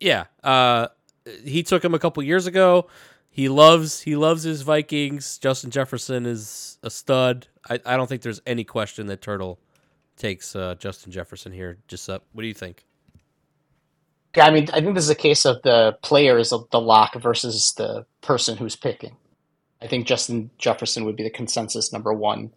yeah. 0.00 0.24
Uh, 0.44 0.88
he 1.44 1.62
took 1.62 1.84
him 1.84 1.94
a 1.94 1.98
couple 1.98 2.22
years 2.22 2.46
ago. 2.46 2.88
He 3.30 3.48
loves 3.48 4.00
he 4.02 4.16
loves 4.16 4.42
his 4.42 4.62
Vikings. 4.62 5.38
Justin 5.38 5.70
Jefferson 5.70 6.26
is 6.26 6.78
a 6.82 6.90
stud. 6.90 7.46
I, 7.70 7.78
I 7.86 7.96
don't 7.96 8.08
think 8.08 8.22
there's 8.22 8.40
any 8.46 8.64
question 8.64 9.06
that 9.06 9.22
Turtle 9.22 9.60
takes 10.16 10.56
uh, 10.56 10.74
Justin 10.78 11.12
Jefferson 11.12 11.52
here. 11.52 11.78
Just 11.86 12.10
up. 12.10 12.24
What 12.32 12.42
do 12.42 12.48
you 12.48 12.54
think? 12.54 12.84
Yeah, 14.36 14.46
I 14.46 14.50
mean, 14.50 14.68
I 14.72 14.80
think 14.80 14.94
this 14.94 15.04
is 15.04 15.10
a 15.10 15.14
case 15.14 15.44
of 15.44 15.62
the 15.62 15.96
player 16.02 16.38
is 16.38 16.50
the 16.50 16.80
lock 16.80 17.14
versus 17.14 17.72
the 17.76 18.06
person 18.20 18.56
who's 18.56 18.76
picking. 18.76 19.16
I 19.80 19.86
think 19.86 20.06
Justin 20.06 20.50
Jefferson 20.58 21.04
would 21.04 21.16
be 21.16 21.22
the 21.22 21.30
consensus 21.30 21.92
number 21.92 22.12
one 22.12 22.52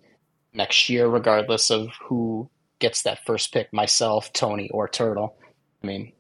next 0.54 0.90
year, 0.90 1.08
regardless 1.08 1.70
of 1.70 1.90
who 2.04 2.50
gets 2.80 3.04
that 3.04 3.26
first 3.26 3.54
pick, 3.54 3.72
myself, 3.72 4.34
Tony, 4.34 4.70
or 4.72 4.88
Turtle. 4.88 5.38
I 5.84 5.88
mean, 5.88 6.12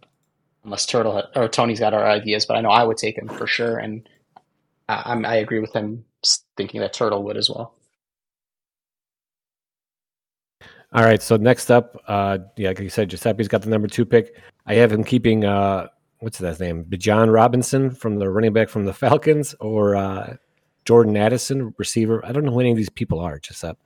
unless 0.63 0.85
Turtle 0.85 1.23
or 1.35 1.47
Tony's 1.47 1.79
got 1.79 1.93
our 1.93 2.05
ideas. 2.05 2.45
But 2.45 2.57
I 2.57 2.61
know 2.61 2.69
I 2.69 2.83
would 2.83 2.97
take 2.97 3.17
him 3.17 3.27
for 3.27 3.47
sure, 3.47 3.77
and 3.77 4.07
I, 4.87 5.03
I'm 5.05 5.25
agree 5.25 5.59
with 5.59 5.73
him 5.73 6.05
thinking 6.55 6.81
that 6.81 6.93
Turtle 6.93 7.23
would 7.23 7.37
as 7.37 7.49
well. 7.49 7.75
All 10.93 11.05
right. 11.05 11.21
So 11.21 11.37
next 11.37 11.71
up, 11.71 12.01
uh, 12.07 12.39
yeah, 12.57 12.69
like 12.69 12.79
you 12.79 12.89
said, 12.89 13.09
Giuseppe's 13.09 13.47
got 13.47 13.61
the 13.61 13.69
number 13.69 13.87
two 13.87 14.05
pick. 14.05 14.35
I 14.65 14.75
have 14.75 14.91
him 14.91 15.03
keeping 15.03 15.43
uh, 15.45 15.87
what's 16.19 16.37
that 16.39 16.59
name? 16.59 16.85
John 16.97 17.29
Robinson 17.29 17.91
from 17.91 18.17
the 18.17 18.29
running 18.29 18.53
back 18.53 18.69
from 18.69 18.85
the 18.85 18.93
Falcons, 18.93 19.55
or 19.59 19.95
uh, 19.95 20.35
Jordan 20.85 21.17
Addison, 21.17 21.73
receiver. 21.77 22.23
I 22.25 22.31
don't 22.31 22.45
know 22.45 22.51
who 22.51 22.59
any 22.59 22.71
of 22.71 22.77
these 22.77 22.89
people 22.89 23.19
are. 23.19 23.39
Giuseppe, 23.39 23.79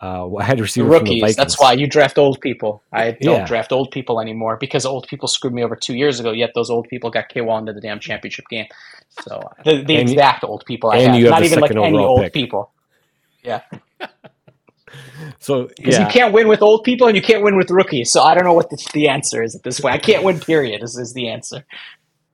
uh, 0.00 0.24
wide 0.28 0.58
receiver 0.60 0.88
the 0.88 0.92
Rookies. 0.92 1.20
Vikings. 1.20 1.36
That's 1.36 1.60
why 1.60 1.72
you 1.74 1.86
draft 1.86 2.18
old 2.18 2.40
people. 2.40 2.82
I 2.92 3.12
don't 3.12 3.38
Yeah. 3.40 3.46
draft 3.46 3.70
old 3.72 3.90
people 3.92 4.20
anymore 4.20 4.56
because 4.56 4.84
old 4.84 5.06
people 5.08 5.28
screwed 5.28 5.52
me 5.54 5.62
over 5.62 5.76
two 5.76 5.94
years 5.94 6.18
ago. 6.20 6.32
Yet 6.32 6.50
those 6.54 6.70
old 6.70 6.88
people 6.88 7.10
got 7.10 7.28
K1 7.28 7.60
into 7.60 7.72
the 7.72 7.80
damn 7.80 8.00
championship 8.00 8.46
game. 8.50 8.66
So 9.22 9.40
the, 9.64 9.82
the 9.84 9.96
And 9.96 10.08
you- 10.08 10.14
exact 10.14 10.42
old 10.44 10.64
people 10.66 10.90
I 10.90 10.96
and 10.98 11.12
have, 11.12 11.16
you 11.20 11.24
have 11.26 11.30
not 11.32 11.40
the 11.40 11.46
even 11.46 11.60
like 11.60 11.70
any 11.76 11.98
old 11.98 12.22
pick. 12.22 12.32
people. 12.32 12.72
Yeah, 13.44 13.60
So 15.38 15.68
because 15.76 15.98
yeah, 15.98 16.06
you 16.06 16.12
can't 16.12 16.32
win 16.32 16.48
with 16.48 16.62
old 16.62 16.84
people 16.84 17.06
and 17.06 17.16
you 17.16 17.22
can't 17.22 17.42
win 17.42 17.56
with 17.56 17.70
rookies. 17.70 18.12
So 18.12 18.22
I 18.22 18.34
don't 18.34 18.44
know 18.44 18.52
what 18.54 18.70
the, 18.70 18.78
the 18.92 19.08
answer 19.08 19.42
is 19.42 19.54
at 19.54 19.62
this 19.62 19.80
point. 19.80 19.94
I 19.94 19.98
can't 19.98 20.24
win. 20.24 20.40
Period. 20.40 20.82
Is, 20.82 20.96
is 20.96 21.12
the 21.14 21.28
answer. 21.28 21.64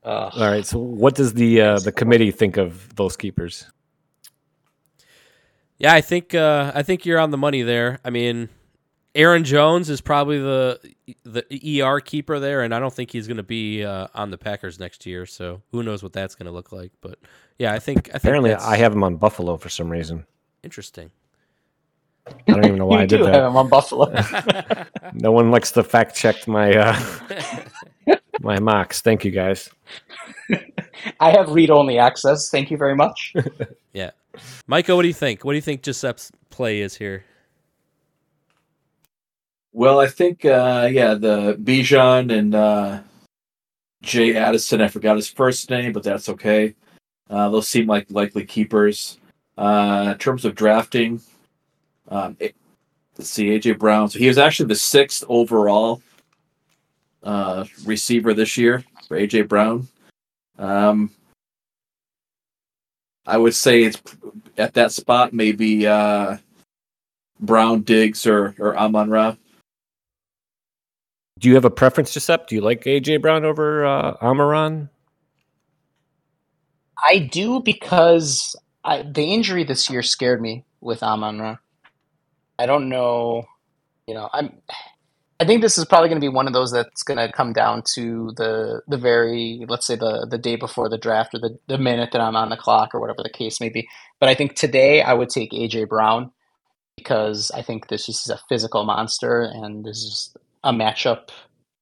Uh, 0.04 0.30
all 0.34 0.50
right. 0.50 0.64
So 0.66 0.78
what 0.78 1.14
does 1.14 1.34
the 1.34 1.60
uh, 1.60 1.78
the 1.78 1.92
committee 1.92 2.30
think 2.30 2.56
of 2.56 2.94
those 2.96 3.16
keepers? 3.16 3.66
Yeah, 5.78 5.94
I 5.94 6.00
think 6.00 6.34
uh, 6.34 6.72
I 6.74 6.82
think 6.82 7.06
you're 7.06 7.20
on 7.20 7.30
the 7.30 7.38
money 7.38 7.62
there. 7.62 8.00
I 8.04 8.10
mean, 8.10 8.48
Aaron 9.14 9.44
Jones 9.44 9.90
is 9.90 10.00
probably 10.00 10.38
the 10.38 10.80
the 11.24 11.82
ER 11.82 12.00
keeper 12.00 12.38
there, 12.40 12.62
and 12.62 12.74
I 12.74 12.78
don't 12.78 12.92
think 12.92 13.10
he's 13.12 13.26
going 13.26 13.36
to 13.38 13.42
be 13.42 13.84
uh, 13.84 14.08
on 14.14 14.30
the 14.30 14.38
Packers 14.38 14.78
next 14.78 15.06
year. 15.06 15.26
So 15.26 15.62
who 15.72 15.82
knows 15.82 16.02
what 16.02 16.12
that's 16.12 16.34
going 16.34 16.46
to 16.46 16.52
look 16.52 16.72
like? 16.72 16.92
But 17.00 17.18
yeah, 17.58 17.72
I 17.72 17.78
think 17.78 18.08
I 18.08 18.18
think 18.18 18.24
Apparently, 18.24 18.54
I 18.54 18.76
have 18.76 18.92
him 18.92 19.04
on 19.04 19.16
Buffalo 19.16 19.56
for 19.56 19.68
some 19.68 19.88
reason. 19.90 20.26
interesting. 20.62 21.10
I 22.48 22.52
don't 22.52 22.64
even 22.64 22.78
know 22.78 22.86
why 22.86 22.98
you 22.98 23.02
I 23.02 23.06
did 23.06 23.18
do 23.18 23.24
have 23.24 23.32
that. 23.34 23.46
him 23.48 23.56
on 23.56 23.68
Buffalo. 23.68 24.12
No 25.14 25.32
one 25.32 25.50
likes 25.50 25.70
to 25.72 25.82
fact 25.82 26.14
check 26.14 26.46
my 26.46 26.70
uh, 26.76 27.00
my 28.40 28.58
mocks. 28.60 29.00
Thank 29.00 29.24
you 29.24 29.30
guys. 29.30 29.70
I 31.20 31.30
have 31.30 31.50
read 31.50 31.70
only 31.70 31.98
access. 31.98 32.50
Thank 32.50 32.70
you 32.70 32.76
very 32.76 32.94
much. 32.94 33.34
Yeah, 33.94 34.10
Michael, 34.68 34.94
what 34.96 35.02
do 35.02 35.08
you 35.08 35.14
think? 35.14 35.44
What 35.44 35.52
do 35.52 35.56
you 35.56 35.62
think 35.62 35.82
Giuseppe's 35.82 36.30
play 36.50 36.80
is 36.82 36.94
here? 36.94 37.24
Well, 39.72 39.98
I 39.98 40.06
think 40.06 40.44
uh, 40.44 40.88
yeah, 40.92 41.14
the 41.14 41.54
Bijan 41.60 42.32
and 42.32 42.54
uh, 42.54 43.00
Jay 44.02 44.36
Addison. 44.36 44.80
I 44.80 44.88
forgot 44.88 45.16
his 45.16 45.28
first 45.28 45.68
name, 45.70 45.92
but 45.92 46.02
that's 46.04 46.28
okay. 46.28 46.74
Uh, 47.28 47.48
those 47.48 47.68
seem 47.68 47.86
like 47.86 48.06
likely 48.10 48.44
keepers. 48.44 49.18
Uh, 49.56 50.10
in 50.12 50.18
terms 50.18 50.44
of 50.44 50.54
drafting, 50.54 51.20
um, 52.08 52.36
it- 52.40 52.54
let's 53.16 53.30
see, 53.30 53.48
AJ 53.50 53.78
Brown. 53.78 54.08
So 54.08 54.18
he 54.18 54.28
was 54.28 54.38
actually 54.38 54.68
the 54.68 54.76
sixth 54.76 55.24
overall 55.28 56.02
uh, 57.22 57.64
receiver 57.84 58.32
this 58.34 58.56
year 58.56 58.84
for 59.06 59.16
AJ 59.18 59.48
Brown. 59.48 59.88
Um, 60.58 61.10
I 63.26 63.36
would 63.36 63.54
say 63.54 63.82
it's 63.84 64.00
at 64.56 64.74
that 64.74 64.92
spot 64.92 65.32
maybe 65.32 65.86
uh, 65.86 66.38
Brown, 67.40 67.82
Diggs, 67.82 68.26
or 68.26 68.54
or 68.58 68.76
Amon 68.76 69.10
Ra. 69.10 69.36
Do 71.38 71.48
you 71.48 71.54
have 71.54 71.64
a 71.64 71.70
preference, 71.70 72.12
Giuseppe? 72.12 72.44
Do 72.48 72.54
you 72.56 72.60
like 72.62 72.82
AJ 72.84 73.20
Brown 73.22 73.44
over 73.44 73.86
uh, 73.86 74.16
Amon-Ra? 74.20 74.86
I 77.08 77.18
do 77.30 77.60
because 77.60 78.56
I, 78.84 79.02
the 79.02 79.22
injury 79.22 79.62
this 79.62 79.88
year 79.88 80.02
scared 80.02 80.42
me 80.42 80.64
with 80.80 81.02
Amon 81.02 81.38
Ra. 81.38 81.56
I 82.58 82.66
don't 82.66 82.88
know, 82.88 83.44
you 84.06 84.14
know, 84.14 84.28
I'm. 84.32 84.52
I 85.40 85.44
think 85.44 85.62
this 85.62 85.78
is 85.78 85.84
probably 85.84 86.08
going 86.08 86.20
to 86.20 86.24
be 86.24 86.34
one 86.34 86.48
of 86.48 86.52
those 86.52 86.72
that's 86.72 87.04
going 87.04 87.18
to 87.18 87.30
come 87.32 87.52
down 87.52 87.84
to 87.94 88.32
the 88.36 88.82
the 88.88 88.96
very 88.96 89.64
let's 89.68 89.86
say 89.86 89.94
the 89.94 90.26
the 90.28 90.38
day 90.38 90.56
before 90.56 90.88
the 90.88 90.98
draft 90.98 91.32
or 91.32 91.38
the, 91.38 91.56
the 91.68 91.78
minute 91.78 92.10
that 92.10 92.20
I'm 92.20 92.34
on 92.34 92.48
the 92.48 92.56
clock 92.56 92.92
or 92.92 93.00
whatever 93.00 93.22
the 93.22 93.30
case 93.30 93.60
may 93.60 93.68
be. 93.68 93.88
But 94.18 94.28
I 94.28 94.34
think 94.34 94.56
today 94.56 95.00
I 95.00 95.14
would 95.14 95.30
take 95.30 95.52
AJ 95.52 95.88
Brown 95.88 96.32
because 96.96 97.52
I 97.52 97.62
think 97.62 97.86
this 97.86 98.08
is 98.08 98.28
a 98.28 98.40
physical 98.48 98.84
monster 98.84 99.42
and 99.42 99.84
this 99.84 99.98
is 99.98 100.36
a 100.64 100.72
matchup 100.72 101.28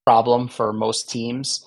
problem 0.04 0.48
for 0.48 0.74
most 0.74 1.08
teams. 1.08 1.66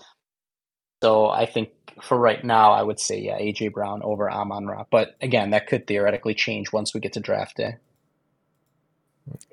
So 1.01 1.29
I 1.29 1.47
think 1.47 1.71
for 2.03 2.17
right 2.17 2.43
now, 2.43 2.71
I 2.71 2.83
would 2.83 2.99
say 2.99 3.19
yeah, 3.19 3.39
AJ 3.39 3.73
Brown 3.73 4.01
over 4.03 4.29
Amon 4.29 4.67
Ra. 4.67 4.85
But 4.91 5.15
again, 5.21 5.49
that 5.49 5.65
could 5.65 5.87
theoretically 5.87 6.35
change 6.35 6.71
once 6.71 6.93
we 6.93 6.99
get 6.99 7.13
to 7.13 7.19
draft 7.19 7.57
day. 7.57 7.77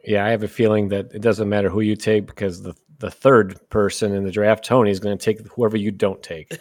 Yeah, 0.04 0.24
I 0.24 0.30
have 0.30 0.42
a 0.42 0.48
feeling 0.48 0.88
that 0.88 1.12
it 1.12 1.20
doesn't 1.20 1.48
matter 1.48 1.68
who 1.68 1.80
you 1.80 1.96
take 1.96 2.26
because 2.26 2.62
the 2.62 2.74
the 2.98 3.10
third 3.10 3.58
person 3.68 4.14
in 4.14 4.24
the 4.24 4.30
draft, 4.30 4.64
Tony, 4.64 4.90
is 4.90 5.00
going 5.00 5.16
to 5.16 5.22
take 5.22 5.46
whoever 5.48 5.76
you 5.76 5.90
don't 5.90 6.22
take. 6.22 6.58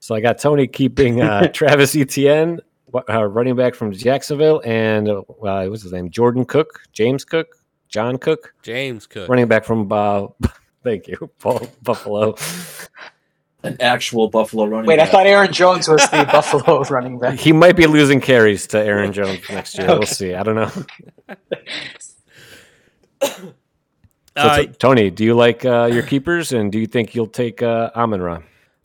So 0.00 0.14
I 0.14 0.20
got 0.20 0.38
Tony 0.38 0.66
keeping 0.66 1.22
uh, 1.22 1.46
Travis 1.52 1.94
Etienne, 1.94 2.60
uh, 3.08 3.24
running 3.24 3.54
back 3.56 3.74
from 3.74 3.92
Jacksonville, 3.92 4.62
and 4.64 5.08
uh, 5.08 5.22
what's 5.38 5.82
his 5.82 5.92
name? 5.92 6.10
Jordan 6.10 6.44
Cook, 6.44 6.82
James 6.92 7.24
Cook, 7.24 7.48
John 7.88 8.18
Cook, 8.18 8.54
James 8.62 9.06
Cook. 9.06 9.28
running 9.28 9.46
back 9.46 9.64
from 9.64 9.90
uh, 9.92 10.26
thank 10.82 11.06
you, 11.06 11.30
Bull- 11.40 11.68
Buffalo. 11.82 12.34
An 13.62 13.76
actual 13.80 14.28
Buffalo 14.28 14.66
running. 14.66 14.86
Wait, 14.86 15.00
I 15.00 15.06
thought 15.06 15.26
Aaron 15.26 15.52
Jones 15.52 15.88
was 15.88 16.02
the 16.10 16.24
Buffalo 16.32 16.82
running 16.82 17.18
back. 17.18 17.38
He 17.38 17.52
might 17.52 17.74
be 17.74 17.86
losing 17.86 18.20
carries 18.20 18.66
to 18.68 18.78
Aaron 18.78 19.12
Jones 19.12 19.40
next 19.50 19.76
year. 19.76 19.88
We'll 19.88 20.02
see. 20.02 20.34
I 20.34 20.42
don't 20.42 20.54
know. 20.56 21.36
So, 23.22 23.54
Uh, 24.36 24.66
Tony, 24.78 25.10
do 25.10 25.24
you 25.24 25.34
like 25.34 25.64
uh, 25.64 25.88
your 25.90 26.02
keepers, 26.12 26.52
and 26.52 26.70
do 26.70 26.78
you 26.78 26.86
think 26.86 27.14
you'll 27.14 27.26
take 27.26 27.62
uh, 27.62 27.90
Amon 27.96 28.20
Ra? 28.20 28.42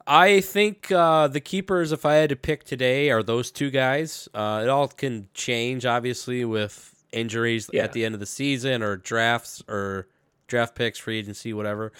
I 0.07 0.41
think 0.41 0.91
uh, 0.91 1.27
the 1.27 1.39
keepers, 1.41 1.91
if 1.91 2.05
I 2.05 2.15
had 2.15 2.29
to 2.29 2.35
pick 2.35 2.63
today, 2.63 3.09
are 3.11 3.21
those 3.21 3.51
two 3.51 3.69
guys. 3.69 4.27
Uh, 4.33 4.61
it 4.63 4.69
all 4.69 4.87
can 4.87 5.27
change, 5.33 5.85
obviously, 5.85 6.43
with 6.45 7.03
injuries 7.11 7.69
Yeah. 7.73 7.83
at 7.83 7.93
the 7.93 8.05
end 8.05 8.13
of 8.15 8.19
the 8.19 8.25
season 8.25 8.81
or 8.81 8.95
drafts 8.95 9.61
or 9.67 10.07
draft 10.47 10.75
picks, 10.75 10.97
free 10.99 11.19
agency, 11.19 11.53
whatever. 11.53 11.91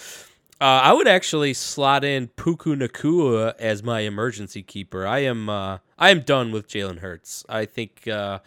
Uh, 0.59 0.79
I 0.83 0.93
would 0.93 1.07
actually 1.07 1.53
slot 1.53 2.03
in 2.03 2.27
Puka 2.29 2.69
Nacua 2.69 3.55
as 3.59 3.81
my 3.83 4.01
emergency 4.01 4.61
keeper. 4.61 5.05
I 5.07 5.19
am 5.19 5.49
uh, 5.49 5.79
I 5.97 6.11
am 6.11 6.21
done 6.21 6.51
with 6.51 6.67
Jalen 6.67 6.99
Hurts. 6.99 7.43
I 7.49 7.65
think 7.65 8.07
uh, 8.07 8.39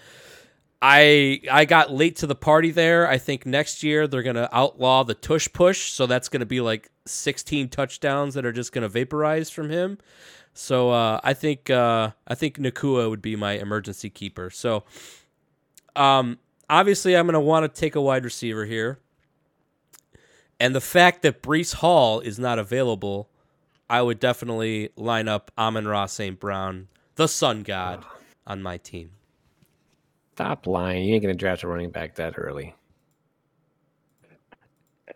I 0.87 1.41
I 1.51 1.65
got 1.65 1.93
late 1.93 2.17
to 2.17 2.27
the 2.27 2.35
party 2.35 2.71
there. 2.71 3.09
I 3.09 3.17
think 3.17 3.47
next 3.47 3.83
year 3.83 4.07
they're 4.07 4.23
gonna 4.23 4.51
outlaw 4.53 5.03
the 5.03 5.15
tush 5.15 5.49
push, 5.51 5.91
so 5.91 6.05
that's 6.05 6.29
gonna 6.29 6.45
be 6.45 6.61
like 6.61 6.91
16 7.07 7.71
touchdowns 7.71 8.35
that 8.35 8.45
are 8.45 8.53
just 8.53 8.71
gonna 8.71 8.91
vaporize 8.91 9.49
from 9.49 9.71
him. 9.71 9.97
So 10.53 10.91
uh, 10.91 11.21
I 11.25 11.33
think 11.33 11.71
uh, 11.71 12.11
I 12.29 12.35
think 12.35 12.59
Nacua 12.59 13.09
would 13.09 13.23
be 13.23 13.35
my 13.35 13.53
emergency 13.53 14.11
keeper. 14.11 14.51
So 14.51 14.85
um, 15.97 16.39
obviously 16.69 17.17
I'm 17.17 17.25
gonna 17.25 17.41
want 17.41 17.65
to 17.65 17.81
take 17.81 17.95
a 17.95 18.03
wide 18.03 18.27
receiver 18.27 18.67
here, 18.67 18.99
and 20.61 20.75
the 20.75 20.83
fact 20.83 21.23
that 21.23 21.43
Breece 21.43 21.77
Hall 21.77 22.21
is 22.21 22.39
not 22.39 22.59
available, 22.59 23.31
I 23.89 24.03
would 24.03 24.21
definitely 24.21 24.91
line 24.97 25.29
up 25.29 25.51
Amon 25.57 25.89
Ra 25.89 26.05
St. 26.05 26.39
Brown, 26.39 26.89
the 27.15 27.27
Sun 27.27 27.63
God, 27.63 28.05
on 28.47 28.63
my 28.63 28.77
team. 28.77 29.13
Stop 30.35 30.67
lying. 30.67 31.05
You 31.05 31.15
ain't 31.15 31.23
going 31.23 31.33
to 31.33 31.39
draft 31.39 31.63
a 31.63 31.69
running 31.69 31.91
back 31.91 32.17
that 32.17 32.35
early. 32.37 32.75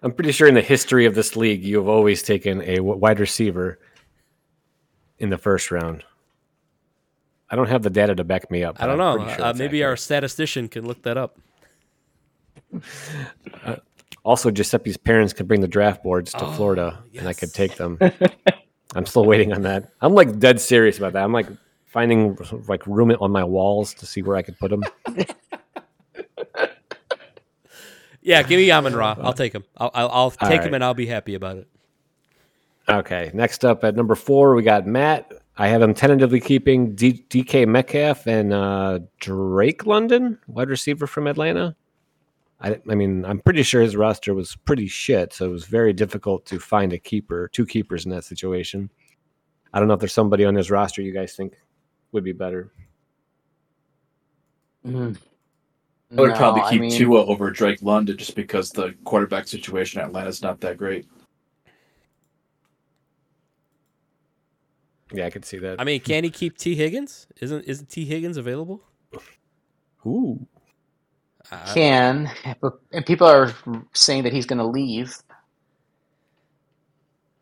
I'm 0.00 0.12
pretty 0.12 0.30
sure 0.30 0.46
in 0.46 0.54
the 0.54 0.60
history 0.62 1.06
of 1.06 1.16
this 1.16 1.34
league, 1.34 1.64
you 1.64 1.78
have 1.78 1.88
always 1.88 2.22
taken 2.22 2.62
a 2.62 2.78
wide 2.78 3.18
receiver 3.18 3.80
in 5.18 5.28
the 5.30 5.36
first 5.36 5.72
round. 5.72 6.04
I 7.50 7.56
don't 7.56 7.68
have 7.68 7.82
the 7.82 7.90
data 7.90 8.14
to 8.14 8.22
back 8.22 8.48
me 8.48 8.62
up. 8.62 8.76
I 8.80 8.86
don't 8.86 8.98
know. 8.98 9.26
sure 9.28 9.44
uh, 9.44 9.54
maybe 9.54 9.82
our 9.82 9.96
statistician 9.96 10.68
can 10.68 10.86
look 10.86 11.02
that 11.02 11.16
up. 11.16 11.40
Also, 14.24 14.52
Giuseppe's 14.52 14.96
parents 14.98 15.32
could 15.32 15.48
bring 15.48 15.62
the 15.62 15.66
draft 15.66 16.04
boards 16.04 16.30
to 16.32 16.44
Oh, 16.44 16.52
Florida, 16.52 17.02
and 17.18 17.26
I 17.26 17.32
could 17.32 17.52
take 17.52 17.74
them. 17.74 17.98
I'm 18.94 19.06
still 19.06 19.24
waiting 19.24 19.52
on 19.52 19.62
that. 19.62 19.90
I'm 20.00 20.14
like 20.14 20.38
dead 20.38 20.60
serious 20.60 20.96
about 20.98 21.14
that. 21.14 21.24
I'm 21.24 21.32
like 21.32 21.48
finding 21.88 22.38
like 22.68 22.86
room 22.86 23.10
on 23.20 23.30
my 23.30 23.44
walls 23.44 23.94
to 23.94 24.06
see 24.06 24.22
where 24.22 24.36
I 24.36 24.42
could 24.42 24.58
put 24.58 24.70
them. 24.70 24.84
Yeah, 28.28 28.42
give 28.42 28.58
me 28.58 28.70
Amon 28.70 28.94
Ra. 28.94 29.16
I'll 29.22 29.32
take 29.32 29.54
him. 29.54 29.64
I'll, 29.78 29.90
I'll, 29.94 30.10
I'll 30.10 30.30
take 30.30 30.60
him 30.60 30.74
and 30.74 30.84
I'll 30.84 30.92
be 30.92 31.06
happy 31.06 31.34
about 31.34 31.56
it. 31.56 31.68
Okay, 32.86 33.30
next 33.32 33.64
up 33.64 33.84
at 33.84 33.96
number 33.96 34.14
four, 34.14 34.54
we 34.54 34.62
got 34.62 34.86
Matt. 34.86 35.32
I 35.56 35.68
have 35.68 35.80
him 35.80 35.94
tentatively 35.94 36.38
keeping 36.38 36.94
D- 36.94 37.24
DK 37.30 37.66
Metcalf 37.66 38.26
and 38.26 38.52
uh, 38.52 38.98
Drake 39.18 39.86
London, 39.86 40.38
wide 40.46 40.68
receiver 40.68 41.06
from 41.06 41.26
Atlanta. 41.26 41.74
I, 42.60 42.78
I 42.90 42.94
mean, 42.94 43.24
I'm 43.24 43.40
pretty 43.40 43.62
sure 43.62 43.80
his 43.80 43.96
roster 43.96 44.34
was 44.34 44.56
pretty 44.56 44.88
shit, 44.88 45.32
so 45.32 45.46
it 45.46 45.52
was 45.52 45.64
very 45.64 45.94
difficult 45.94 46.44
to 46.46 46.58
find 46.58 46.92
a 46.92 46.98
keeper, 46.98 47.48
two 47.50 47.64
keepers 47.64 48.04
in 48.04 48.10
that 48.10 48.24
situation. 48.24 48.90
I 49.72 49.78
don't 49.78 49.88
know 49.88 49.94
if 49.94 50.00
there's 50.00 50.12
somebody 50.12 50.44
on 50.44 50.54
his 50.54 50.70
roster 50.70 51.00
you 51.00 51.14
guys 51.14 51.34
think 51.34 51.54
would 52.12 52.24
be 52.24 52.32
better. 52.32 52.72
Mm. 54.86 55.16
I 56.16 56.20
would 56.20 56.34
probably 56.36 56.62
No, 56.62 56.66
I 56.66 56.70
keep 56.70 56.80
mean- 56.80 56.90
Tua 56.90 57.26
over 57.26 57.50
Drake 57.50 57.82
London 57.82 58.16
just 58.16 58.34
because 58.34 58.70
the 58.70 58.94
quarterback 59.04 59.46
situation 59.46 60.00
at 60.00 60.06
Atlanta's 60.06 60.42
not 60.42 60.60
that 60.60 60.78
great. 60.78 61.06
Yeah, 65.12 65.26
I 65.26 65.30
could 65.30 65.44
see 65.44 65.58
that. 65.58 65.80
I 65.80 65.84
mean, 65.84 66.00
can 66.00 66.24
he 66.24 66.30
keep 66.30 66.58
Tee 66.58 66.74
Higgins? 66.74 67.26
Isn't 67.40 67.64
isn't 67.64 67.88
Tee 67.88 68.04
Higgins 68.04 68.36
available? 68.36 68.82
Ooh. 70.06 70.46
I- 71.50 71.72
Can, 71.72 72.30
but 72.60 72.74
and 72.92 73.06
people 73.06 73.26
are 73.26 73.52
saying 73.94 74.24
that 74.24 74.32
he's 74.34 74.44
going 74.44 74.58
to 74.58 74.66
leave. 74.66 75.14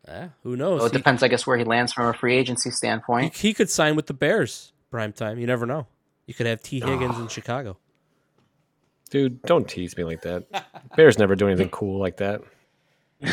Eh, 0.07 0.27
who 0.43 0.55
knows? 0.55 0.79
So 0.81 0.85
it 0.87 0.91
He- 0.93 0.97
depends, 0.97 1.21
I 1.23 1.27
guess, 1.27 1.45
where 1.45 1.57
he 1.57 1.63
lands 1.63 1.91
from 1.93 2.07
a 2.07 2.13
free 2.13 2.35
agency 2.35 2.71
standpoint. 2.71 3.35
he 3.35 3.53
could 3.53 3.69
sign 3.69 3.95
with 3.95 4.05
the 4.07 4.13
Bears 4.13 4.71
prime 4.89 5.11
time. 5.13 5.37
You 5.39 5.47
never 5.47 5.65
know. 5.65 5.87
You 6.27 6.33
could 6.33 6.45
have 6.45 6.61
Tee 6.61 6.79
Higgins 6.79 7.17
in 7.19 7.27
Chicago. 7.27 7.77
Dude, 9.09 9.41
don't 9.43 9.67
tease 9.67 9.95
me 9.95 10.03
like 10.03 10.21
that. 10.23 10.43
Bears 10.95 11.17
never 11.17 11.35
do 11.35 11.47
anything 11.47 11.69
cool 11.69 11.99
like 11.99 12.17
that. 12.17 12.41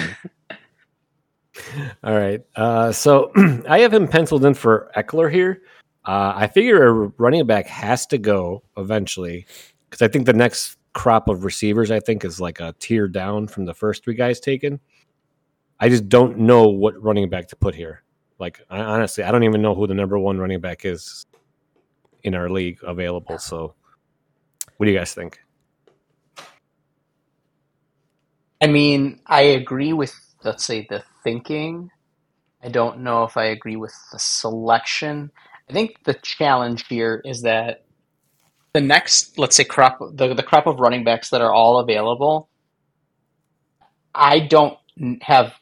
All 2.02 2.14
right. 2.16 2.40
Uh, 2.56 2.92
so 2.92 3.30
I 3.68 3.80
have 3.80 3.92
him 3.92 4.08
penciled 4.08 4.44
in 4.44 4.54
for 4.54 4.90
Ekeler 4.96 5.30
here. 5.32 5.62
Uh, 6.04 6.32
I 6.36 6.46
figure 6.48 6.86
a 6.86 6.92
running 7.18 7.46
back 7.46 7.66
has 7.66 8.06
to 8.08 8.18
go 8.18 8.62
eventually 8.76 9.46
because 9.88 10.02
I 10.02 10.08
think 10.08 10.26
the 10.26 10.32
next 10.32 10.76
crop 10.92 11.28
of 11.28 11.44
receivers, 11.44 11.90
I 11.90 11.98
think, 12.00 12.24
is 12.24 12.40
like 12.40 12.60
a 12.60 12.74
tier 12.78 13.08
down 13.08 13.46
from 13.48 13.64
the 13.64 13.74
first 13.74 14.04
three 14.04 14.14
guys 14.14 14.38
taken. 14.40 14.80
I 15.84 15.90
just 15.90 16.08
don't 16.08 16.38
know 16.38 16.68
what 16.68 16.94
running 17.02 17.28
back 17.28 17.48
to 17.48 17.56
put 17.56 17.74
here. 17.74 18.04
Like, 18.38 18.58
I, 18.70 18.78
honestly, 18.80 19.22
I 19.22 19.30
don't 19.30 19.44
even 19.44 19.60
know 19.60 19.74
who 19.74 19.86
the 19.86 19.92
number 19.92 20.18
one 20.18 20.38
running 20.38 20.58
back 20.58 20.86
is 20.86 21.26
in 22.22 22.34
our 22.34 22.48
league 22.48 22.78
available. 22.82 23.36
So, 23.36 23.74
what 24.78 24.86
do 24.86 24.90
you 24.90 24.96
guys 24.96 25.12
think? 25.12 25.40
I 28.62 28.66
mean, 28.66 29.20
I 29.26 29.42
agree 29.42 29.92
with, 29.92 30.14
let's 30.42 30.64
say, 30.64 30.86
the 30.88 31.04
thinking. 31.22 31.90
I 32.62 32.70
don't 32.70 33.00
know 33.00 33.24
if 33.24 33.36
I 33.36 33.44
agree 33.44 33.76
with 33.76 33.92
the 34.10 34.18
selection. 34.18 35.30
I 35.68 35.74
think 35.74 36.02
the 36.04 36.14
challenge 36.14 36.86
here 36.88 37.20
is 37.26 37.42
that 37.42 37.84
the 38.72 38.80
next, 38.80 39.38
let's 39.38 39.54
say, 39.54 39.64
crop 39.64 39.98
the, 40.14 40.32
the 40.32 40.42
crop 40.42 40.66
of 40.66 40.80
running 40.80 41.04
backs 41.04 41.28
that 41.28 41.42
are 41.42 41.52
all 41.52 41.78
available, 41.78 42.48
I 44.14 44.40
don't 44.40 44.78
have 45.20 45.52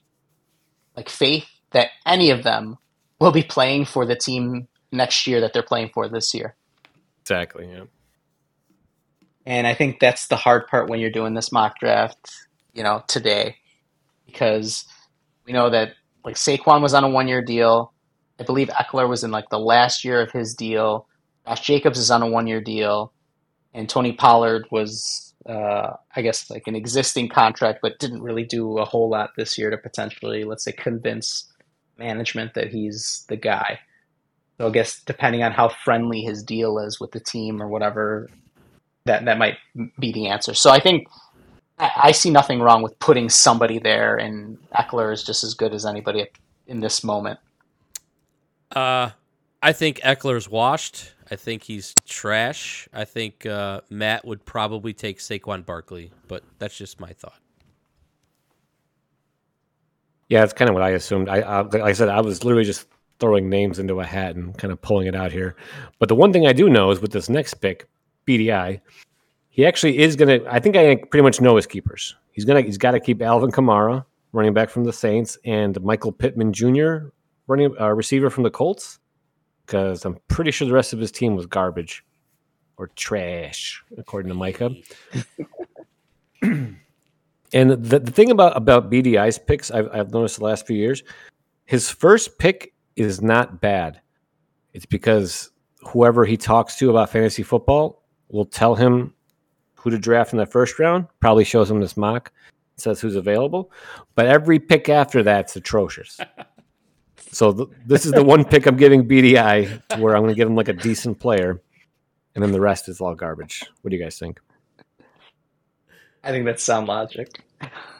like 0.96 1.08
faith 1.08 1.46
that 1.70 1.90
any 2.06 2.30
of 2.30 2.42
them 2.42 2.78
will 3.18 3.32
be 3.32 3.42
playing 3.42 3.84
for 3.84 4.04
the 4.04 4.16
team 4.16 4.68
next 4.90 5.26
year 5.26 5.40
that 5.40 5.52
they're 5.52 5.62
playing 5.62 5.90
for 5.92 6.08
this 6.08 6.34
year. 6.34 6.54
Exactly. 7.22 7.68
Yeah. 7.70 7.84
And 9.46 9.66
I 9.66 9.74
think 9.74 9.98
that's 9.98 10.28
the 10.28 10.36
hard 10.36 10.68
part 10.68 10.88
when 10.88 11.00
you're 11.00 11.10
doing 11.10 11.34
this 11.34 11.50
mock 11.50 11.78
draft, 11.78 12.30
you 12.74 12.82
know, 12.82 13.02
today, 13.08 13.56
because 14.26 14.84
we 15.44 15.52
know 15.52 15.70
that 15.70 15.94
like 16.24 16.36
Saquon 16.36 16.82
was 16.82 16.94
on 16.94 17.04
a 17.04 17.08
one 17.08 17.28
year 17.28 17.42
deal. 17.42 17.92
I 18.38 18.44
believe 18.44 18.68
Ekeler 18.68 19.08
was 19.08 19.24
in 19.24 19.30
like 19.30 19.48
the 19.50 19.58
last 19.58 20.04
year 20.04 20.20
of 20.20 20.32
his 20.32 20.54
deal. 20.54 21.06
Josh 21.46 21.60
Jacobs 21.60 21.98
is 21.98 22.10
on 22.10 22.22
a 22.22 22.28
one 22.28 22.46
year 22.46 22.60
deal, 22.60 23.12
and 23.74 23.88
Tony 23.88 24.12
Pollard 24.12 24.66
was, 24.70 25.31
uh, 25.46 25.94
I 26.14 26.22
guess, 26.22 26.50
like 26.50 26.66
an 26.66 26.76
existing 26.76 27.28
contract, 27.28 27.80
but 27.82 27.98
didn't 27.98 28.22
really 28.22 28.44
do 28.44 28.78
a 28.78 28.84
whole 28.84 29.08
lot 29.08 29.30
this 29.36 29.58
year 29.58 29.70
to 29.70 29.76
potentially, 29.76 30.44
let's 30.44 30.64
say, 30.64 30.72
convince 30.72 31.52
management 31.98 32.54
that 32.54 32.68
he's 32.68 33.24
the 33.28 33.36
guy. 33.36 33.80
So 34.58 34.68
I 34.68 34.70
guess 34.70 35.00
depending 35.02 35.42
on 35.42 35.52
how 35.52 35.68
friendly 35.68 36.22
his 36.22 36.42
deal 36.42 36.78
is 36.78 37.00
with 37.00 37.12
the 37.12 37.20
team 37.20 37.62
or 37.62 37.68
whatever, 37.68 38.28
that 39.04 39.24
that 39.24 39.38
might 39.38 39.56
be 39.98 40.12
the 40.12 40.28
answer. 40.28 40.54
So 40.54 40.70
I 40.70 40.78
think 40.78 41.08
I, 41.78 41.90
I 42.04 42.12
see 42.12 42.30
nothing 42.30 42.60
wrong 42.60 42.82
with 42.82 42.98
putting 42.98 43.28
somebody 43.28 43.78
there, 43.78 44.16
and 44.16 44.58
Ekeler 44.72 45.12
is 45.12 45.24
just 45.24 45.42
as 45.42 45.54
good 45.54 45.74
as 45.74 45.84
anybody 45.84 46.26
in 46.66 46.80
this 46.80 47.02
moment. 47.02 47.40
Uh, 48.70 49.10
I 49.62 49.72
think 49.72 50.00
Ekeler's 50.00 50.48
washed. 50.48 51.12
I 51.30 51.36
think 51.36 51.62
he's 51.62 51.94
trash. 52.04 52.88
I 52.92 53.04
think 53.04 53.46
uh, 53.46 53.82
Matt 53.88 54.24
would 54.24 54.44
probably 54.44 54.92
take 54.92 55.18
Saquon 55.18 55.64
Barkley, 55.64 56.10
but 56.26 56.42
that's 56.58 56.76
just 56.76 57.00
my 57.00 57.12
thought. 57.12 57.38
Yeah, 60.28 60.40
that's 60.40 60.52
kind 60.52 60.68
of 60.68 60.74
what 60.74 60.82
I 60.82 60.90
assumed. 60.90 61.28
I, 61.28 61.40
I 61.40 61.60
like 61.60 61.82
I 61.82 61.92
said, 61.92 62.08
I 62.08 62.20
was 62.20 62.42
literally 62.42 62.64
just 62.64 62.88
throwing 63.20 63.48
names 63.48 63.78
into 63.78 64.00
a 64.00 64.04
hat 64.04 64.34
and 64.34 64.56
kind 64.58 64.72
of 64.72 64.82
pulling 64.82 65.06
it 65.06 65.14
out 65.14 65.30
here. 65.30 65.54
But 66.00 66.08
the 66.08 66.16
one 66.16 66.32
thing 66.32 66.46
I 66.46 66.52
do 66.52 66.68
know 66.68 66.90
is 66.90 67.00
with 67.00 67.12
this 67.12 67.28
next 67.28 67.54
pick, 67.54 67.88
BDI, 68.26 68.80
he 69.48 69.64
actually 69.64 69.98
is 69.98 70.16
gonna. 70.16 70.40
I 70.50 70.58
think 70.58 70.76
I 70.76 70.96
pretty 70.96 71.22
much 71.22 71.40
know 71.40 71.54
his 71.54 71.66
keepers. 71.66 72.16
He's 72.32 72.44
gonna. 72.44 72.62
He's 72.62 72.78
got 72.78 72.92
to 72.92 73.00
keep 73.00 73.22
Alvin 73.22 73.52
Kamara, 73.52 74.04
running 74.32 74.54
back 74.54 74.70
from 74.70 74.84
the 74.84 74.92
Saints, 74.92 75.38
and 75.44 75.80
Michael 75.82 76.10
Pittman 76.10 76.52
Jr., 76.52 77.10
running 77.46 77.74
uh, 77.80 77.90
receiver 77.90 78.28
from 78.28 78.42
the 78.42 78.50
Colts, 78.50 78.98
because 79.72 80.04
I'm 80.04 80.18
pretty 80.28 80.50
sure 80.50 80.68
the 80.68 80.74
rest 80.74 80.92
of 80.92 80.98
his 80.98 81.10
team 81.10 81.34
was 81.34 81.46
garbage 81.46 82.04
or 82.76 82.88
trash, 82.88 83.82
according 83.96 84.28
to 84.28 84.34
Micah. 84.34 84.74
And 87.54 87.70
the, 87.70 87.98
the 87.98 88.10
thing 88.10 88.30
about 88.30 88.56
about 88.56 88.90
BDI's 88.90 89.38
picks, 89.38 89.70
I've, 89.70 89.86
I've 89.92 90.10
noticed 90.10 90.38
the 90.38 90.44
last 90.44 90.66
few 90.66 90.74
years, 90.74 91.02
his 91.66 91.90
first 91.90 92.38
pick 92.38 92.72
is 92.96 93.20
not 93.20 93.60
bad. 93.60 94.00
It's 94.72 94.86
because 94.86 95.50
whoever 95.82 96.24
he 96.24 96.38
talks 96.38 96.76
to 96.78 96.88
about 96.88 97.10
fantasy 97.10 97.42
football 97.42 98.04
will 98.30 98.46
tell 98.46 98.74
him 98.74 99.12
who 99.74 99.90
to 99.90 99.98
draft 99.98 100.32
in 100.32 100.38
the 100.38 100.46
first 100.46 100.78
round. 100.78 101.06
Probably 101.20 101.44
shows 101.44 101.70
him 101.70 101.78
this 101.78 101.94
mock, 101.94 102.32
says 102.78 103.02
who's 103.02 103.16
available, 103.16 103.70
but 104.14 104.24
every 104.24 104.58
pick 104.58 104.88
after 104.88 105.22
that's 105.22 105.54
atrocious. 105.54 106.18
so 107.32 107.52
th- 107.52 107.68
this 107.86 108.06
is 108.06 108.12
the 108.12 108.22
one 108.22 108.44
pick 108.44 108.66
I'm 108.66 108.76
giving 108.76 109.08
BDI 109.08 109.88
to 109.88 110.00
where 110.00 110.14
I'm 110.14 110.22
going 110.22 110.34
to 110.34 110.36
give 110.36 110.46
him 110.46 110.54
like 110.54 110.68
a 110.68 110.74
decent 110.74 111.18
player, 111.18 111.60
and 112.34 112.44
then 112.44 112.52
the 112.52 112.60
rest 112.60 112.88
is 112.88 113.00
all 113.00 113.14
garbage. 113.14 113.64
What 113.80 113.90
do 113.90 113.96
you 113.96 114.02
guys 114.02 114.18
think? 114.18 114.38
I 116.22 116.30
think 116.30 116.44
that's 116.44 116.62
sound 116.62 116.86
logic. 116.86 117.42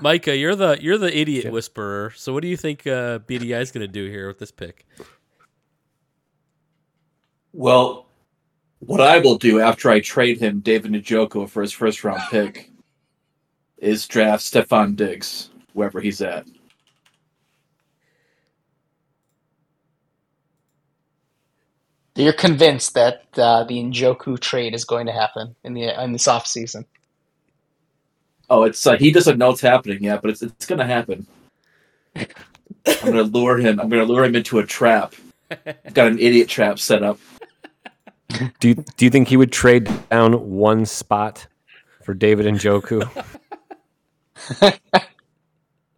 Micah, 0.00 0.36
you're 0.36 0.54
the 0.54 0.78
you're 0.80 0.98
the 0.98 1.16
idiot 1.16 1.50
whisperer. 1.50 2.12
So 2.14 2.32
what 2.32 2.42
do 2.42 2.48
you 2.48 2.56
think 2.56 2.86
uh, 2.86 3.20
BDI 3.20 3.60
is 3.60 3.72
going 3.72 3.86
to 3.86 3.92
do 3.92 4.08
here 4.08 4.28
with 4.28 4.38
this 4.38 4.50
pick? 4.50 4.86
Well, 7.52 8.06
what 8.80 9.00
I 9.00 9.18
will 9.18 9.38
do 9.38 9.60
after 9.60 9.90
I 9.90 10.00
trade 10.00 10.38
him 10.40 10.60
David 10.60 10.92
Njoku 10.92 11.48
for 11.48 11.62
his 11.62 11.72
first 11.72 12.04
round 12.04 12.22
pick 12.30 12.70
is 13.78 14.06
draft 14.06 14.42
Stefon 14.42 14.96
Diggs, 14.96 15.50
wherever 15.72 16.00
he's 16.00 16.20
at. 16.20 16.46
You're 22.14 22.32
convinced 22.32 22.94
that 22.94 23.24
uh, 23.36 23.64
the 23.64 23.78
Njoku 23.82 24.38
trade 24.38 24.74
is 24.74 24.84
going 24.84 25.06
to 25.06 25.12
happen 25.12 25.56
in 25.64 25.72
the 25.74 26.02
in 26.02 26.12
this 26.12 26.28
off 26.28 26.46
season. 26.46 26.84
Oh, 28.50 28.64
it's 28.64 28.86
uh, 28.86 28.96
he 28.96 29.10
doesn't 29.10 29.38
know 29.38 29.50
it's 29.50 29.62
happening 29.62 30.02
yet, 30.04 30.20
but 30.20 30.30
it's 30.30 30.42
it's 30.42 30.66
gonna 30.66 30.86
happen. 30.86 31.26
I'm 32.14 32.26
gonna 33.02 33.22
lure 33.22 33.58
him. 33.58 33.80
I'm 33.80 33.88
gonna 33.88 34.04
lure 34.04 34.24
him 34.24 34.36
into 34.36 34.58
a 34.58 34.66
trap. 34.66 35.14
I've 35.50 35.94
got 35.94 36.08
an 36.08 36.18
idiot 36.18 36.48
trap 36.48 36.78
set 36.78 37.02
up. 37.02 37.18
Do 38.60 38.68
you, 38.68 38.74
do 38.96 39.04
you 39.04 39.10
think 39.10 39.28
he 39.28 39.36
would 39.36 39.52
trade 39.52 39.90
down 40.10 40.50
one 40.50 40.86
spot 40.86 41.46
for 42.02 42.14
David 42.14 42.46
Njoku? 42.46 43.08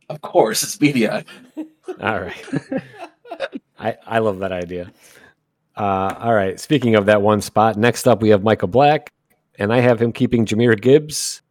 Of 0.08 0.20
course, 0.20 0.62
it's 0.62 0.80
media. 0.80 1.24
all 2.00 2.20
right. 2.20 2.44
I, 3.78 3.96
I 4.06 4.18
love 4.18 4.38
that 4.40 4.52
idea. 4.52 4.92
Uh, 5.76 6.14
all 6.20 6.34
right. 6.34 6.58
Speaking 6.60 6.94
of 6.94 7.06
that 7.06 7.20
one 7.22 7.40
spot, 7.40 7.76
next 7.76 8.06
up 8.06 8.22
we 8.22 8.28
have 8.30 8.42
Michael 8.42 8.68
Black, 8.68 9.12
and 9.58 9.72
I 9.72 9.80
have 9.80 10.00
him 10.00 10.12
keeping 10.12 10.46
Jahmyr 10.46 10.80
Gibbs 10.80 11.42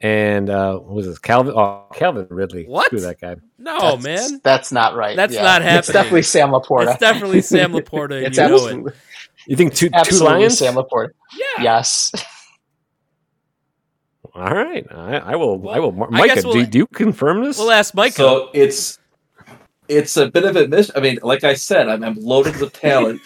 and 0.00 0.50
uh, 0.50 0.76
what 0.78 0.94
was 0.96 1.06
this? 1.06 1.18
Calvin? 1.18 1.54
Oh, 1.56 1.84
Calvin 1.94 2.26
Ridley. 2.28 2.66
What? 2.66 2.86
Screw 2.86 3.00
that 3.00 3.20
guy. 3.20 3.36
No, 3.58 3.96
That's- 3.96 4.02
man, 4.02 4.40
that's 4.44 4.70
not 4.70 4.94
right. 4.94 5.16
That's 5.16 5.32
Yeah. 5.34 5.42
not 5.42 5.62
happening. 5.62 5.78
It's 5.78 5.88
definitely 5.92 6.22
Sam 6.22 6.50
LaPorta. 6.50 6.90
It's 6.90 7.00
definitely 7.00 7.40
Sam 7.40 7.72
LaPorta, 7.72 8.22
it's 8.22 8.36
you 8.36 8.42
know 8.42 8.50
it. 8.50 8.54
absolutely, 8.64 8.92
You 9.46 9.56
think 9.56 9.74
two 9.74 9.88
two 9.88 9.94
absolutely 9.94 10.38
lions? 10.40 10.58
Sam 10.58 10.74
LaPorta. 10.74 11.08
Yeah. 11.38 11.62
Yes. 11.62 12.12
All 14.34 14.50
right. 14.54 14.84
I, 14.90 15.16
I 15.18 15.36
will. 15.36 15.68
I 15.70 15.78
will. 15.78 16.04
I 16.04 16.06
Micah, 16.10 16.34
guess 16.34 16.42
do, 16.42 16.48
we'll- 16.50 16.66
do 16.66 16.78
you 16.78 16.86
confirm 16.88 17.42
this? 17.44 17.58
We'll 17.58 17.70
ask 17.70 17.94
Micah. 17.94 18.14
So 18.16 18.50
it's 18.52 18.98
it's 19.88 20.16
a 20.16 20.28
bit 20.30 20.44
of 20.44 20.56
a 20.56 20.66
miss. 20.66 20.90
I 20.96 21.00
mean, 21.00 21.18
like 21.22 21.44
I 21.44 21.54
said, 21.54 21.88
I'm, 21.88 22.02
I'm 22.02 22.16
loaded 22.16 22.56
with 22.56 22.72
talent. 22.72 23.20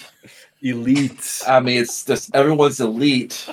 Elite. 0.62 1.42
I 1.46 1.60
mean, 1.60 1.80
it's 1.82 2.04
just 2.04 2.34
everyone's 2.34 2.80
elite. 2.80 3.48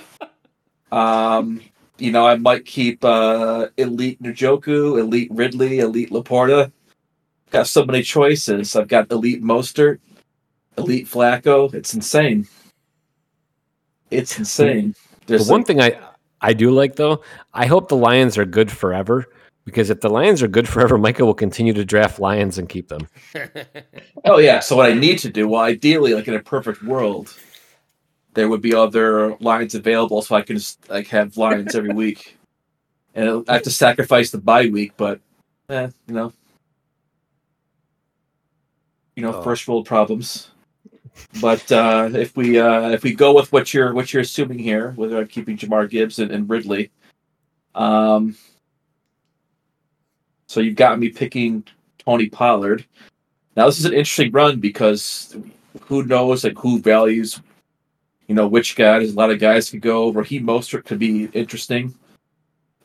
Um, 0.92 1.62
you 1.98 2.12
know, 2.12 2.26
I 2.28 2.36
might 2.36 2.66
keep 2.66 3.04
uh, 3.04 3.68
elite 3.78 4.22
Njoku, 4.22 5.00
elite 5.00 5.30
Ridley, 5.32 5.80
elite 5.80 6.10
LaPorta. 6.10 6.72
Got 7.52 7.68
so 7.68 7.86
many 7.86 8.02
choices. 8.02 8.76
I've 8.76 8.88
got 8.88 9.12
elite 9.12 9.44
Mostert. 9.44 10.00
elite 10.78 11.08
Flacco. 11.08 11.74
It's 11.74 11.94
insane. 11.94 12.48
It's 14.12 14.38
insane. 14.38 14.96
The 15.28 15.38
one 15.44 15.62
like- 15.62 15.68
thing 15.68 15.82
I 15.82 15.98
I 16.42 16.54
do 16.54 16.70
like 16.72 16.96
though, 16.96 17.22
I 17.54 17.66
hope 17.66 17.88
the 17.88 17.96
Lions 17.96 18.38
are 18.38 18.46
good 18.46 18.72
forever 18.72 19.26
because 19.66 19.90
if 19.90 20.00
the 20.00 20.10
Lions 20.10 20.42
are 20.42 20.48
good 20.48 20.68
forever, 20.70 20.98
Micah 20.98 21.26
will 21.26 21.34
continue 21.34 21.74
to 21.74 21.84
draft 21.84 22.20
Lions 22.20 22.58
and 22.58 22.70
keep 22.70 22.88
them. 22.88 23.08
Oh 24.28 24.40
yeah. 24.40 24.60
So 24.60 24.76
what 24.76 24.90
I 24.90 24.94
need 24.96 25.20
to 25.20 25.30
do, 25.30 25.48
well, 25.48 25.62
ideally, 25.62 26.16
like 26.16 26.28
in 26.28 26.34
a 26.34 26.40
perfect 26.40 26.82
world, 26.82 27.32
there 28.34 28.50
would 28.50 28.62
be 28.62 28.74
other 28.74 29.36
Lions 29.40 29.76
available, 29.76 30.24
so 30.24 30.36
I 30.36 30.42
can 30.42 30.56
just 30.56 30.90
like 30.90 31.08
have 31.10 31.38
Lions 31.38 31.76
every 31.76 31.94
week, 32.04 32.38
and 33.14 33.46
I 33.48 33.54
have 33.54 33.62
to 33.64 33.70
sacrifice 33.72 34.32
the 34.32 34.40
bye 34.40 34.68
week. 34.68 34.94
But, 34.98 35.20
eh, 35.70 35.90
you 36.08 36.14
know, 36.16 36.34
you 39.16 39.22
know, 39.22 39.34
Oh. 39.36 39.42
first 39.44 39.68
world 39.68 39.86
problems. 39.86 40.50
But 41.40 41.72
uh, 41.72 42.10
if 42.14 42.36
we 42.36 42.58
uh, 42.60 42.90
if 42.90 43.04
we 43.04 43.14
go 43.14 43.32
with 43.34 43.52
what 43.54 43.74
you're 43.76 43.94
what 43.94 44.12
you're 44.12 44.24
assuming 44.24 44.58
here, 44.58 44.92
whether 44.96 45.18
I'm 45.20 45.28
keeping 45.28 45.56
Jahmyr 45.56 45.88
Gibbs 45.88 46.18
and, 46.18 46.32
and 46.32 46.50
Ridley, 46.50 46.90
um, 47.76 48.36
so 50.48 50.60
you've 50.60 50.76
got 50.76 51.00
me 51.00 51.10
picking 51.10 51.64
Tony 51.98 52.30
Pollard. 52.30 52.86
Now 53.56 53.66
this 53.66 53.80
is 53.80 53.86
an 53.86 53.94
interesting 53.94 54.32
run 54.32 54.60
because 54.60 55.36
who 55.82 56.04
knows 56.04 56.44
like 56.44 56.58
who 56.58 56.80
values, 56.80 57.42
you 58.28 58.36
know, 58.36 58.48
which 58.48 58.76
guys. 58.76 59.12
A 59.12 59.16
lot 59.16 59.32
of 59.32 59.40
guys 59.40 59.70
could 59.70 59.82
go. 59.82 60.12
Raheem 60.12 60.46
Mostert 60.46 60.86
could 60.86 61.00
be 61.00 61.26
interesting. 61.34 61.94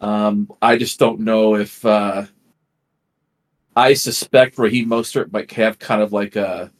Um, 0.01 0.51
I 0.63 0.77
just 0.77 0.99
don't 0.99 1.21
know 1.21 1.57
if 1.57 1.85
uh, 1.85 2.25
I 3.77 3.95
suspect 3.95 4.59
Raheem 4.59 4.89
Mostert 4.89 5.33
might 5.33 5.51
have 5.53 5.79
kind 5.79 6.03
of 6.03 6.13
like 6.13 6.37
a 6.37 6.71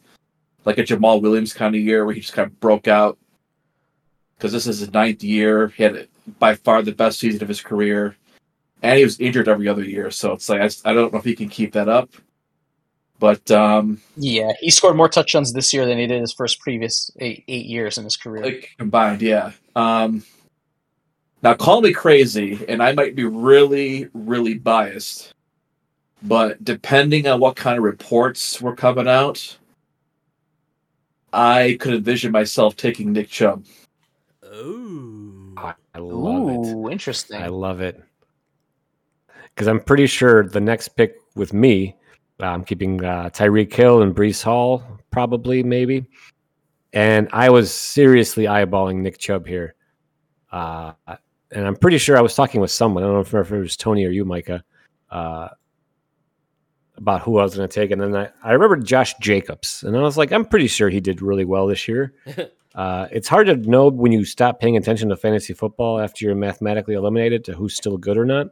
like 0.65 0.77
a 0.77 0.83
Jamaal 0.83 1.21
Williams 1.21 1.53
kind 1.53 1.75
of 1.75 1.81
year 1.81 2.05
where 2.05 2.13
he 2.13 2.21
just 2.21 2.33
kind 2.33 2.47
of 2.47 2.59
broke 2.59 2.87
out 2.87 3.17
because 4.37 4.51
this 4.51 4.67
is 4.67 4.79
his 4.79 4.93
ninth 4.93 5.23
year. 5.23 5.69
He 5.69 5.83
had 5.83 6.07
by 6.39 6.55
far 6.55 6.81
the 6.81 6.91
best 6.91 7.19
season 7.19 7.41
of 7.41 7.47
his 7.47 7.61
career, 7.61 8.15
and 8.81 8.97
he 8.97 9.03
was 9.03 9.19
injured 9.19 9.47
every 9.47 9.67
other 9.67 9.83
year. 9.83 10.11
So 10.11 10.33
it's 10.33 10.49
like 10.49 10.61
I, 10.61 10.89
I 10.89 10.93
don't 10.93 11.13
know 11.13 11.19
if 11.19 11.25
he 11.25 11.35
can 11.35 11.49
keep 11.49 11.73
that 11.73 11.89
up. 11.89 12.09
But 13.19 13.51
um, 13.51 14.01
Yeah, 14.17 14.51
he 14.59 14.71
scored 14.71 14.95
more 14.95 15.07
touchdowns 15.07 15.53
this 15.53 15.71
year 15.73 15.85
than 15.85 15.99
he 15.99 16.07
did 16.07 16.21
his 16.21 16.33
first 16.33 16.59
previous 16.59 17.11
eight, 17.19 17.43
eight 17.47 17.67
years 17.67 17.99
in 17.99 18.03
his 18.03 18.17
career. 18.17 18.43
like 18.43 18.71
combined, 18.79 19.21
yeah. 19.21 19.51
Um, 19.75 20.23
now 21.43 21.53
call 21.53 21.81
me 21.81 21.93
crazy, 21.93 22.65
and 22.67 22.81
I 22.81 22.93
might 22.93 23.15
be 23.15 23.23
really, 23.23 24.09
really 24.13 24.55
biased, 24.55 25.33
but 26.23 26.63
depending 26.63 27.27
on 27.27 27.39
what 27.39 27.55
kind 27.55 27.77
of 27.77 27.83
reports 27.83 28.59
were 28.59 28.75
coming 28.75 29.07
out, 29.07 29.57
I 31.31 31.77
could 31.79 31.93
envision 31.93 32.31
myself 32.31 32.75
taking 32.75 33.13
Nick 33.13 33.29
Chubb. 33.29 33.65
Ooh. 34.45 35.53
I, 35.57 35.73
I 35.93 35.99
love 35.99 36.49
it. 36.49 36.73
Ooh, 36.73 36.89
interesting. 36.89 37.41
I 37.41 37.47
love 37.47 37.81
it. 37.81 38.01
Because 39.53 39.67
I'm 39.67 39.79
pretty 39.79 40.07
sure 40.07 40.47
the 40.47 40.61
next 40.61 40.89
pick 40.89 41.15
with 41.35 41.53
me, 41.53 41.95
I'm 42.39 42.63
keeping 42.63 43.03
uh, 43.03 43.29
Tyreek 43.29 43.73
Hill 43.73 44.01
and 44.01 44.15
Breece 44.15 44.43
Hall, 44.43 44.83
probably, 45.11 45.63
maybe. 45.63 46.05
And 46.93 47.29
I 47.31 47.49
was 47.49 47.73
seriously 47.73 48.45
eyeballing 48.45 48.97
Nick 48.97 49.17
Chubb 49.17 49.45
here. 49.45 49.75
Uh, 50.51 50.93
and 51.51 51.65
I'm 51.65 51.75
pretty 51.75 51.97
sure 51.97 52.17
I 52.17 52.21
was 52.21 52.35
talking 52.35 52.61
with 52.61 52.71
someone. 52.71 53.03
I 53.03 53.07
don't 53.07 53.15
know 53.15 53.21
if, 53.21 53.33
if 53.33 53.51
it 53.51 53.59
was 53.59 53.77
Tony 53.77 54.05
or 54.05 54.09
you, 54.09 54.25
Micah, 54.25 54.63
uh, 55.09 55.49
about 56.97 57.21
who 57.21 57.37
I 57.37 57.43
was 57.43 57.55
going 57.55 57.67
to 57.67 57.73
take. 57.73 57.91
And 57.91 58.01
then 58.01 58.15
I, 58.15 58.29
I 58.43 58.51
remembered 58.53 58.85
Josh 58.85 59.13
Jacobs. 59.19 59.83
And 59.83 59.95
I 59.95 60.01
was 60.01 60.17
like, 60.17 60.31
I'm 60.31 60.45
pretty 60.45 60.67
sure 60.67 60.89
he 60.89 60.99
did 60.99 61.21
really 61.21 61.45
well 61.45 61.67
this 61.67 61.87
year. 61.87 62.13
Uh, 62.73 63.07
it's 63.11 63.27
hard 63.27 63.47
to 63.47 63.55
know 63.57 63.89
when 63.89 64.11
you 64.11 64.23
stop 64.23 64.59
paying 64.59 64.77
attention 64.77 65.09
to 65.09 65.17
fantasy 65.17 65.53
football 65.53 65.99
after 65.99 66.25
you're 66.25 66.35
mathematically 66.35 66.95
eliminated 66.95 67.43
to 67.43 67.53
who's 67.53 67.75
still 67.75 67.97
good 67.97 68.17
or 68.17 68.25
not. 68.25 68.47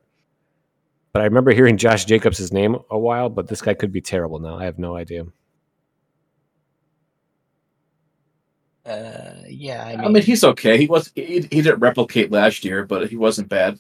But 1.20 1.24
I 1.24 1.26
remember 1.26 1.52
hearing 1.52 1.76
Josh 1.76 2.06
Jacobs' 2.06 2.54
name 2.54 2.78
a 2.90 2.98
while, 2.98 3.28
but 3.28 3.50
this 3.50 3.62
guy 3.62 3.74
could 3.74 3.92
be 3.92 4.00
terrible 4.00 4.40
now. 4.40 4.58
I 4.58 4.64
have 4.64 4.80
no 4.80 4.96
idea. 4.96 5.26
Uh, 8.86 9.42
yeah, 9.46 9.84
I 9.84 9.98
mean, 9.98 10.06
I 10.06 10.08
mean, 10.08 10.24
he's 10.24 10.46
okay. 10.46 10.78
He 10.78 10.88
was 10.88 11.12
he, 11.16 11.42
he 11.42 11.62
didn't 11.62 11.80
replicate 11.80 12.32
last 12.32 12.64
year, 12.64 12.86
but 12.86 13.10
he 13.10 13.18
wasn't 13.18 13.50
bad. 13.50 13.78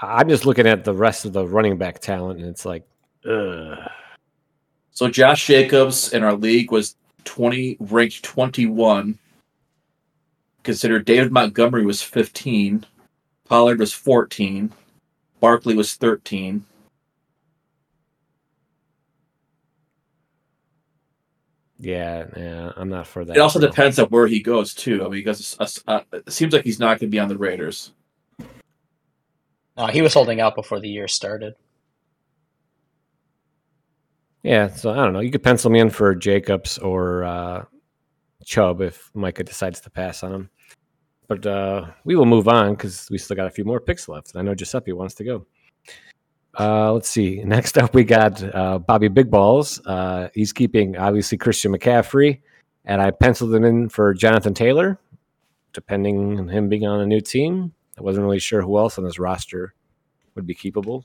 I'm 0.00 0.28
just 0.28 0.46
looking 0.46 0.68
at 0.68 0.84
the 0.84 0.94
rest 0.94 1.24
of 1.24 1.32
the 1.32 1.44
running 1.44 1.76
back 1.76 1.98
talent, 1.98 2.38
and 2.38 2.48
it's 2.48 2.64
like, 2.64 2.86
ugh. 3.28 3.76
So 4.92 5.08
Josh 5.08 5.48
Jacobs 5.48 6.12
in 6.12 6.22
our 6.22 6.36
league 6.36 6.70
was 6.70 6.94
twenty 7.24 7.76
ranked 7.80 8.22
twenty 8.22 8.66
one. 8.66 9.18
Consider 10.62 11.00
David 11.00 11.32
Montgomery 11.32 11.84
was 11.84 12.00
fifteen, 12.00 12.86
Pollard 13.48 13.80
was 13.80 13.92
fourteen, 13.92 14.70
Barkley 15.44 15.74
was 15.74 15.92
thirteen. 15.92 16.64
uh, 21.78 21.86
yeah, 21.86 22.24
yeah, 22.34 22.72
I'm 22.76 22.88
not 22.88 23.06
for 23.06 23.26
that. 23.26 23.36
It 23.36 23.40
also 23.40 23.60
no. 23.60 23.66
depends 23.66 23.98
on 23.98 24.06
where 24.06 24.26
he 24.26 24.40
goes 24.40 24.72
too. 24.72 25.02
I 25.04 25.04
mean, 25.04 25.22
because 25.22 25.54
uh, 25.86 26.00
it 26.14 26.32
seems 26.32 26.54
like 26.54 26.64
he's 26.64 26.80
not 26.80 26.98
going 26.98 27.10
to 27.10 27.14
be 27.14 27.18
on 27.18 27.28
the 27.28 27.36
Raiders. 27.36 27.92
no, 29.76 29.88
he 29.88 30.00
was 30.00 30.14
holding 30.14 30.40
out 30.40 30.54
before 30.54 30.80
the 30.80 30.88
year 30.88 31.08
started. 31.08 31.56
Yeah, 34.42 34.68
so 34.68 34.92
I 34.92 34.96
don't 34.96 35.12
know. 35.12 35.20
You 35.20 35.30
could 35.30 35.42
pencil 35.42 35.70
me 35.70 35.80
in 35.80 35.90
for 35.90 36.14
Jacobs 36.14 36.78
or 36.78 37.24
uh, 37.24 37.64
Chubb 38.46 38.80
if 38.80 39.10
Micah 39.12 39.44
decides 39.44 39.80
to 39.80 39.90
pass 39.90 40.22
on 40.22 40.32
him. 40.32 40.50
But 41.26 41.46
uh, 41.46 41.86
we 42.04 42.16
will 42.16 42.26
move 42.26 42.48
on 42.48 42.74
because 42.74 43.08
we 43.10 43.18
still 43.18 43.36
got 43.36 43.46
a 43.46 43.50
few 43.50 43.64
more 43.64 43.80
picks 43.80 44.08
left. 44.08 44.32
I 44.34 44.42
know 44.42 44.54
Giuseppe 44.54 44.92
wants 44.92 45.14
to 45.16 45.24
go. 45.24 45.46
Uh, 46.58 46.92
let's 46.92 47.08
see. 47.08 47.42
Next 47.44 47.78
up, 47.78 47.94
we 47.94 48.04
got 48.04 48.42
uh, 48.54 48.78
Bobby 48.78 49.08
Big 49.08 49.30
Balls. 49.30 49.80
Uh, 49.86 50.28
he's 50.34 50.52
keeping 50.52 50.96
obviously 50.96 51.38
Christian 51.38 51.72
McCaffrey, 51.72 52.40
and 52.84 53.00
I 53.00 53.10
penciled 53.10 53.54
him 53.54 53.64
in 53.64 53.88
for 53.88 54.14
Jonathan 54.14 54.54
Taylor, 54.54 54.98
depending 55.72 56.38
on 56.38 56.48
him 56.48 56.68
being 56.68 56.86
on 56.86 57.00
a 57.00 57.06
new 57.06 57.20
team. 57.20 57.72
I 57.98 58.02
wasn't 58.02 58.24
really 58.24 58.40
sure 58.40 58.60
who 58.60 58.78
else 58.78 58.98
on 58.98 59.04
his 59.04 59.18
roster 59.18 59.74
would 60.34 60.46
be 60.46 60.54
keepable. 60.54 61.04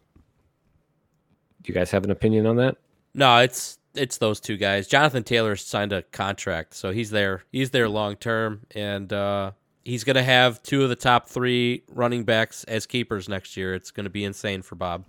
Do 1.61 1.67
you 1.67 1.73
guys 1.73 1.91
have 1.91 2.03
an 2.03 2.11
opinion 2.11 2.45
on 2.45 2.55
that? 2.57 2.77
No, 3.13 3.37
it's 3.37 3.79
it's 3.95 4.17
those 4.17 4.39
two 4.39 4.57
guys. 4.57 4.87
Jonathan 4.87 5.23
Taylor 5.23 5.55
signed 5.55 5.93
a 5.93 6.03
contract, 6.03 6.73
so 6.75 6.91
he's 6.91 7.09
there. 7.09 7.43
He's 7.51 7.71
there 7.71 7.89
long 7.89 8.15
term, 8.15 8.61
and 8.73 9.11
uh, 9.11 9.51
he's 9.89 10.03
gonna 10.03 10.23
have 10.23 10.61
two 10.63 10.83
of 10.83 10.89
the 10.89 10.95
top 10.95 11.27
three 11.27 11.83
running 11.89 12.23
backs 12.23 12.63
as 12.65 12.85
keepers 12.85 13.27
next 13.27 13.57
year. 13.57 13.73
It's 13.73 13.91
gonna 13.91 14.09
be 14.09 14.23
insane 14.23 14.61
for 14.61 14.75
Bob. 14.75 15.05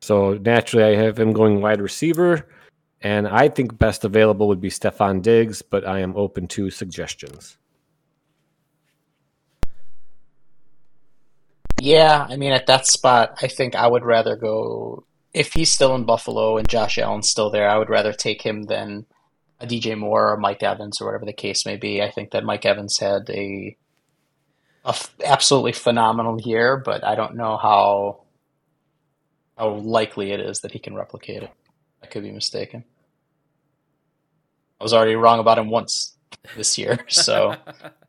So 0.00 0.34
naturally, 0.34 0.84
I 0.84 1.02
have 1.02 1.18
him 1.18 1.32
going 1.32 1.60
wide 1.62 1.80
receiver, 1.80 2.48
and 3.00 3.26
I 3.26 3.48
think 3.48 3.78
best 3.78 4.04
available 4.04 4.48
would 4.48 4.60
be 4.60 4.68
Stefon 4.68 5.22
Diggs, 5.22 5.62
but 5.62 5.86
I 5.86 6.00
am 6.00 6.16
open 6.16 6.46
to 6.48 6.70
suggestions. 6.70 7.56
Yeah, 11.80 12.26
I 12.28 12.36
mean, 12.36 12.52
at 12.52 12.66
that 12.66 12.86
spot, 12.86 13.38
I 13.42 13.48
think 13.48 13.74
I 13.74 13.86
would 13.86 14.04
rather 14.04 14.36
go 14.36 15.04
if 15.34 15.52
he's 15.52 15.70
still 15.70 15.94
in 15.94 16.04
Buffalo 16.04 16.56
and 16.56 16.68
Josh 16.68 16.98
Allen's 16.98 17.28
still 17.28 17.50
there. 17.50 17.68
I 17.68 17.76
would 17.76 17.90
rather 17.90 18.12
take 18.12 18.42
him 18.42 18.64
than 18.64 19.06
a 19.60 19.66
DJ 19.66 19.96
Moore 19.96 20.32
or 20.32 20.36
Mike 20.36 20.62
Evans 20.62 21.00
or 21.00 21.06
whatever 21.06 21.24
the 21.24 21.32
case 21.32 21.64
may 21.64 21.76
be. 21.76 22.02
I 22.02 22.10
think 22.10 22.30
that 22.32 22.44
Mike 22.44 22.66
Evans 22.66 22.98
had 22.98 23.30
a, 23.30 23.76
a 24.84 24.88
f- 24.90 25.14
absolutely 25.24 25.72
phenomenal 25.72 26.40
year, 26.40 26.76
but 26.76 27.04
I 27.04 27.14
don't 27.14 27.36
know 27.36 27.56
how 27.56 28.22
how 29.56 29.70
likely 29.70 30.32
it 30.32 30.40
is 30.40 30.60
that 30.60 30.72
he 30.72 30.78
can 30.78 30.94
replicate 30.94 31.42
it. 31.42 31.50
I 32.02 32.06
could 32.06 32.22
be 32.22 32.30
mistaken. 32.30 32.84
I 34.78 34.84
was 34.84 34.92
already 34.92 35.16
wrong 35.16 35.38
about 35.38 35.58
him 35.58 35.70
once 35.70 36.14
this 36.56 36.76
year, 36.76 36.98
so 37.08 37.56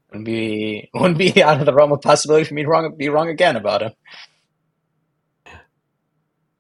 wouldn't 0.09 0.25
be 0.25 0.89
wouldn't 0.93 1.17
be 1.17 1.41
out 1.41 1.59
of 1.59 1.65
the 1.65 1.73
realm 1.73 1.91
of 1.91 2.01
possibility 2.01 2.45
for 2.45 2.53
me 2.53 2.63
to 2.63 2.69
wrong, 2.69 2.95
be 2.97 3.09
wrong 3.09 3.29
again 3.29 3.55
about 3.55 3.81
him. 3.81 3.91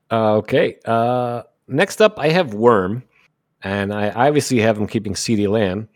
Uh, 0.09 0.35
okay. 0.35 0.77
Uh, 0.85 1.43
next 1.67 2.01
up, 2.01 2.17
I 2.17 2.29
have 2.29 2.53
Worm, 2.53 3.03
and 3.63 3.93
I 3.93 4.09
obviously 4.11 4.59
have 4.59 4.77
him 4.77 4.87
keeping 4.87 5.13
CeeDee 5.13 5.47
Lamb. 5.49 5.89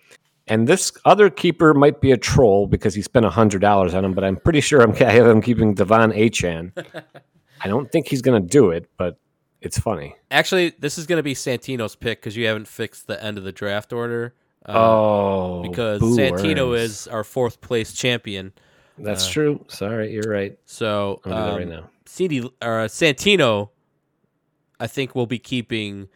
And 0.47 0.67
this 0.67 0.91
other 1.05 1.29
keeper 1.29 1.73
might 1.73 2.01
be 2.01 2.11
a 2.11 2.17
troll 2.17 2.67
because 2.67 2.93
he 2.93 3.01
spent 3.01 3.25
hundred 3.25 3.61
dollars 3.61 3.93
on 3.93 4.03
him, 4.03 4.13
but 4.13 4.23
I'm 4.23 4.35
pretty 4.35 4.59
sure 4.61 4.81
I'm, 4.81 4.91
I 5.07 5.11
have 5.11 5.27
him 5.27 5.41
keeping 5.41 5.75
De'Von 5.75 6.15
Achane. 6.17 6.71
I 7.63 7.67
don't 7.67 7.91
think 7.91 8.07
he's 8.07 8.21
going 8.21 8.41
to 8.41 8.47
do 8.47 8.71
it, 8.71 8.89
but 8.97 9.17
it's 9.61 9.79
funny. 9.79 10.15
Actually, 10.31 10.73
this 10.79 10.97
is 10.97 11.05
gonna 11.05 11.21
be 11.23 11.35
Santino's 11.35 11.95
pick 11.95 12.19
because 12.19 12.35
you 12.35 12.47
haven't 12.47 12.67
fixed 12.67 13.05
the 13.07 13.23
end 13.23 13.37
of 13.37 13.43
the 13.43 13.51
draft 13.51 13.93
order. 13.93 14.33
Uh, 14.67 14.73
oh, 14.75 15.61
because 15.61 16.01
Santino 16.01 16.69
worms. 16.69 16.81
is 16.81 17.07
our 17.07 17.23
fourth 17.23 17.61
place 17.61 17.93
champion. 17.93 18.53
That's 18.97 19.27
Uh, 19.27 19.31
true. 19.31 19.65
Sorry, 19.67 20.11
you're 20.13 20.23
right. 20.31 20.57
So 20.65 21.21
that 21.23 21.31
right 21.31 21.63
um, 21.63 21.69
now. 21.69 21.89
CD 22.05 22.41
or 22.61 22.79
uh, 22.81 22.87
Santino, 22.87 23.69
I 24.79 24.87
think 24.87 25.13
will 25.15 25.27
be 25.27 25.39
keeping 25.39 26.09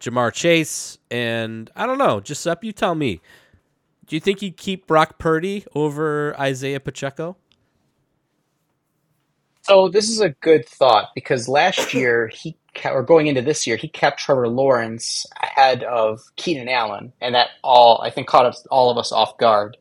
Ja'Marr 0.00 0.32
Chase, 0.32 0.98
and 1.10 1.70
I 1.76 1.86
don't 1.86 1.98
know, 1.98 2.20
Just 2.20 2.46
up, 2.46 2.64
you 2.64 2.72
tell 2.72 2.94
me. 2.94 3.20
Do 4.06 4.16
you 4.16 4.20
think 4.20 4.40
he'd 4.40 4.56
keep 4.56 4.86
Brock 4.86 5.18
Purdy 5.18 5.64
over 5.74 6.34
Isaiah 6.40 6.80
Pacheco? 6.80 7.36
So 9.62 9.88
this 9.88 10.08
is 10.08 10.20
a 10.20 10.30
good 10.30 10.66
thought 10.66 11.10
because 11.14 11.48
last 11.48 11.94
year 11.94 12.28
he 12.28 12.56
or 12.84 13.02
going 13.02 13.26
into 13.26 13.42
this 13.42 13.66
year 13.66 13.76
he 13.76 13.88
kept 13.88 14.18
Trevor 14.18 14.48
Lawrence 14.48 15.26
ahead 15.42 15.84
of 15.84 16.20
Keenan 16.36 16.68
Allen, 16.68 17.12
and 17.20 17.34
that 17.34 17.50
all 17.62 18.00
I 18.02 18.10
think 18.10 18.26
caught 18.26 18.46
us 18.46 18.66
all 18.70 18.90
of 18.90 18.98
us 18.98 19.12
off 19.12 19.36
guard. 19.38 19.76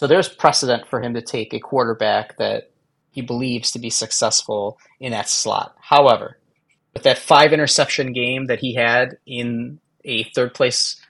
So 0.00 0.06
there's 0.06 0.28
precedent 0.28 0.86
for 0.86 1.00
him 1.00 1.14
to 1.14 1.22
take 1.22 1.54
a 1.54 1.60
quarterback 1.60 2.36
that 2.38 2.72
he 3.10 3.22
believes 3.22 3.70
to 3.70 3.78
be 3.78 3.90
successful 3.90 4.78
in 4.98 5.12
that 5.12 5.28
slot. 5.28 5.76
However, 5.80 6.38
with 6.94 7.02
that 7.04 7.18
five 7.18 7.52
interception 7.52 8.12
game 8.12 8.46
that 8.46 8.60
he 8.60 8.74
had 8.74 9.16
in 9.26 9.78
a 10.04 10.24
third 10.34 10.54
place 10.54 11.00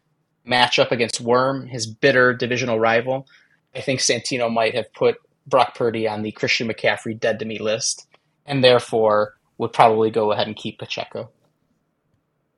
matchup 0.46 0.90
against 0.90 1.20
Worm, 1.20 1.66
his 1.66 1.86
bitter 1.86 2.34
divisional 2.34 2.78
rival, 2.78 3.26
I 3.74 3.80
think 3.80 4.00
Santino 4.00 4.52
might 4.52 4.74
have 4.74 4.92
put 4.92 5.16
Brock 5.46 5.74
Purdy 5.74 6.06
on 6.06 6.22
the 6.22 6.32
Christian 6.32 6.68
McCaffrey 6.68 7.18
dead 7.18 7.38
to 7.38 7.44
me 7.44 7.58
list, 7.58 8.06
and 8.46 8.62
therefore 8.62 9.34
would 9.58 9.72
probably 9.72 10.10
go 10.10 10.32
ahead 10.32 10.46
and 10.46 10.56
keep 10.56 10.78
Pacheco. 10.78 11.30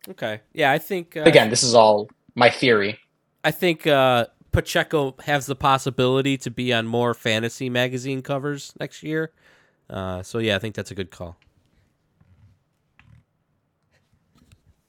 Okay. 0.09 0.41
Yeah, 0.53 0.71
I 0.71 0.79
think 0.79 1.17
uh, 1.17 1.23
Again, 1.23 1.51
this 1.51 1.63
is 1.63 1.75
all 1.75 2.09
my 2.35 2.51
theory. 2.51 2.99
I 3.43 3.51
think 3.51 3.87
uh, 3.87 4.27
Pacheco 4.53 5.15
has 5.25 5.47
the 5.47 5.57
possibility 5.57 6.37
to 6.39 6.51
be 6.51 6.73
on 6.73 6.87
more 6.87 7.15
fantasy 7.15 7.71
magazine 7.71 8.23
covers 8.23 8.73
next 8.79 9.03
year. 9.03 9.33
Uh, 9.89 10.23
so 10.23 10.39
yeah, 10.39 10.57
I 10.57 10.59
think 10.59 10.75
that's 10.75 10.91
a 10.91 10.95
good 10.95 11.11
call. 11.11 11.37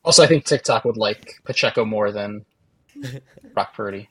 Also, 0.05 0.23
I 0.23 0.27
think 0.27 0.45
TikTok 0.45 0.85
would 0.85 0.97
like 0.97 1.41
Pacheco 1.43 1.83
more 1.83 2.11
than 2.11 2.45
Brock 3.53 3.73
Purdy. 3.73 4.07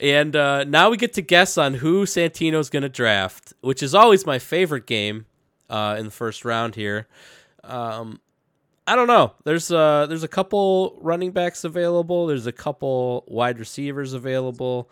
And 0.00 0.34
uh, 0.34 0.64
now 0.64 0.90
we 0.90 0.96
get 0.96 1.12
to 1.14 1.22
guess 1.22 1.56
on 1.56 1.74
who 1.74 2.04
Santino's 2.04 2.68
going 2.68 2.82
to 2.82 2.88
draft, 2.88 3.52
which 3.60 3.82
is 3.82 3.94
always 3.94 4.26
my 4.26 4.40
favorite 4.40 4.86
game 4.86 5.26
uh, 5.70 5.94
in 5.96 6.06
the 6.06 6.10
first 6.10 6.44
round 6.44 6.74
here. 6.74 7.06
Um, 7.62 8.20
I 8.88 8.96
don't 8.96 9.06
know. 9.06 9.34
There's 9.44 9.70
uh, 9.70 10.06
there's 10.06 10.22
a 10.24 10.28
couple 10.28 10.98
running 11.00 11.30
backs 11.30 11.64
available. 11.64 12.26
There's 12.26 12.46
a 12.46 12.52
couple 12.52 13.24
wide 13.26 13.58
receivers 13.58 14.12
available. 14.12 14.90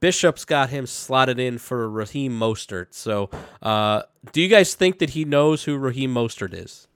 Bishop's 0.00 0.44
got 0.44 0.70
him 0.70 0.86
slotted 0.86 1.38
in 1.38 1.58
for 1.58 1.88
Raheem 1.88 2.38
Mostert. 2.38 2.88
So, 2.90 3.30
uh, 3.62 4.02
do 4.32 4.40
you 4.40 4.48
guys 4.48 4.74
think 4.74 4.98
that 4.98 5.10
he 5.10 5.24
knows 5.24 5.64
who 5.64 5.76
Raheem 5.76 6.12
Mostert 6.12 6.52
is? 6.54 6.86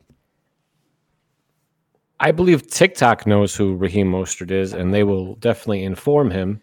I 2.23 2.33
believe 2.33 2.66
TikTok 2.66 3.27
knows 3.27 3.57
who 3.57 3.77
Raheem 3.77 4.12
Mostert 4.12 4.51
is, 4.51 4.75
and 4.75 4.93
they 4.93 5.05
will 5.05 5.37
definitely 5.37 5.85
inform 5.85 6.31
him. 6.31 6.61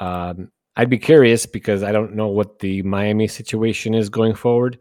Um, 0.00 0.52
I'd 0.76 0.88
be 0.88 0.98
curious 0.98 1.46
because 1.46 1.82
I 1.82 1.90
don't 1.90 2.14
know 2.14 2.28
what 2.28 2.60
the 2.60 2.80
Miami 2.82 3.26
situation 3.26 3.92
is 3.92 4.08
going 4.08 4.34
forward. 4.34 4.78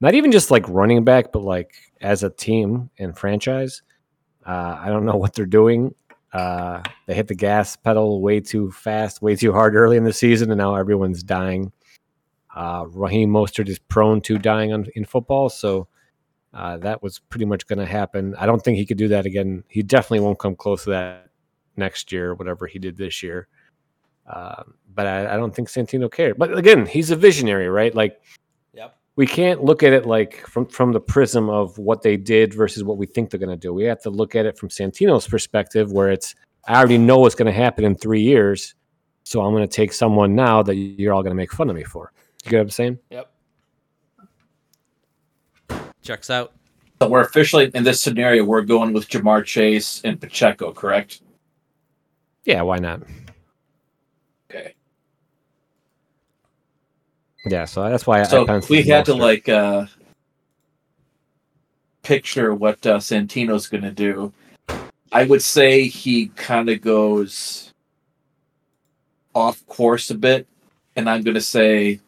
Not 0.00 0.14
even 0.14 0.32
just 0.32 0.50
like 0.50 0.68
running 0.68 1.04
back, 1.04 1.30
but 1.32 1.42
like 1.42 1.74
as 2.00 2.24
a 2.24 2.30
team 2.30 2.90
and 2.98 3.16
franchise. 3.16 3.82
Uh, 4.44 4.76
I 4.80 4.88
don't 4.88 5.06
know 5.06 5.16
what 5.16 5.34
they're 5.34 5.46
doing. 5.46 5.94
Uh, 6.32 6.82
they 7.06 7.14
hit 7.14 7.28
the 7.28 7.34
gas 7.34 7.76
pedal 7.76 8.20
way 8.20 8.40
too 8.40 8.72
fast, 8.72 9.22
way 9.22 9.36
too 9.36 9.52
hard 9.52 9.76
early 9.76 9.96
in 9.96 10.04
the 10.04 10.12
season, 10.12 10.50
and 10.50 10.58
now 10.58 10.74
everyone's 10.74 11.22
dying. 11.22 11.72
Uh, 12.54 12.84
Raheem 12.88 13.30
Mostert 13.30 13.68
is 13.68 13.78
prone 13.78 14.20
to 14.22 14.38
dying 14.38 14.72
on, 14.72 14.86
in 14.96 15.04
football, 15.04 15.48
so 15.48 15.86
uh, 16.52 16.76
that 16.78 17.02
was 17.02 17.18
pretty 17.18 17.44
much 17.44 17.66
going 17.66 17.78
to 17.78 17.86
happen. 17.86 18.34
I 18.38 18.46
don't 18.46 18.62
think 18.62 18.76
he 18.76 18.86
could 18.86 18.98
do 18.98 19.08
that 19.08 19.26
again. 19.26 19.64
He 19.68 19.82
definitely 19.82 20.20
won't 20.20 20.38
come 20.38 20.56
close 20.56 20.84
to 20.84 20.90
that 20.90 21.28
next 21.76 22.10
year, 22.10 22.34
whatever 22.34 22.66
he 22.66 22.78
did 22.78 22.96
this 22.96 23.22
year. 23.22 23.48
Uh, 24.26 24.62
but 24.94 25.06
I, 25.06 25.34
I, 25.34 25.36
don't 25.36 25.54
think 25.54 25.68
Santino 25.68 26.10
cared. 26.10 26.38
But 26.38 26.56
again, 26.56 26.86
he's 26.86 27.10
a 27.10 27.16
visionary, 27.16 27.68
right? 27.68 27.94
Like, 27.94 28.20
yep. 28.72 28.96
we 29.16 29.26
can't 29.26 29.64
look 29.64 29.82
at 29.82 29.92
it 29.92 30.06
like 30.06 30.46
from 30.46 30.66
from 30.66 30.92
the 30.92 31.00
prism 31.00 31.48
of 31.48 31.76
what 31.78 32.02
they 32.02 32.16
did 32.16 32.54
versus 32.54 32.84
what 32.84 32.96
we 32.96 33.06
think 33.06 33.30
they're 33.30 33.40
going 33.40 33.50
to 33.50 33.56
do. 33.56 33.72
We 33.72 33.84
have 33.84 34.02
to 34.02 34.10
look 34.10 34.36
at 34.36 34.46
it 34.46 34.56
from 34.56 34.68
Santino's 34.68 35.26
perspective, 35.26 35.90
where 35.90 36.10
it's 36.10 36.36
I 36.68 36.76
already 36.76 36.98
know 36.98 37.18
what's 37.18 37.34
going 37.34 37.46
to 37.46 37.58
happen 37.58 37.84
in 37.84 37.96
three 37.96 38.22
years, 38.22 38.74
so 39.24 39.40
I'm 39.40 39.52
going 39.52 39.66
to 39.66 39.74
take 39.74 39.92
someone 39.92 40.36
now 40.36 40.62
that 40.62 40.76
you're 40.76 41.12
all 41.12 41.22
going 41.22 41.32
to 41.32 41.36
make 41.36 41.52
fun 41.52 41.68
of 41.70 41.74
me 41.74 41.84
for. 41.84 42.12
You 42.44 42.50
get 42.50 42.58
what 42.58 42.62
I'm 42.62 42.70
saying? 42.70 42.98
Yep. 43.10 43.32
Checks 46.10 46.28
out. 46.28 46.52
So 47.00 47.08
we're 47.08 47.20
officially 47.20 47.70
in 47.72 47.84
this 47.84 48.00
scenario. 48.00 48.42
We're 48.42 48.62
going 48.62 48.92
with 48.92 49.08
Ja'Marr 49.08 49.44
Chase 49.44 50.00
and 50.02 50.20
Pacheco, 50.20 50.72
correct? 50.72 51.20
Yeah, 52.44 52.62
why 52.62 52.78
not? 52.78 53.02
Okay. 54.50 54.74
Yeah, 57.46 57.64
so 57.64 57.88
that's 57.88 58.08
why 58.08 58.24
so 58.24 58.44
I 58.44 58.60
we 58.68 58.82
had 58.82 59.04
to 59.04 59.14
like 59.14 59.48
uh, 59.48 59.86
picture 62.02 62.56
what 62.56 62.84
uh, 62.84 62.98
Santino's 62.98 63.68
going 63.68 63.84
to 63.84 63.92
do. 63.92 64.32
I 65.12 65.26
would 65.26 65.42
say 65.42 65.86
he 65.86 66.26
kind 66.34 66.68
of 66.68 66.80
goes 66.80 67.72
off 69.32 69.64
course 69.68 70.10
a 70.10 70.16
bit, 70.16 70.48
and 70.96 71.08
I'm 71.08 71.22
going 71.22 71.34
to 71.34 71.40
say 71.40 72.00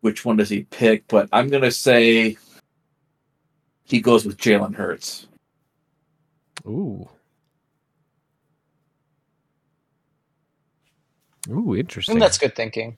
which 0.00 0.24
one 0.24 0.36
does 0.36 0.48
he 0.48 0.62
pick, 0.64 1.06
but 1.08 1.28
I'm 1.32 1.48
going 1.48 1.62
to 1.62 1.70
say 1.70 2.36
he 3.84 4.00
goes 4.00 4.24
with 4.24 4.38
Jalen 4.38 4.74
Hurts. 4.74 5.26
Ooh. 6.66 7.08
Ooh, 11.48 11.74
interesting. 11.76 12.14
And 12.14 12.22
that's 12.22 12.38
good 12.38 12.54
thinking. 12.54 12.96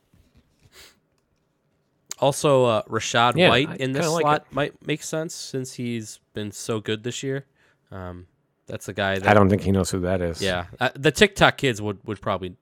Also, 2.18 2.64
uh, 2.64 2.82
Rachaad 2.84 3.36
Yeah, 3.36 3.48
White 3.48 3.68
I 3.68 3.76
in 3.76 3.92
this 3.92 4.09
like 4.09 4.22
slot 4.22 4.46
might 4.53 4.86
make 4.86 5.03
sense 5.03 5.34
since 5.34 5.74
he's 5.74 6.20
been 6.34 6.53
so 6.53 6.80
good 6.80 7.03
this 7.03 7.22
year. 7.22 7.46
Um, 7.90 8.26
that's 8.66 8.88
a 8.88 8.92
guy 8.92 9.18
that 9.18 9.28
I 9.28 9.34
don't 9.34 9.48
think 9.48 9.62
he 9.62 9.72
knows 9.72 9.90
who 9.90 10.00
that 10.00 10.20
is. 10.20 10.40
Yeah, 10.40 10.66
uh, 10.78 10.90
the 10.94 11.11
TikTok 11.11 11.57
kids 11.57 11.82
would, 11.82 11.98
would 12.07 12.20
probably 12.20 12.57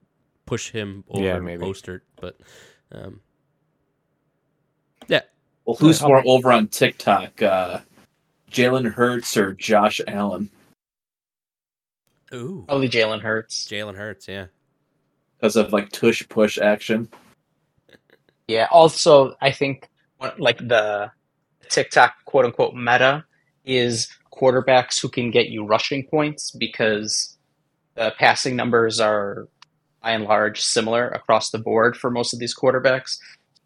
push 0.47 0.71
him 0.71 1.05
over 1.11 1.23
Yeah, 1.23 1.39
maybe. 1.41 1.65
Mostert, 1.65 2.01
but 2.21 2.37
um, 2.91 3.03
yeah. 3.03 3.30
Well, 5.65 5.77
who's 5.77 6.03
more 6.03 6.23
over 6.27 6.51
on 6.51 6.69
TikTok, 6.69 7.43
uh, 7.43 7.81
Jalen 8.51 8.93
Hurts 8.93 9.37
or 9.37 9.53
Josh 9.55 10.01
Allen? 10.07 10.51
Ooh, 12.33 12.65
Probably 12.67 12.89
Jalen 12.89 13.21
Hurts. 13.21 13.67
Jalen 13.69 13.97
Hurts, 13.97 14.29
yeah. 14.29 14.47
Because 15.39 15.57
of 15.57 15.73
like 15.73 15.91
tush 15.91 16.27
push 16.29 16.59
action. 16.59 17.09
Yeah. 18.47 18.69
Also, 18.71 19.35
I 19.41 19.53
think 19.53 19.89
like 20.39 20.59
the 20.59 21.11
TikTok 21.69 22.15
quote 22.25 22.45
unquote 22.45 22.75
meta 22.75 23.25
is 23.65 24.09
quarterbacks 24.33 25.01
who 25.01 25.09
can 25.09 25.31
get 25.31 25.49
you 25.49 25.65
rushing 25.65 26.07
points 26.07 26.51
because 26.51 27.37
the 27.95 28.13
passing 28.19 28.57
numbers 28.57 29.01
are 29.01 29.49
by 30.03 30.13
and 30.13 30.25
large 30.25 30.61
similar 30.61 31.09
across 31.09 31.51
the 31.51 31.59
board 31.59 31.97
for 31.97 32.11
most 32.11 32.33
of 32.33 32.39
these 32.39 32.55
quarterbacks. 32.55 33.19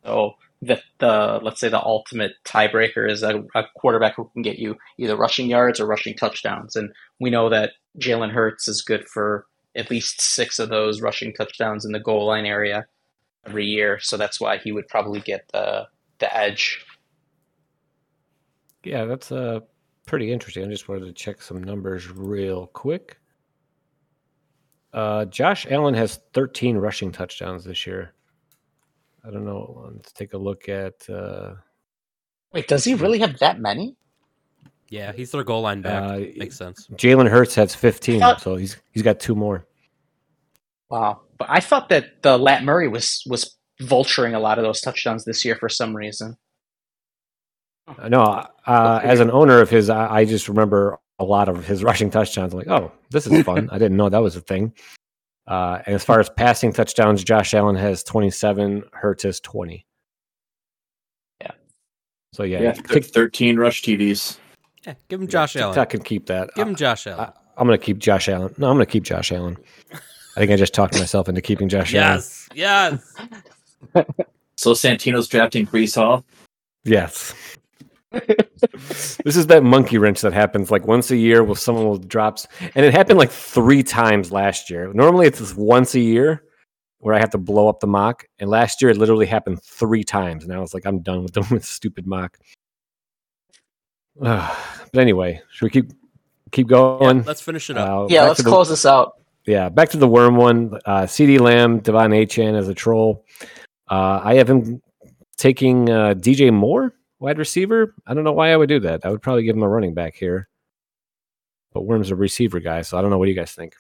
So 0.05 0.35
the 0.65 0.81
the 0.99 1.41
let's 1.43 1.61
say 1.61 1.69
the 1.69 1.83
ultimate 1.83 2.33
tiebreaker 2.45 3.09
is 3.09 3.23
a, 3.23 3.43
a 3.55 3.65
quarterback 3.77 4.17
who 4.17 4.31
can 4.33 4.43
get 4.43 4.59
you 4.59 4.77
either 4.99 5.17
rushing 5.17 5.49
yards 5.49 5.81
or 5.81 5.87
rushing 5.87 6.15
touchdowns, 6.17 6.77
and 6.77 6.93
we 7.21 7.31
know 7.31 7.49
that 7.49 7.73
Jalen 7.99 8.31
Hurts 8.31 8.69
is 8.69 8.83
good 8.83 9.07
for 9.09 9.47
at 9.77 9.91
least 9.91 10.21
six 10.21 10.59
of 10.59 10.69
those 10.69 11.01
rushing 11.01 11.33
touchdowns 11.33 11.85
in 11.85 11.93
the 11.93 12.01
goal 12.01 12.27
line 12.27 12.47
area 12.47 12.87
every 13.47 13.67
year. 13.67 13.99
So 14.01 14.17
that's 14.17 14.41
why 14.41 14.59
he 14.59 14.73
would 14.73 14.89
probably 14.89 15.21
get 15.21 15.49
the 15.53 15.89
the 16.19 16.35
edge. 16.37 16.85
Yeah, 18.85 19.05
that's 19.05 19.33
uh, 19.33 19.61
pretty 20.07 20.33
interesting. 20.33 20.65
I 20.65 20.69
just 20.69 20.89
wanted 20.89 21.07
to 21.07 21.13
check 21.13 21.43
some 21.43 21.63
numbers 21.63 22.11
real 22.11 22.67
quick. 22.69 23.19
Uh, 24.93 25.25
Josh 25.25 25.67
Allen 25.69 25.95
has 25.95 26.21
13 26.35 26.77
rushing 26.77 27.11
touchdowns 27.11 27.65
this 27.65 27.87
year. 27.87 28.15
I 29.27 29.31
don't 29.31 29.45
know. 29.45 29.91
Let's 29.95 30.13
take 30.13 30.35
a 30.35 30.39
look 30.39 30.69
at. 30.69 30.95
Uh, 31.09 31.55
Wait, 32.53 32.69
does 32.69 32.85
he 32.85 32.95
really 32.95 33.19
have 33.19 33.39
that 33.39 33.59
many? 33.59 33.97
Yeah, 34.91 35.13
he's 35.13 35.31
their 35.33 35.43
goal 35.45 35.63
line 35.63 35.83
back. 35.83 36.03
Uh, 36.03 36.19
Makes 36.37 36.57
sense. 36.59 36.87
Jalen 36.93 37.29
Hurts 37.29 37.55
has 37.55 37.75
15, 37.75 38.21
thought- 38.21 38.41
so 38.41 38.57
he's 38.57 38.77
he's 38.93 39.03
got 39.03 39.19
two 39.19 39.35
more. 39.35 39.67
Wow. 40.91 41.23
But 41.39 41.49
I 41.51 41.61
thought 41.61 41.89
that 41.89 42.23
the 42.23 42.39
Lat 42.39 42.63
Murray 42.65 42.87
was 42.89 43.23
was 43.27 43.57
vulturing 43.81 44.35
a 44.35 44.39
lot 44.39 44.59
of 44.59 44.65
those 44.65 44.81
touchdowns 44.81 45.25
this 45.25 45.45
year 45.45 45.57
for 45.57 45.69
some 45.69 45.97
reason. 45.97 46.37
No, 48.09 48.23
uh, 48.67 49.01
as 49.03 49.21
an 49.21 49.31
owner 49.31 49.61
of 49.61 49.69
his, 49.69 49.91
I, 49.91 50.21
I 50.21 50.25
just 50.25 50.49
remember 50.49 50.99
a 51.19 51.25
lot 51.25 51.49
of 51.49 51.67
his 51.67 51.83
rushing 51.89 52.11
touchdowns. 52.11 52.53
I'm 52.53 52.59
like, 52.61 52.69
oh, 52.69 52.93
this 53.11 53.27
is 53.27 53.43
fun. 53.45 53.69
I 53.73 53.79
didn't 53.79 53.97
know 53.97 54.09
that 54.09 54.19
was 54.23 54.37
a 54.37 54.41
thing. 54.41 54.73
Uh, 55.47 55.81
and 55.87 55.95
as 55.95 56.05
far 56.05 56.21
as 56.21 56.31
passing 56.31 56.73
touchdowns, 56.73 57.23
Josh 57.23 57.53
Allen 57.55 57.77
has 57.77 58.03
27, 58.05 58.85
Hurts 58.93 59.25
has 59.25 59.41
20. 59.41 59.85
Yeah. 61.41 61.51
So 62.33 62.45
yeah, 62.45 62.63
Yeah, 62.63 62.73
pick- 62.73 63.05
13 63.05 63.59
rush 63.59 63.83
TDs. 63.83 64.39
Yeah, 64.87 64.95
give 65.09 65.21
him 65.21 65.29
Josh 65.29 65.57
Allen. 65.57 65.79
I 65.79 65.85
can 65.85 66.03
keep 66.03 66.27
that. 66.27 66.51
Give 66.55 66.69
him 66.69 66.75
Josh 66.75 67.07
Allen. 67.07 67.31
I, 67.57 67.61
am 67.61 67.67
going 67.67 67.79
to 67.79 67.85
keep 67.85 67.99
Josh 67.99 68.29
Allen. 68.29 68.55
No, 68.59 68.69
I'm 68.69 68.77
going 68.77 68.87
to 68.87 68.91
keep 68.93 69.05
Josh 69.05 69.33
Allen. 69.33 69.57
I 69.93 70.41
think 70.41 70.51
I 70.51 70.57
just 70.57 70.75
talked 70.75 70.95
myself 70.95 71.29
into 71.29 71.41
keeping 71.41 71.69
Josh 71.69 71.95
Allen. 71.95 72.17
yes, 72.17 72.49
yes. 72.55 73.15
So 74.57 74.73
Santino's 74.73 75.29
drafting 75.29 75.67
Breece 75.67 75.97
Hall. 75.97 76.25
Yes. 76.85 77.35
this 79.25 79.37
is 79.37 79.47
that 79.49 79.63
monkey 79.63 79.99
wrench 79.99 80.21
that 80.23 80.33
happens 80.33 80.71
like 80.71 80.87
once 80.87 81.11
a 81.11 81.17
year 81.17 81.43
with 81.45 81.59
someone 81.59 81.85
will 81.87 81.99
drops 81.99 82.47
and 82.75 82.85
it 82.87 82.93
happened 82.95 83.19
like 83.19 83.31
three 83.31 83.83
times 83.83 84.33
last 84.33 84.71
year. 84.71 84.93
Normally 84.93 85.27
it's 85.27 85.39
just 85.39 85.57
once 85.57 85.95
a 85.95 86.01
year 86.01 86.45
where 86.99 87.15
I 87.15 87.19
have 87.19 87.31
to 87.31 87.39
blow 87.39 87.69
up 87.69 87.81
the 87.81 87.87
mock. 87.87 88.25
And 88.39 88.49
last 88.49 88.81
year 88.81 88.91
it 88.91 88.97
literally 88.97 89.27
happened 89.27 89.63
three 89.63 90.05
times. 90.05 90.45
And 90.45 90.53
I 90.53 90.59
was 90.59 90.73
like, 90.73 90.87
I'm 90.87 91.01
done 91.01 91.23
with 91.23 91.33
them 91.35 91.45
with 91.51 91.65
stupid 91.65 92.07
mock. 92.07 92.39
but 94.19 94.57
anyway, 94.95 95.41
should 95.51 95.67
we 95.67 95.71
keep 95.71 95.93
keep 96.53 96.69
going? 96.69 97.19
Yeah, 97.19 97.23
let's 97.27 97.41
finish 97.41 97.69
it 97.71 97.77
up. 97.77 97.89
Uh, 97.89 98.07
Yeah, 98.09 98.25
let's 98.25 98.43
the- 98.43 98.49
close 98.49 98.69
this 98.69 98.87
out. 98.87 99.15
yeah, 99.47 99.69
back 99.69 99.91
to 99.91 99.97
the 99.99 100.09
worm 100.09 100.37
one. 100.37 100.79
Uh, 100.87 101.03
CeeDee 101.03 101.41
Lamb, 101.41 101.81
De'Von 101.81 102.11
Achane 102.15 102.57
as 102.57 102.69
a 102.69 102.75
troll. 102.75 103.25
Uh, 103.91 104.21
I 104.25 104.35
have 104.37 104.49
him 104.49 104.81
taking 105.37 105.91
uh, 105.91 106.15
DJ 106.15 106.53
Moore, 106.53 106.95
wide 107.19 107.39
receiver. 107.39 107.95
I 108.07 108.15
don't 108.15 108.25
know 108.25 108.33
why 108.33 108.53
I 108.53 108.57
would 108.57 108.69
do 108.69 108.81
that. 108.81 109.05
I 109.05 109.11
would 109.11 109.23
probably 109.23 109.45
give 109.45 109.57
him 109.57 109.63
a 109.63 109.69
running 109.69 109.95
back 109.95 110.15
here. 110.15 110.49
But 111.73 111.83
Worm's 111.83 112.11
a 112.11 112.17
receiver 112.17 112.61
guy, 112.61 112.83
so 112.83 112.99
I 112.99 113.03
don't 113.03 113.11
know. 113.11 113.19
What 113.19 113.27
do 113.27 113.33
you 113.33 113.37
guys 113.37 113.53
think? 113.53 113.75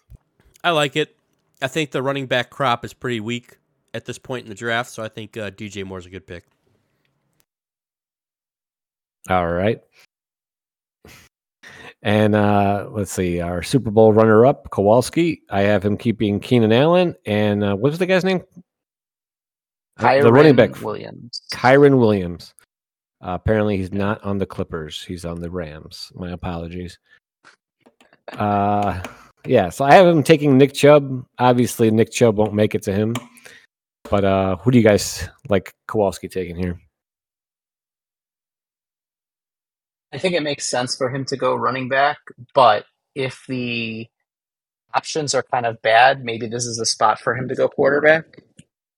I 0.64 0.70
like 0.70 0.96
it. 0.96 1.16
I 1.62 1.68
think 1.68 1.92
the 1.92 2.02
running 2.02 2.26
back 2.26 2.50
crop 2.50 2.84
is 2.84 2.92
pretty 2.92 3.20
weak 3.20 3.58
at 3.92 4.04
this 4.04 4.18
point 4.18 4.44
in 4.44 4.48
the 4.48 4.54
draft, 4.56 4.90
so 4.90 5.02
I 5.02 5.08
think 5.08 5.36
uh, 5.36 5.50
DJ 5.50 5.84
Moore's 5.84 6.06
a 6.06 6.10
good 6.10 6.26
pick. 6.26 6.44
All 9.30 9.48
right. 9.48 9.80
And 12.02 12.34
uh, 12.34 12.88
let's 12.90 13.10
see, 13.10 13.40
our 13.40 13.62
Super 13.62 13.90
Bowl 13.90 14.12
runner 14.12 14.44
up, 14.44 14.70
Kowalski. 14.70 15.40
I 15.48 15.62
have 15.62 15.82
him 15.82 15.96
keeping 15.96 16.38
Keenan 16.38 16.70
Allen. 16.70 17.14
And 17.24 17.64
uh, 17.64 17.74
what 17.74 17.90
was 17.90 17.98
the 17.98 18.04
guy's 18.04 18.24
name? 18.24 18.42
Uh, 19.98 20.22
the 20.22 20.30
running 20.30 20.54
back, 20.54 20.82
Williams. 20.82 21.40
Kyren 21.54 21.98
Williams. 21.98 22.52
Uh, 23.24 23.32
apparently, 23.32 23.78
he's 23.78 23.92
not 23.92 24.22
on 24.22 24.36
the 24.36 24.46
Clippers. 24.46 25.02
He's 25.02 25.24
on 25.24 25.40
the 25.40 25.50
Rams. 25.50 26.12
My 26.14 26.32
apologies. 26.32 26.98
Uh, 28.28 29.02
yeah, 29.46 29.70
so 29.70 29.84
I 29.84 29.94
have 29.94 30.06
him 30.06 30.22
taking 30.22 30.58
Nick 30.58 30.74
Chubb. 30.74 31.24
Obviously, 31.38 31.90
Nick 31.90 32.12
Chubb 32.12 32.36
won't 32.36 32.52
make 32.52 32.74
it 32.74 32.82
to 32.82 32.92
him. 32.92 33.14
But 34.10 34.24
uh, 34.24 34.56
who 34.56 34.70
do 34.70 34.78
you 34.78 34.84
guys 34.84 35.26
like 35.48 35.72
Kowalski 35.88 36.28
taking 36.28 36.56
here? 36.56 36.78
I 40.12 40.18
think 40.18 40.34
it 40.34 40.42
makes 40.42 40.68
sense 40.68 40.94
for 40.94 41.10
him 41.10 41.24
to 41.24 41.36
go 41.36 41.56
running 41.56 41.88
back, 41.88 42.18
but 42.54 42.84
if 43.16 43.42
the 43.48 44.06
options 44.94 45.34
are 45.34 45.42
kind 45.42 45.66
of 45.66 45.82
bad, 45.82 46.22
maybe 46.22 46.46
this 46.46 46.66
is 46.66 46.78
a 46.78 46.86
spot 46.86 47.18
for 47.18 47.34
him 47.34 47.48
to 47.48 47.54
go 47.56 47.68
quarterback. 47.68 48.42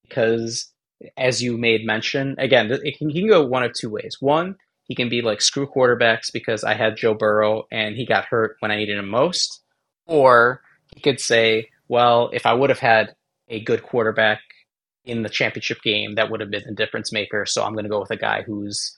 Because, 0.03 0.73
as 1.17 1.43
you 1.43 1.57
made 1.59 1.85
mention, 1.85 2.37
again, 2.39 2.71
it 2.71 2.99
can, 2.99 3.11
he 3.11 3.21
can 3.21 3.29
go 3.29 3.47
one 3.47 3.63
of 3.63 3.73
two 3.73 3.91
ways. 3.91 4.17
One, 4.21 4.57
he 4.85 4.95
can 4.95 5.09
be 5.09 5.23
like, 5.23 5.41
screw 5.41 5.67
quarterbacks 5.67 6.33
because 6.33 6.65
I 6.65 6.75
had 6.75 6.97
Joe 6.97 7.15
Burrow 7.15 7.65
and 7.71 7.97
he 7.97 8.07
got 8.07 8.27
hurt 8.27 8.57
when 8.61 8.71
I 8.71 8.77
needed 8.77 8.99
him 8.99 9.09
most. 9.09 9.63
Or 10.07 10.63
he 10.95 11.01
could 11.01 11.21
say, 11.21 11.71
well, 11.89 12.31
if 12.33 12.47
I 12.47 12.55
would 12.55 12.71
have 12.71 12.79
had 12.79 13.15
a 13.49 13.61
good 13.61 13.83
quarterback 13.83 14.41
in 15.05 15.23
the 15.23 15.29
championship 15.29 15.83
game, 15.83 16.15
that 16.15 16.31
would 16.31 16.41
have 16.41 16.51
been 16.51 16.65
the 16.67 16.75
difference 16.75 17.13
maker. 17.13 17.45
So 17.47 17.65
I'm 17.65 17.73
going 17.73 17.85
to 17.85 17.91
go 17.91 18.01
with 18.01 18.11
a 18.11 18.17
guy 18.17 18.43
who's 18.43 18.97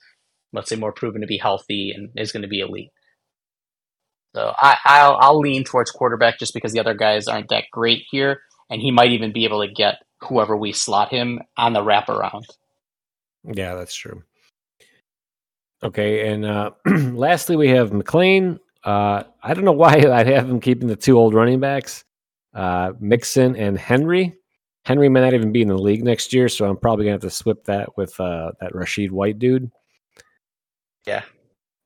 let's 0.53 0.69
say 0.69 0.75
more 0.75 0.91
proven 0.91 1.21
to 1.21 1.27
be 1.27 1.37
healthy 1.37 1.91
and 1.95 2.09
is 2.15 2.31
going 2.31 2.41
to 2.41 2.47
be 2.47 2.59
elite. 2.59 2.91
So 4.35 4.53
I, 4.57 4.77
I'll 4.85 5.17
I'll 5.19 5.39
lean 5.39 5.63
towards 5.63 5.91
quarterback 5.91 6.39
just 6.39 6.53
because 6.53 6.71
the 6.71 6.79
other 6.79 6.93
guys 6.93 7.27
aren't 7.27 7.49
that 7.49 7.65
great 7.71 8.03
here, 8.11 8.41
and 8.69 8.81
he 8.81 8.91
might 8.91 9.11
even 9.11 9.33
be 9.33 9.45
able 9.45 9.65
to 9.65 9.73
get 9.73 9.95
whoever 10.21 10.55
we 10.57 10.71
slot 10.71 11.09
him 11.09 11.41
on 11.57 11.73
the 11.73 11.81
wraparound. 11.81 12.45
Yeah, 13.43 13.75
that's 13.75 13.95
true. 13.95 14.23
Okay, 15.81 16.31
and 16.31 16.45
uh, 16.45 16.71
lastly, 16.85 17.55
we 17.55 17.69
have 17.69 17.93
McLean. 17.93 18.59
Uh, 18.83 19.23
I 19.41 19.53
don't 19.53 19.65
know 19.65 19.71
why 19.71 19.93
I 20.11 20.23
have 20.23 20.49
him 20.49 20.59
keeping 20.59 20.87
the 20.87 20.95
two 20.95 21.17
old 21.17 21.33
running 21.33 21.59
backs, 21.59 22.03
uh, 22.53 22.93
Mixon 22.99 23.55
and 23.55 23.77
Henry. 23.77 24.35
Henry 24.85 25.09
may 25.09 25.21
not 25.21 25.33
even 25.33 25.51
be 25.51 25.61
in 25.61 25.67
the 25.67 25.77
league 25.77 26.03
next 26.03 26.33
year, 26.33 26.49
so 26.49 26.65
I'm 26.65 26.77
probably 26.77 27.05
gonna 27.05 27.13
have 27.13 27.21
to 27.21 27.29
swap 27.29 27.63
that 27.65 27.95
with 27.97 28.19
uh, 28.19 28.51
that 28.59 28.73
Rashid 28.75 29.11
White 29.11 29.39
dude. 29.39 29.71
Yeah. 31.05 31.23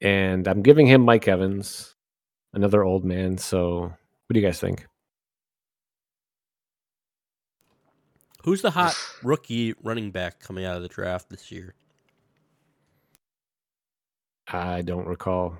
And 0.01 0.47
I'm 0.47 0.61
giving 0.61 0.85
him 0.87 1.01
Mike 1.01 1.27
Evans, 1.27 1.95
another 2.53 2.83
old 2.83 3.05
man. 3.05 3.37
So, 3.37 3.81
what 3.81 4.33
do 4.33 4.39
you 4.39 4.45
guys 4.45 4.59
think? 4.59 4.85
Who's 8.43 8.61
the 8.61 8.71
hot 8.71 8.95
rookie 9.23 9.73
running 9.83 10.11
back 10.11 10.39
coming 10.39 10.65
out 10.65 10.75
of 10.75 10.81
the 10.81 10.89
draft 10.89 11.29
this 11.29 11.51
year? 11.51 11.75
I 14.51 14.81
don't 14.81 15.07
recall. 15.07 15.57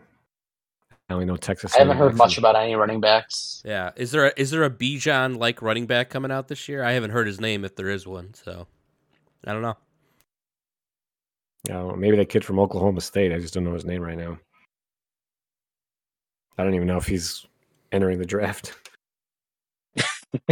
I 1.10 1.14
only 1.14 1.26
know 1.26 1.38
Texas. 1.38 1.76
I 1.76 1.80
haven't 1.80 1.98
heard 1.98 2.16
much 2.16 2.38
about 2.38 2.56
any 2.56 2.76
running 2.76 3.00
backs. 3.00 3.62
Yeah, 3.66 3.92
is 3.96 4.12
there 4.12 4.28
a, 4.28 4.34
is 4.38 4.52
there 4.52 4.64
a 4.64 4.70
Bijan 4.70 5.38
like 5.38 5.62
running 5.62 5.86
back 5.86 6.10
coming 6.10 6.32
out 6.32 6.48
this 6.48 6.68
year? 6.68 6.84
I 6.84 6.92
haven't 6.94 7.12
heard 7.12 7.28
his 7.28 7.40
name 7.40 7.66
if 7.66 7.76
there 7.76 7.90
is 7.90 8.06
one, 8.06 8.34
so 8.34 8.68
I 9.46 9.54
don't 9.54 9.62
know. 9.62 9.78
Oh, 11.72 11.96
maybe 11.96 12.18
that 12.18 12.30
kid 12.30 12.44
from 12.44 12.60
Oklahoma 12.60 13.02
State. 13.02 13.32
I 13.32 13.40
just 13.40 13.54
don't 13.54 13.64
know 13.64 13.74
his 13.74 13.86
name 13.86 14.02
right 14.02 14.18
now. 14.18 14.38
I 16.58 16.64
don't 16.64 16.74
even 16.74 16.88
know 16.88 16.98
if 16.98 17.08
he's 17.08 17.46
entering 17.92 18.20
the 18.20 18.26
draft. 18.26 18.74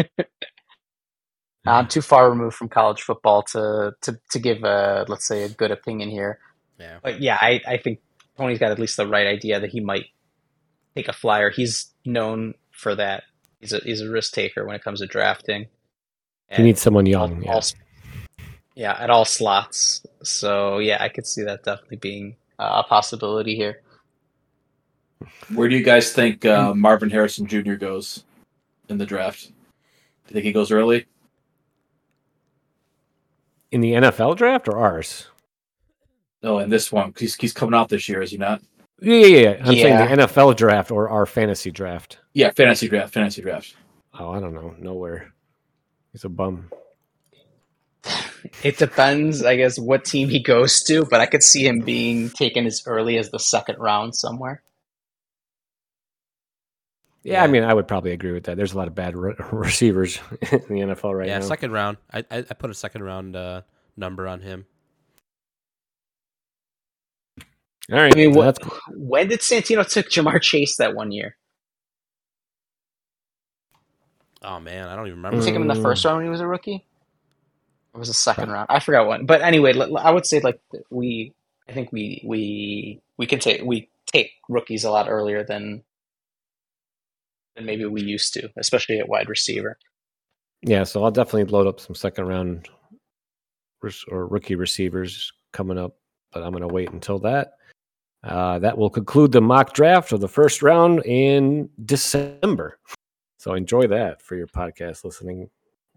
I'm 1.66 1.88
too 1.88 2.02
far 2.02 2.30
removed 2.30 2.56
from 2.56 2.70
college 2.70 3.02
football 3.02 3.44
to 3.44 3.94
to 4.02 4.20
to 4.32 4.40
give 4.40 4.64
a 4.64 5.06
let's 5.08 5.28
say 5.28 5.44
a 5.44 5.50
good 5.50 5.72
opinion 5.72 6.10
here. 6.10 6.40
Yeah. 6.80 6.98
But 7.04 7.22
yeah, 7.22 7.38
I, 7.40 7.62
I 7.68 7.78
think 7.78 8.00
Tony's 8.38 8.58
got 8.58 8.72
at 8.72 8.80
least 8.80 8.98
the 8.98 9.06
right 9.08 9.28
idea 9.28 9.60
that 9.60 9.70
he 9.70 9.80
might 9.80 10.06
take 10.96 11.08
a 11.08 11.14
flyer. 11.14 11.52
He's 11.52 11.92
known 12.06 12.56
for 12.72 12.96
that. 12.96 13.24
He's 13.60 13.74
a 13.74 13.78
he's 13.80 14.02
a 14.02 14.10
risk 14.10 14.34
taker 14.34 14.66
when 14.66 14.76
it 14.76 14.84
comes 14.84 15.00
to 15.00 15.06
drafting. 15.06 15.68
He 16.50 16.64
needs 16.64 16.82
someone 16.82 17.06
all- 17.06 17.12
young. 17.30 17.44
Yeah. 17.44 17.54
all- 17.54 17.64
yeah, 18.74 18.98
at 19.00 19.10
all 19.10 19.26
slots. 19.26 20.06
So 20.24 20.80
yeah, 20.80 20.98
I 21.00 21.10
could 21.10 21.28
see 21.28 21.44
that 21.44 21.64
definitely 21.64 21.98
being 21.98 22.36
uh, 22.58 22.82
a 22.84 22.88
possibility 22.88 23.56
here. 23.56 23.82
Where 25.54 25.70
do 25.70 25.76
you 25.78 25.84
guys 25.84 26.12
think 26.14 26.46
uh, 26.46 26.74
Marvin 26.74 27.12
Harrison 27.12 27.46
Jr. 27.46 27.76
goes 27.76 28.24
in 28.90 28.98
the 28.98 29.06
draft? 29.06 29.48
Do 29.48 29.54
you 30.30 30.34
think 30.34 30.46
he 30.46 30.52
goes 30.52 30.72
early? 30.72 31.06
In 33.72 33.82
the 33.82 33.94
NFL 33.94 34.36
draft 34.38 34.68
or 34.68 34.78
ours? 34.78 35.28
No, 36.44 36.60
in 36.60 36.70
this 36.70 36.92
one, 36.92 37.14
He's, 37.18 37.36
he's 37.36 37.54
coming 37.54 37.74
out 37.78 37.90
this 37.90 38.10
year, 38.10 38.22
is 38.22 38.32
he 38.32 38.38
not? 38.38 38.62
Yeah, 39.00 39.16
yeah, 39.16 39.38
yeah. 39.38 39.50
I'm 39.66 39.74
Yeah. 39.74 39.82
saying 39.84 40.18
the 40.18 40.24
NFL 40.24 40.56
draft 40.58 40.92
or 40.92 41.10
our 41.10 41.26
fantasy 41.26 41.72
draft. 41.72 42.20
Yeah, 42.34 42.52
fantasy 42.52 42.88
draft. 42.88 43.14
Fantasy 43.14 43.42
draft. 43.42 43.76
Oh, 44.20 44.32
I 44.32 44.40
don't 44.40 44.54
know. 44.54 44.76
Nowhere. 44.78 45.34
He's 46.12 46.26
a 46.26 46.30
bum. 46.30 46.70
It 48.64 48.78
depends, 48.78 49.44
I 49.44 49.56
guess, 49.56 49.78
what 49.78 50.04
team 50.04 50.28
he 50.28 50.42
goes 50.42 50.82
to, 50.84 51.06
but 51.06 51.20
I 51.22 51.28
could 51.28 51.44
see 51.44 51.66
him 51.66 51.80
being 51.80 52.30
taken 52.32 52.66
as 52.66 52.82
early 52.88 53.18
as 53.18 53.30
the 53.30 53.40
second 53.40 53.78
round 53.80 54.16
somewhere. 54.16 54.64
Yeah, 57.24 57.44
I 57.44 57.48
mean, 57.48 57.64
I 57.64 57.74
would 57.74 57.88
probably 57.88 58.12
agree 58.14 58.32
with 58.32 58.46
that. 58.46 58.58
There's 58.58 58.74
a 58.74 58.78
lot 58.78 58.88
of 58.88 58.96
bad 58.96 59.16
re- 59.16 59.36
receivers 59.52 60.20
in 60.52 60.60
the 60.70 60.82
NFL 60.96 61.16
right 61.18 61.28
now. 61.28 61.34
yeah, 61.36 61.40
second 61.42 61.72
round. 61.72 61.98
I, 62.12 62.20
I 62.32 62.38
I 62.40 62.54
put 62.56 62.70
a 62.72 62.74
second 62.74 63.04
round 63.04 63.36
uh, 63.36 63.62
number 63.96 64.28
on 64.28 64.42
him. 64.42 64.66
All 67.92 67.98
right, 68.00 68.14
I 68.14 68.16
mean, 68.18 68.34
so 68.34 68.40
what, 68.40 68.46
that's 68.56 68.60
when 68.90 69.28
did 69.28 69.42
Santino 69.42 69.88
took 69.88 70.10
Ja'Marr 70.10 70.42
Chase 70.42 70.78
that 70.78 70.96
one 70.96 71.12
year? 71.12 71.36
Oh 74.44 74.60
man, 74.60 74.88
I 74.88 74.96
don't 74.96 75.08
even 75.08 75.22
Did 75.22 75.26
remember. 75.26 75.38
he 75.38 75.46
take 75.46 75.56
him 75.56 75.62
in 75.62 75.68
the 75.68 75.74
Mm. 75.76 75.82
first 75.84 76.04
round 76.06 76.18
when 76.18 76.26
he 76.26 76.30
was 76.32 76.42
a 76.42 76.48
rookie? 76.48 76.86
Or 77.94 78.00
was 78.00 78.10
it 78.10 78.14
second 78.14 78.50
round? 78.50 78.68
I 78.70 78.80
forgot 78.80 79.08
when. 79.08 79.26
But 79.26 79.42
anyway, 79.42 79.74
I 79.98 80.12
would 80.12 80.26
say 80.26 80.40
like 80.40 80.60
we, 80.90 81.34
I 81.68 81.74
think 81.74 81.92
we 81.92 82.22
we 82.26 83.02
we 83.18 83.26
can 83.28 83.40
take 83.40 83.62
we 83.64 83.90
take 84.08 84.32
rookies 84.50 84.84
a 84.86 84.92
lot 84.92 85.10
earlier 85.10 85.44
than 85.44 85.84
than 87.56 87.66
maybe 87.66 87.86
we 87.86 88.02
used 88.02 88.34
to, 88.34 88.50
especially 88.58 89.00
at 89.00 89.10
wide 89.10 89.30
receiver. 89.30 89.78
Yeah, 90.62 90.84
so 90.84 91.04
I'll 91.04 91.12
definitely 91.12 91.46
load 91.46 91.68
up 91.68 91.80
some 91.80 91.96
second 91.96 92.28
round 92.28 92.70
or 94.10 94.28
rookie 94.28 94.56
receivers 94.56 95.32
coming 95.54 95.78
up, 95.78 95.96
but 96.32 96.44
I'm 96.44 96.52
going 96.52 96.68
to 96.68 96.74
wait 96.74 96.92
until 96.92 97.18
that. 97.20 97.54
Uh, 98.24 98.60
that 98.60 98.78
will 98.78 98.90
conclude 98.90 99.32
the 99.32 99.42
mock 99.42 99.74
draft 99.74 100.12
of 100.12 100.22
the 100.22 100.28
first 100.28 100.62
round 100.62 101.04
in 101.06 101.68
December. 101.86 102.78
So 103.40 103.56
enjoy 103.56 103.88
that 103.88 104.22
for 104.22 104.36
your 104.36 104.46
podcast 104.46 105.04
listening 105.04 105.50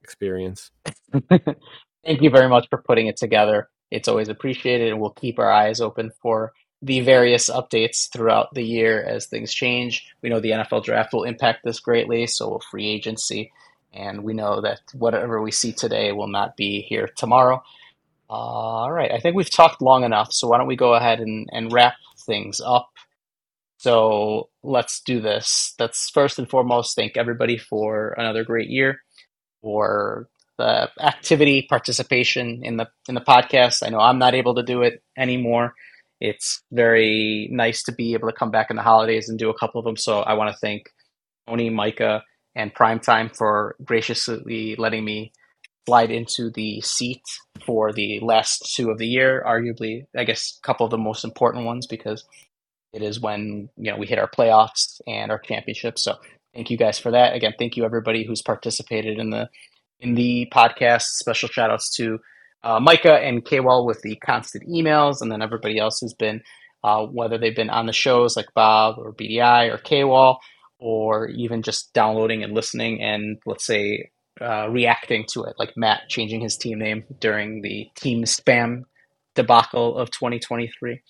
experience. 0.03 0.71
Thank 1.29 2.23
you 2.23 2.31
very 2.31 2.49
much 2.49 2.67
for 2.71 2.79
putting 2.79 3.07
it 3.07 3.19
together. 3.19 3.69
It's 3.91 4.09
always 4.09 4.31
appreciated, 4.31 4.91
and 4.91 5.01
we'll 5.01 5.11
keep 5.11 5.39
our 5.39 5.53
eyes 5.53 5.83
open 5.83 6.11
for 6.23 6.53
the 6.85 7.01
various 7.01 7.49
updates 7.49 8.13
throughout 8.13 8.53
the 8.53 8.63
year 8.63 9.03
as 9.03 9.25
things 9.25 9.55
change. 9.55 10.07
We 10.23 10.29
know 10.29 10.39
the 10.39 10.51
NFL 10.51 10.85
draft 10.85 11.15
will 11.15 11.25
impact 11.25 11.65
this 11.65 11.81
greatly, 11.81 12.27
so 12.27 12.51
will 12.51 12.61
free 12.61 12.87
agency. 12.87 13.53
And 13.95 14.23
we 14.23 14.35
know 14.35 14.61
that 14.61 14.81
whatever 14.93 15.41
we 15.41 15.51
see 15.51 15.73
today 15.73 16.13
will 16.13 16.29
not 16.29 16.59
be 16.59 16.83
here 16.83 17.09
tomorrow. 17.17 17.63
All 18.29 18.93
right, 18.93 19.11
I 19.11 19.19
think 19.19 19.35
we've 19.35 19.51
talked 19.51 19.81
long 19.81 20.05
enough, 20.05 20.33
so 20.33 20.47
why 20.49 20.59
don't 20.59 20.67
we 20.67 20.77
go 20.77 20.93
ahead 20.93 21.21
and, 21.21 21.49
and 21.53 21.73
wrap 21.73 21.95
things 22.27 22.61
up? 22.61 22.91
So 23.79 24.51
let's 24.63 25.01
do 25.01 25.21
this. 25.21 25.75
Let's 25.79 26.11
first 26.11 26.39
and 26.39 26.49
foremost 26.49 26.97
thank 26.97 27.17
everybody 27.17 27.57
for 27.57 28.15
another 28.19 28.45
great 28.45 28.69
year, 28.69 29.01
for 29.63 30.29
the 30.59 30.91
activity, 31.01 31.67
participation 31.69 32.61
in 32.63 32.77
the 32.77 32.89
in 33.09 33.15
the 33.15 33.21
podcast. 33.23 33.87
I 33.87 33.89
know 33.89 34.01
I'm 34.01 34.19
not 34.19 34.35
able 34.35 34.57
to 34.57 34.63
do 34.63 34.83
it 34.83 35.03
anymore. 35.17 35.75
It's 36.25 36.63
very 36.73 37.49
nice 37.53 37.83
to 37.83 37.93
be 37.93 38.15
able 38.15 38.31
to 38.31 38.35
come 38.35 38.51
back 38.51 38.71
in 38.71 38.77
the 38.77 38.83
holidays 38.83 39.29
and 39.29 39.39
do 39.39 39.51
a 39.51 39.59
couple 39.59 39.79
of 39.79 39.85
them. 39.85 39.99
So 39.99 40.21
I 40.21 40.33
want 40.33 40.51
to 40.51 40.59
thank 40.59 40.91
Tony, 41.47 41.69
Micah, 41.69 42.23
and 42.55 42.75
Primetime 42.75 43.35
for 43.37 43.77
graciously 43.85 44.75
letting 44.79 45.05
me 45.05 45.33
slide 45.87 46.11
into 46.11 46.51
the 46.51 46.81
seat 46.81 47.21
for 47.67 47.93
the 47.93 48.21
last 48.21 48.73
two 48.75 48.91
of 48.91 48.97
the 48.97 49.07
year. 49.07 49.45
Arguably, 49.47 50.07
I 50.17 50.25
guess, 50.25 50.59
a 50.59 50.67
couple 50.67 50.87
of 50.87 50.91
the 50.91 50.97
most 50.97 51.25
important 51.25 51.67
ones 51.67 51.87
because 51.87 52.25
it 52.95 53.03
is 53.03 53.21
when 53.21 53.69
you 53.77 53.91
know 53.91 53.99
we 53.99 54.07
hit 54.07 54.19
our 54.19 54.31
playoffs 54.31 55.03
and 55.07 55.31
our 55.31 55.39
championships. 55.39 56.05
So 56.05 56.15
thank 56.55 56.71
you 56.71 56.79
guys 56.79 56.99
for 56.99 57.11
that. 57.11 57.35
Again, 57.35 57.53
thank 57.59 57.77
you 57.77 57.85
everybody 57.85 58.25
who's 58.25 58.41
participated 58.41 59.19
in 59.19 59.29
the 59.29 59.51
in 60.01 60.15
the 60.15 60.49
podcast. 60.51 61.03
Special 61.03 61.51
shout 61.51 61.71
outs 61.71 61.95
to 61.97 62.19
uh, 62.65 62.81
Micah 62.81 63.15
and 63.15 63.45
Kwall 63.45 63.87
with 63.87 64.01
the 64.03 64.17
constant 64.17 64.69
emails, 64.69 65.21
and 65.21 65.31
then 65.31 65.43
everybody 65.43 65.79
else 65.79 65.99
who's 66.01 66.15
been, 66.15 66.43
uh, 66.83 67.05
whether 67.07 67.39
they've 67.39 67.55
been 67.55 67.71
on 67.71 67.87
the 67.87 67.93
shows 67.93 68.37
like 68.37 68.55
Bob 68.55 68.97
or 68.99 69.13
BDI 69.13 69.73
or 69.73 69.79
Kwall, 69.79 70.39
or 70.79 71.29
even 71.29 71.63
just 71.63 71.93
downloading 71.93 72.43
and 72.43 72.55
listening 72.55 73.03
and 73.03 73.39
let's 73.47 73.65
say 73.65 74.11
uh, 74.41 74.69
reacting 74.69 75.25
to 75.33 75.45
it, 75.45 75.55
like 75.59 75.75
Matt 75.77 76.09
changing 76.09 76.41
his 76.41 76.57
team 76.57 76.79
name 76.79 77.05
during 77.21 77.63
the 77.63 77.89
team 77.95 78.25
spam 78.25 78.83
debacle 79.35 79.97
of 79.97 80.11
2023. 80.11 81.01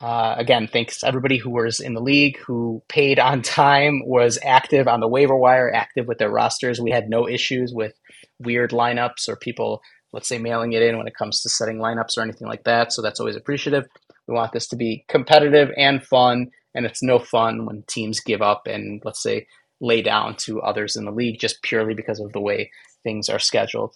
Uh, 0.00 0.34
again, 0.38 0.68
thanks 0.72 1.02
everybody 1.02 1.38
who 1.38 1.50
was 1.50 1.80
in 1.80 1.94
the 1.94 2.00
league, 2.00 2.38
who 2.38 2.82
paid 2.88 3.18
on 3.18 3.42
time, 3.42 4.00
was 4.06 4.38
active 4.44 4.86
on 4.86 5.00
the 5.00 5.08
waiver 5.08 5.36
wire, 5.36 5.72
active 5.72 6.06
with 6.06 6.18
their 6.18 6.30
rosters. 6.30 6.80
We 6.80 6.92
had 6.92 7.08
no 7.08 7.28
issues 7.28 7.72
with 7.74 7.94
weird 8.38 8.70
lineups 8.70 9.28
or 9.28 9.36
people, 9.36 9.80
let's 10.12 10.28
say, 10.28 10.38
mailing 10.38 10.72
it 10.72 10.82
in 10.82 10.98
when 10.98 11.06
it 11.06 11.16
comes 11.16 11.40
to 11.42 11.48
setting 11.48 11.78
lineups 11.78 12.16
or 12.16 12.22
anything 12.22 12.48
like 12.48 12.64
that. 12.64 12.92
So 12.92 13.02
that's 13.02 13.20
always 13.20 13.36
appreciative. 13.36 13.86
We 14.26 14.34
want 14.34 14.52
this 14.52 14.68
to 14.68 14.76
be 14.76 15.04
competitive 15.08 15.70
and 15.76 16.02
fun, 16.02 16.50
and 16.74 16.86
it's 16.86 17.02
no 17.02 17.18
fun 17.18 17.66
when 17.66 17.84
teams 17.86 18.20
give 18.20 18.42
up 18.42 18.66
and, 18.66 19.00
let's 19.04 19.22
say, 19.22 19.46
lay 19.80 20.02
down 20.02 20.36
to 20.36 20.60
others 20.60 20.96
in 20.96 21.04
the 21.04 21.10
league 21.10 21.38
just 21.40 21.62
purely 21.62 21.94
because 21.94 22.20
of 22.20 22.32
the 22.32 22.40
way 22.40 22.70
things 23.04 23.28
are 23.28 23.38
scheduled. 23.38 23.94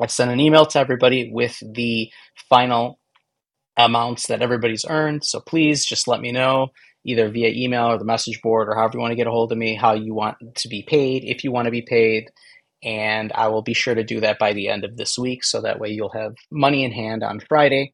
I've 0.00 0.10
sent 0.10 0.30
an 0.30 0.40
email 0.40 0.66
to 0.66 0.78
everybody 0.78 1.30
with 1.32 1.62
the 1.74 2.10
final 2.48 2.98
amounts 3.76 4.28
that 4.28 4.42
everybody's 4.42 4.86
earned. 4.88 5.24
So 5.24 5.40
please 5.40 5.84
just 5.84 6.08
let 6.08 6.20
me 6.20 6.32
know 6.32 6.68
either 7.04 7.28
via 7.28 7.50
email 7.50 7.86
or 7.86 7.98
the 7.98 8.04
message 8.04 8.40
board 8.42 8.68
or 8.68 8.74
however 8.74 8.92
you 8.94 9.00
want 9.00 9.12
to 9.12 9.16
get 9.16 9.26
a 9.26 9.30
hold 9.30 9.52
of 9.52 9.58
me, 9.58 9.74
how 9.74 9.94
you 9.94 10.12
want 10.12 10.36
to 10.56 10.68
be 10.68 10.82
paid, 10.82 11.24
if 11.24 11.44
you 11.44 11.52
want 11.52 11.66
to 11.66 11.70
be 11.70 11.82
paid. 11.82 12.30
And 12.86 13.32
I 13.34 13.48
will 13.48 13.62
be 13.62 13.74
sure 13.74 13.96
to 13.96 14.04
do 14.04 14.20
that 14.20 14.38
by 14.38 14.52
the 14.52 14.68
end 14.68 14.84
of 14.84 14.96
this 14.96 15.18
week. 15.18 15.44
So 15.44 15.60
that 15.62 15.80
way 15.80 15.90
you'll 15.90 16.12
have 16.14 16.36
money 16.52 16.84
in 16.84 16.92
hand 16.92 17.24
on 17.24 17.40
Friday. 17.40 17.92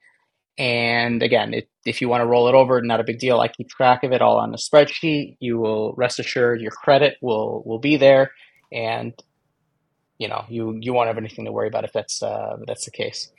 And 0.58 1.22
again, 1.22 1.54
it, 1.54 1.68
if 1.86 2.02
you 2.02 2.10
want 2.10 2.20
to 2.20 2.26
roll 2.26 2.46
it 2.48 2.54
over, 2.54 2.82
not 2.82 3.00
a 3.00 3.04
big 3.04 3.18
deal. 3.18 3.40
I 3.40 3.48
keep 3.48 3.70
track 3.70 4.04
of 4.04 4.12
it 4.12 4.20
all 4.20 4.36
on 4.36 4.52
a 4.52 4.58
spreadsheet. 4.58 5.38
You 5.40 5.58
will 5.58 5.94
rest 5.96 6.18
assured 6.18 6.60
your 6.60 6.72
credit 6.72 7.16
will 7.22 7.62
will 7.64 7.78
be 7.78 7.96
there, 7.96 8.32
and 8.70 9.14
you 10.18 10.28
know 10.28 10.44
you 10.50 10.78
you 10.78 10.92
won't 10.92 11.06
have 11.06 11.16
anything 11.16 11.46
to 11.46 11.52
worry 11.52 11.68
about 11.68 11.84
if 11.84 11.92
that's 11.94 12.22
uh, 12.22 12.58
that's 12.66 12.84
the 12.84 12.90
case. 12.90 13.32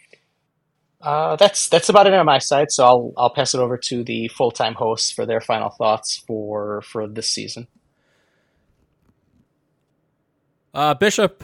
Uh, 1.03 1.35
that's 1.35 1.69
that's 1.69 1.89
about 1.89 2.07
it 2.07 2.13
on 2.13 2.25
my 2.25 2.39
side. 2.39 2.71
So 2.71 2.83
I'll 2.83 3.13
I'll 3.15 3.33
pass 3.33 3.53
it 3.53 3.59
over 3.59 3.77
to 3.77 4.03
the 4.03 4.27
full 4.29 4.51
time 4.51 4.73
hosts 4.73 5.11
for 5.11 5.27
their 5.27 5.41
final 5.41 5.69
thoughts 5.69 6.23
for 6.25 6.81
for 6.81 7.07
this 7.07 7.29
season. 7.29 7.67
Uh, 10.73 10.93
Bishop, 10.95 11.43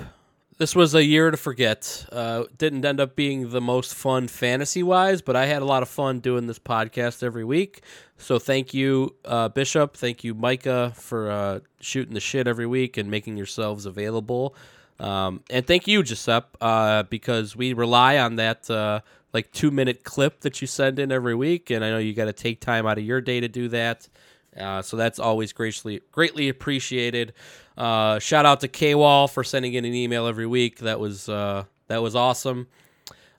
this 0.57 0.75
was 0.75 0.95
a 0.95 1.03
year 1.05 1.29
to 1.29 1.37
forget. 1.37 2.05
Uh, 2.11 2.45
didn't 2.57 2.83
end 2.83 2.99
up 2.99 3.15
being 3.15 3.51
the 3.51 3.61
most 3.61 3.93
fun 3.93 4.27
fantasy 4.27 4.81
wise, 4.81 5.21
but 5.21 5.35
I 5.35 5.45
had 5.45 5.61
a 5.61 5.65
lot 5.65 5.83
of 5.83 5.89
fun 5.89 6.19
doing 6.19 6.47
this 6.47 6.57
podcast 6.57 7.21
every 7.21 7.43
week. 7.43 7.81
So 8.17 8.39
thank 8.39 8.73
you, 8.73 9.15
uh, 9.25 9.49
Bishop. 9.49 9.95
Thank 9.95 10.23
you, 10.23 10.33
Micah, 10.33 10.93
for 10.95 11.29
uh, 11.29 11.59
shooting 11.79 12.15
the 12.15 12.19
shit 12.19 12.47
every 12.47 12.65
week 12.65 12.97
and 12.97 13.11
making 13.11 13.37
yourselves 13.37 13.85
available. 13.85 14.55
Um, 14.99 15.43
and 15.51 15.65
thank 15.65 15.87
you, 15.87 16.01
Giuseppe, 16.01 16.57
uh, 16.59 17.03
because 17.03 17.55
we 17.55 17.73
rely 17.73 18.17
on 18.17 18.35
that 18.37 18.69
uh, 18.69 19.01
like 19.31 19.51
two 19.51 19.69
minute 19.69 20.03
clip 20.03 20.41
that 20.41 20.59
you 20.59 20.65
send 20.67 20.97
in 20.97 21.11
every 21.11 21.35
week, 21.35 21.69
and 21.69 21.85
I 21.85 21.91
know 21.91 21.99
you 21.99 22.13
got 22.13 22.25
to 22.25 22.33
take 22.33 22.59
time 22.59 22.87
out 22.87 22.97
of 22.97 23.03
your 23.03 23.21
day 23.21 23.39
to 23.39 23.47
do 23.47 23.69
that. 23.69 24.09
Uh, 24.57 24.81
so 24.81 24.97
that's 24.97 25.19
always 25.19 25.53
greatly 25.53 26.01
greatly 26.11 26.49
appreciated. 26.49 27.33
Uh, 27.79 28.19
shout 28.19 28.45
out 28.45 28.59
to 28.59 28.67
Kwall 28.67 29.31
for 29.31 29.43
sending 29.43 29.73
in 29.73 29.85
an 29.85 29.93
email 29.93 30.27
every 30.27 30.45
week. 30.45 30.79
That 30.79 30.99
was 30.99 31.29
uh, 31.29 31.63
that 31.87 32.01
was 32.01 32.13
awesome. 32.13 32.67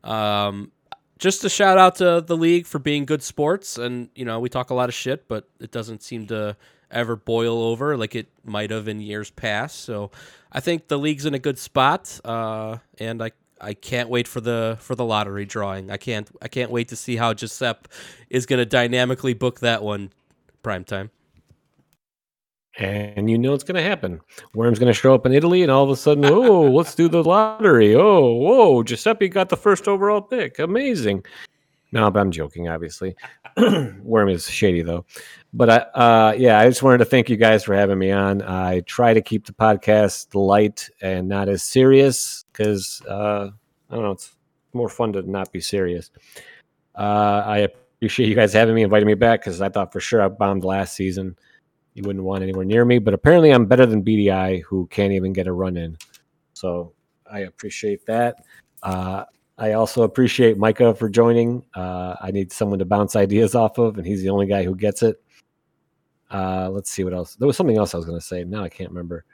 Um, 0.03 0.73
just 1.19 1.45
a 1.45 1.51
shout 1.51 1.77
out 1.77 1.97
to 1.97 2.23
the 2.23 2.37
league 2.37 2.67
for 2.67 2.79
being 2.79 3.05
good 3.05 3.23
sports, 3.23 3.77
and 3.77 4.09
you 4.15 4.25
know 4.25 4.41
we 4.41 4.49
talk 4.49 4.71
a 4.71 4.75
lot 4.75 4.89
of 4.89 4.95
shit, 4.95 5.29
but 5.29 5.47
it 5.61 5.71
doesn't 5.71 6.03
seem 6.03 6.27
to 6.29 6.57
ever 6.91 7.15
boil 7.17 7.63
over 7.63 7.97
like 7.97 8.15
it 8.15 8.29
might 8.43 8.71
have 8.71 8.89
in 8.89 9.01
years 9.01 9.31
past. 9.31 9.81
So 9.81 10.11
I 10.51 10.61
think 10.61 10.89
the 10.89 10.99
league's 10.99 11.27
in 11.27 11.35
a 11.35 11.39
good 11.39 11.59
spot, 11.59 12.19
uh, 12.25 12.79
and 12.99 13.23
I 13.23 13.33
I 13.61 13.75
can't 13.75 14.09
wait 14.09 14.27
for 14.27 14.41
the 14.41 14.79
for 14.81 14.95
the 14.95 15.05
lottery 15.05 15.45
drawing. 15.45 15.91
I 15.91 15.99
can't 15.99 16.31
I 16.41 16.49
can't 16.49 16.71
wait 16.71 16.89
to 16.89 16.97
see 16.97 17.17
how 17.17 17.35
Giuseppe 17.35 17.91
is 18.31 18.47
going 18.47 18.59
to 18.59 18.67
dynamically 18.67 19.35
book 19.35 19.61
that 19.61 19.83
one 19.83 20.15
prime 20.63 20.85
time. 20.85 21.11
And 22.79 23.29
you 23.29 23.37
know 23.37 23.53
it's 23.53 23.65
going 23.65 23.83
to 23.83 23.89
happen. 23.89 24.21
Worm's 24.55 24.79
going 24.79 24.93
to 24.93 24.99
show 24.99 25.13
up 25.13 25.27
in 25.27 25.33
Italy, 25.33 25.63
and 25.63 25.71
all 25.71 25.85
of 25.85 25.91
a 25.91 25.97
sudden, 25.97 26.25
oh, 26.25 26.63
let's 26.71 26.95
do 26.95 27.09
the 27.09 27.23
lottery. 27.23 27.95
Oh, 27.95 28.33
whoa, 28.35 28.83
Giuseppe 28.83 29.29
got 29.29 29.49
the 29.49 29.57
first 29.57 29.89
overall 29.89 30.23
pick. 30.23 30.59
Amazing. 30.59 31.25
No, 31.93 32.11
but 32.11 32.21
I'm 32.21 32.31
joking, 32.31 32.69
obviously. 32.69 33.17
Worm 34.03 34.29
is 34.29 34.49
shady, 34.49 34.83
though. 34.83 35.05
But 35.53 35.71
I, 35.71 35.77
uh, 35.77 36.35
yeah, 36.39 36.61
I 36.61 36.69
just 36.69 36.83
wanted 36.83 36.99
to 36.99 37.05
thank 37.05 37.29
you 37.29 37.37
guys 37.37 37.65
for 37.65 37.75
having 37.75 37.99
me 37.99 38.13
on. 38.13 38.43
I 38.43 38.81
try 38.81 39.13
to 39.13 39.21
keep 39.21 39.47
the 39.47 39.53
podcast 39.53 40.35
light 40.35 40.89
and 41.01 41.29
not 41.29 41.49
as 41.49 41.65
serious 41.65 42.45
because 42.53 43.03
uh, 43.09 43.51
I 43.91 43.95
don't 43.95 44.05
know, 44.05 44.13
it's 44.13 44.37
more 44.73 44.89
fun 44.89 45.13
to 45.15 45.23
not 45.23 45.51
be 45.53 45.61
serious. 45.61 46.11
Uh, 46.95 47.43
I 47.45 47.69
appreciate 47.97 48.29
you 48.29 48.37
guys 48.37 48.53
having 48.53 48.75
me, 48.77 48.83
inviting 48.83 49.09
me 49.09 49.15
back 49.15 49.41
because 49.41 49.61
I 49.61 49.69
thought 49.69 49.93
for 49.93 50.01
sure 50.01 50.23
I 50.23 50.29
bombed 50.29 50.65
last 50.65 50.95
season. 50.95 51.37
You 51.95 52.03
wouldn't 52.05 52.25
want 52.25 52.43
anywhere 52.43 52.65
near 52.65 52.85
me, 52.85 52.99
but 52.99 53.15
apparently 53.15 53.51
I'm 53.51 53.67
better 53.67 53.87
than 53.87 54.05
BDI, 54.05 54.63
who 54.63 54.87
can't 54.89 55.13
even 55.13 55.33
get 55.33 55.47
a 55.47 55.53
run 55.53 55.77
in. 55.77 55.97
So 56.53 56.93
I 57.31 57.41
appreciate 57.41 58.07
that. 58.07 58.45
Uh, 58.83 59.25
I 59.59 59.73
also 59.73 60.05
appreciate 60.05 60.57
Micah 60.57 60.95
for 60.95 61.09
joining. 61.09 61.65
Uh, 61.75 62.17
I 62.21 62.31
need 62.31 62.53
someone 62.53 62.79
to 62.79 62.85
bounce 62.85 63.17
ideas 63.17 63.55
off 63.55 63.79
of, 63.79 63.99
and 63.99 64.07
he's 64.07 64.23
the 64.23 64.31
only 64.31 64.47
guy 64.47 64.63
who 64.63 64.75
gets 64.75 65.03
it. 65.03 65.23
Uh, 66.31 66.71
let's 66.71 66.91
see 66.91 67.05
what 67.05 67.13
else. 67.13 67.35
There 67.35 67.47
was 67.47 67.57
something 67.57 67.77
else 67.77 67.93
I 67.93 67.99
was 67.99 68.07
going 68.07 68.19
to 68.19 68.25
say. 68.25 68.45
Now 68.45 68.63
I 68.63 68.69
can't 68.69 68.91
remember. 68.91 69.25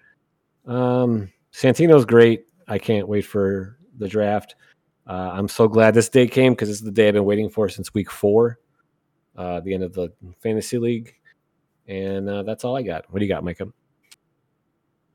Um, 0.66 1.30
Santino's 1.52 2.04
great. 2.04 2.46
I 2.66 2.78
can't 2.78 3.06
wait 3.06 3.22
for 3.22 3.78
the 3.98 4.08
draft. 4.08 4.56
Uh, 5.06 5.30
I'm 5.32 5.48
so 5.48 5.68
glad 5.68 5.94
this 5.94 6.08
day 6.08 6.26
came 6.26 6.54
because 6.54 6.68
this 6.68 6.78
is 6.78 6.84
the 6.84 6.90
day 6.90 7.08
I've 7.08 7.14
been 7.14 7.24
waiting 7.24 7.48
for 7.48 7.68
since 7.68 7.94
week 7.94 8.10
four, 8.10 8.58
uh, 9.36 9.60
the 9.60 9.74
end 9.74 9.84
of 9.84 9.92
the 9.92 10.12
fantasy 10.42 10.78
league. 10.78 11.14
And 11.88 12.28
uh, 12.28 12.42
that's 12.42 12.64
all 12.64 12.76
I 12.76 12.82
got. 12.82 13.04
What 13.10 13.20
do 13.20 13.24
you 13.24 13.32
got, 13.32 13.44
Micah? 13.44 13.68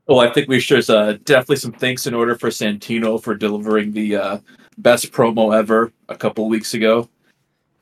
Well, 0.06 0.20
I 0.20 0.32
think 0.32 0.48
we 0.48 0.58
should 0.58 0.88
uh, 0.90 1.14
definitely 1.24 1.56
some 1.56 1.72
thanks 1.72 2.06
in 2.06 2.14
order 2.14 2.34
for 2.34 2.48
Santino 2.48 3.22
for 3.22 3.34
delivering 3.34 3.92
the 3.92 4.16
uh, 4.16 4.38
best 4.78 5.12
promo 5.12 5.56
ever 5.56 5.92
a 6.08 6.16
couple 6.16 6.48
weeks 6.48 6.74
ago. 6.74 7.08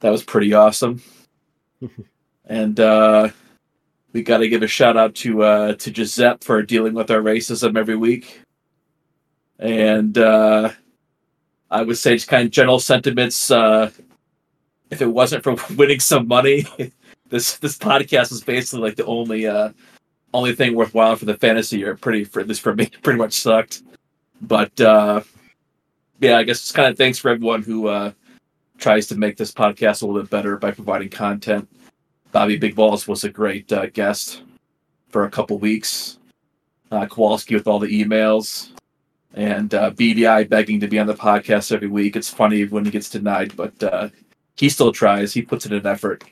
That 0.00 0.10
was 0.10 0.22
pretty 0.22 0.52
awesome. 0.52 1.02
and 2.46 2.78
uh, 2.78 3.30
we 4.12 4.22
got 4.22 4.38
to 4.38 4.48
give 4.48 4.62
a 4.62 4.66
shout 4.66 4.96
out 4.96 5.14
to 5.16 5.42
uh, 5.42 5.74
to 5.74 5.90
Giuseppe 5.90 6.44
for 6.44 6.62
dealing 6.62 6.94
with 6.94 7.10
our 7.10 7.20
racism 7.20 7.78
every 7.78 7.96
week. 7.96 8.42
And 9.58 10.16
uh, 10.18 10.70
I 11.70 11.82
would 11.82 11.98
say, 11.98 12.14
just 12.14 12.28
kind 12.28 12.46
of 12.46 12.50
general 12.50 12.80
sentiments. 12.80 13.50
Uh, 13.50 13.90
if 14.90 15.00
it 15.00 15.06
wasn't 15.06 15.44
for 15.44 15.56
winning 15.76 16.00
some 16.00 16.26
money, 16.26 16.66
this 17.30 17.56
this 17.58 17.78
podcast 17.78 18.32
is 18.32 18.42
basically 18.42 18.80
like 18.80 18.96
the 18.96 19.06
only 19.06 19.46
uh, 19.46 19.70
only 20.34 20.54
thing 20.54 20.74
worthwhile 20.74 21.16
for 21.16 21.24
the 21.24 21.36
fantasy 21.36 21.78
year. 21.78 21.96
Pretty 21.96 22.24
for 22.24 22.44
this 22.44 22.58
for 22.58 22.74
me, 22.74 22.86
pretty 23.02 23.18
much 23.18 23.32
sucked. 23.32 23.82
But 24.42 24.78
uh, 24.80 25.22
yeah, 26.20 26.36
I 26.36 26.42
guess 26.42 26.60
it's 26.60 26.72
kind 26.72 26.88
of 26.88 26.98
thanks 26.98 27.18
for 27.18 27.30
everyone 27.30 27.62
who 27.62 27.88
uh, 27.88 28.12
tries 28.78 29.06
to 29.08 29.16
make 29.16 29.36
this 29.36 29.52
podcast 29.52 30.02
a 30.02 30.06
little 30.06 30.20
bit 30.22 30.30
better 30.30 30.56
by 30.56 30.70
providing 30.72 31.08
content. 31.08 31.68
Bobby 32.32 32.56
Big 32.56 32.74
Balls 32.74 33.08
was 33.08 33.24
a 33.24 33.30
great 33.30 33.72
uh, 33.72 33.86
guest 33.86 34.42
for 35.08 35.24
a 35.24 35.30
couple 35.30 35.58
weeks. 35.58 36.18
Uh, 36.90 37.06
Kowalski 37.06 37.54
with 37.54 37.68
all 37.68 37.78
the 37.78 38.02
emails, 38.02 38.70
and 39.34 39.72
uh, 39.74 39.92
BDI 39.92 40.48
begging 40.48 40.80
to 40.80 40.88
be 40.88 40.98
on 40.98 41.06
the 41.06 41.14
podcast 41.14 41.70
every 41.70 41.86
week. 41.86 42.16
It's 42.16 42.30
funny 42.30 42.64
when 42.64 42.84
he 42.84 42.90
gets 42.90 43.08
denied, 43.08 43.56
but 43.56 43.80
uh, 43.80 44.08
he 44.56 44.68
still 44.68 44.90
tries. 44.90 45.32
He 45.32 45.42
puts 45.42 45.66
in 45.66 45.72
an 45.72 45.86
effort. 45.86 46.24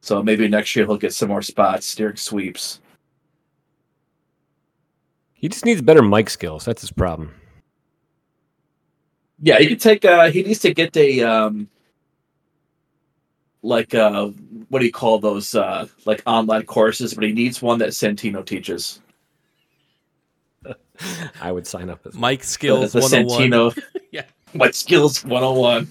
So 0.00 0.22
maybe 0.22 0.48
next 0.48 0.74
year 0.76 0.86
he'll 0.86 0.96
get 0.96 1.12
some 1.12 1.28
more 1.28 1.42
spots 1.42 1.94
during 1.94 2.16
sweeps. 2.16 2.80
He 5.34 5.48
just 5.48 5.64
needs 5.64 5.80
better 5.82 6.02
mic 6.02 6.30
skills. 6.30 6.64
That's 6.64 6.80
his 6.80 6.90
problem. 6.90 7.32
Yeah, 9.40 9.58
he 9.58 9.68
could 9.68 9.80
take. 9.80 10.04
Uh, 10.04 10.30
he 10.30 10.42
needs 10.42 10.58
to 10.60 10.74
get 10.74 10.96
a 10.96 11.22
um, 11.22 11.68
like 13.62 13.94
uh, 13.94 14.26
what 14.68 14.80
do 14.80 14.86
you 14.86 14.92
call 14.92 15.18
those? 15.18 15.54
Uh, 15.54 15.86
like 16.04 16.22
online 16.26 16.64
courses, 16.64 17.14
but 17.14 17.24
he 17.24 17.32
needs 17.32 17.62
one 17.62 17.78
that 17.78 17.90
Santino 17.90 18.44
teaches. 18.44 19.00
I 21.40 21.52
would 21.52 21.66
sign 21.66 21.88
up 21.90 22.04
as 22.06 22.14
Mike 22.14 22.42
Skills 22.56 22.92
the, 22.92 23.00
the 23.00 23.24
101. 23.24 23.50
Santino. 23.50 23.82
Yeah. 24.10 24.24
Mike 24.54 24.74
Skills 24.74 25.24
101. 25.26 25.90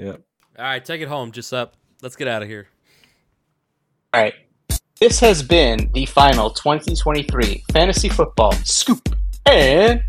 Yeah. 0.00 0.16
All 0.58 0.64
right, 0.64 0.82
take 0.82 1.02
it 1.02 1.08
home, 1.08 1.30
Giuseppe. 1.30 1.76
Let's 2.00 2.16
get 2.16 2.26
out 2.26 2.40
of 2.42 2.48
here. 2.48 2.68
All 4.14 4.22
right. 4.22 4.34
This 4.98 5.20
has 5.20 5.42
been 5.42 5.90
the 5.92 6.06
final 6.06 6.50
2023 6.50 7.64
fantasy 7.70 8.08
football 8.08 8.52
scoop 8.64 9.14
and 9.44 10.02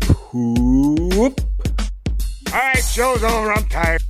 Poop. 0.00 1.40
All 2.52 2.58
right, 2.58 2.84
show's 2.84 3.22
over. 3.22 3.52
I'm 3.52 3.64
tired. 3.68 4.02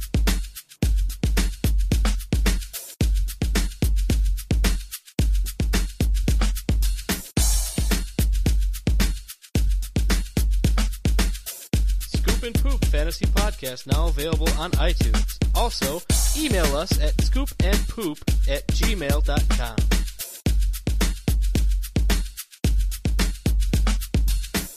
Scoop 12.43 12.55
and 12.57 12.65
Poop 12.65 12.85
Fantasy 12.87 13.27
Podcast 13.27 13.87
now 13.87 14.09
available 14.09 14.49
on 14.59 14.73
iTunes. 14.73 15.39
Also, 15.55 16.01
email 16.37 16.67
us 16.75 16.91
at 17.01 17.17
scoopandpoop 17.19 18.19
at 18.51 18.67
gmail.com. 18.67 19.92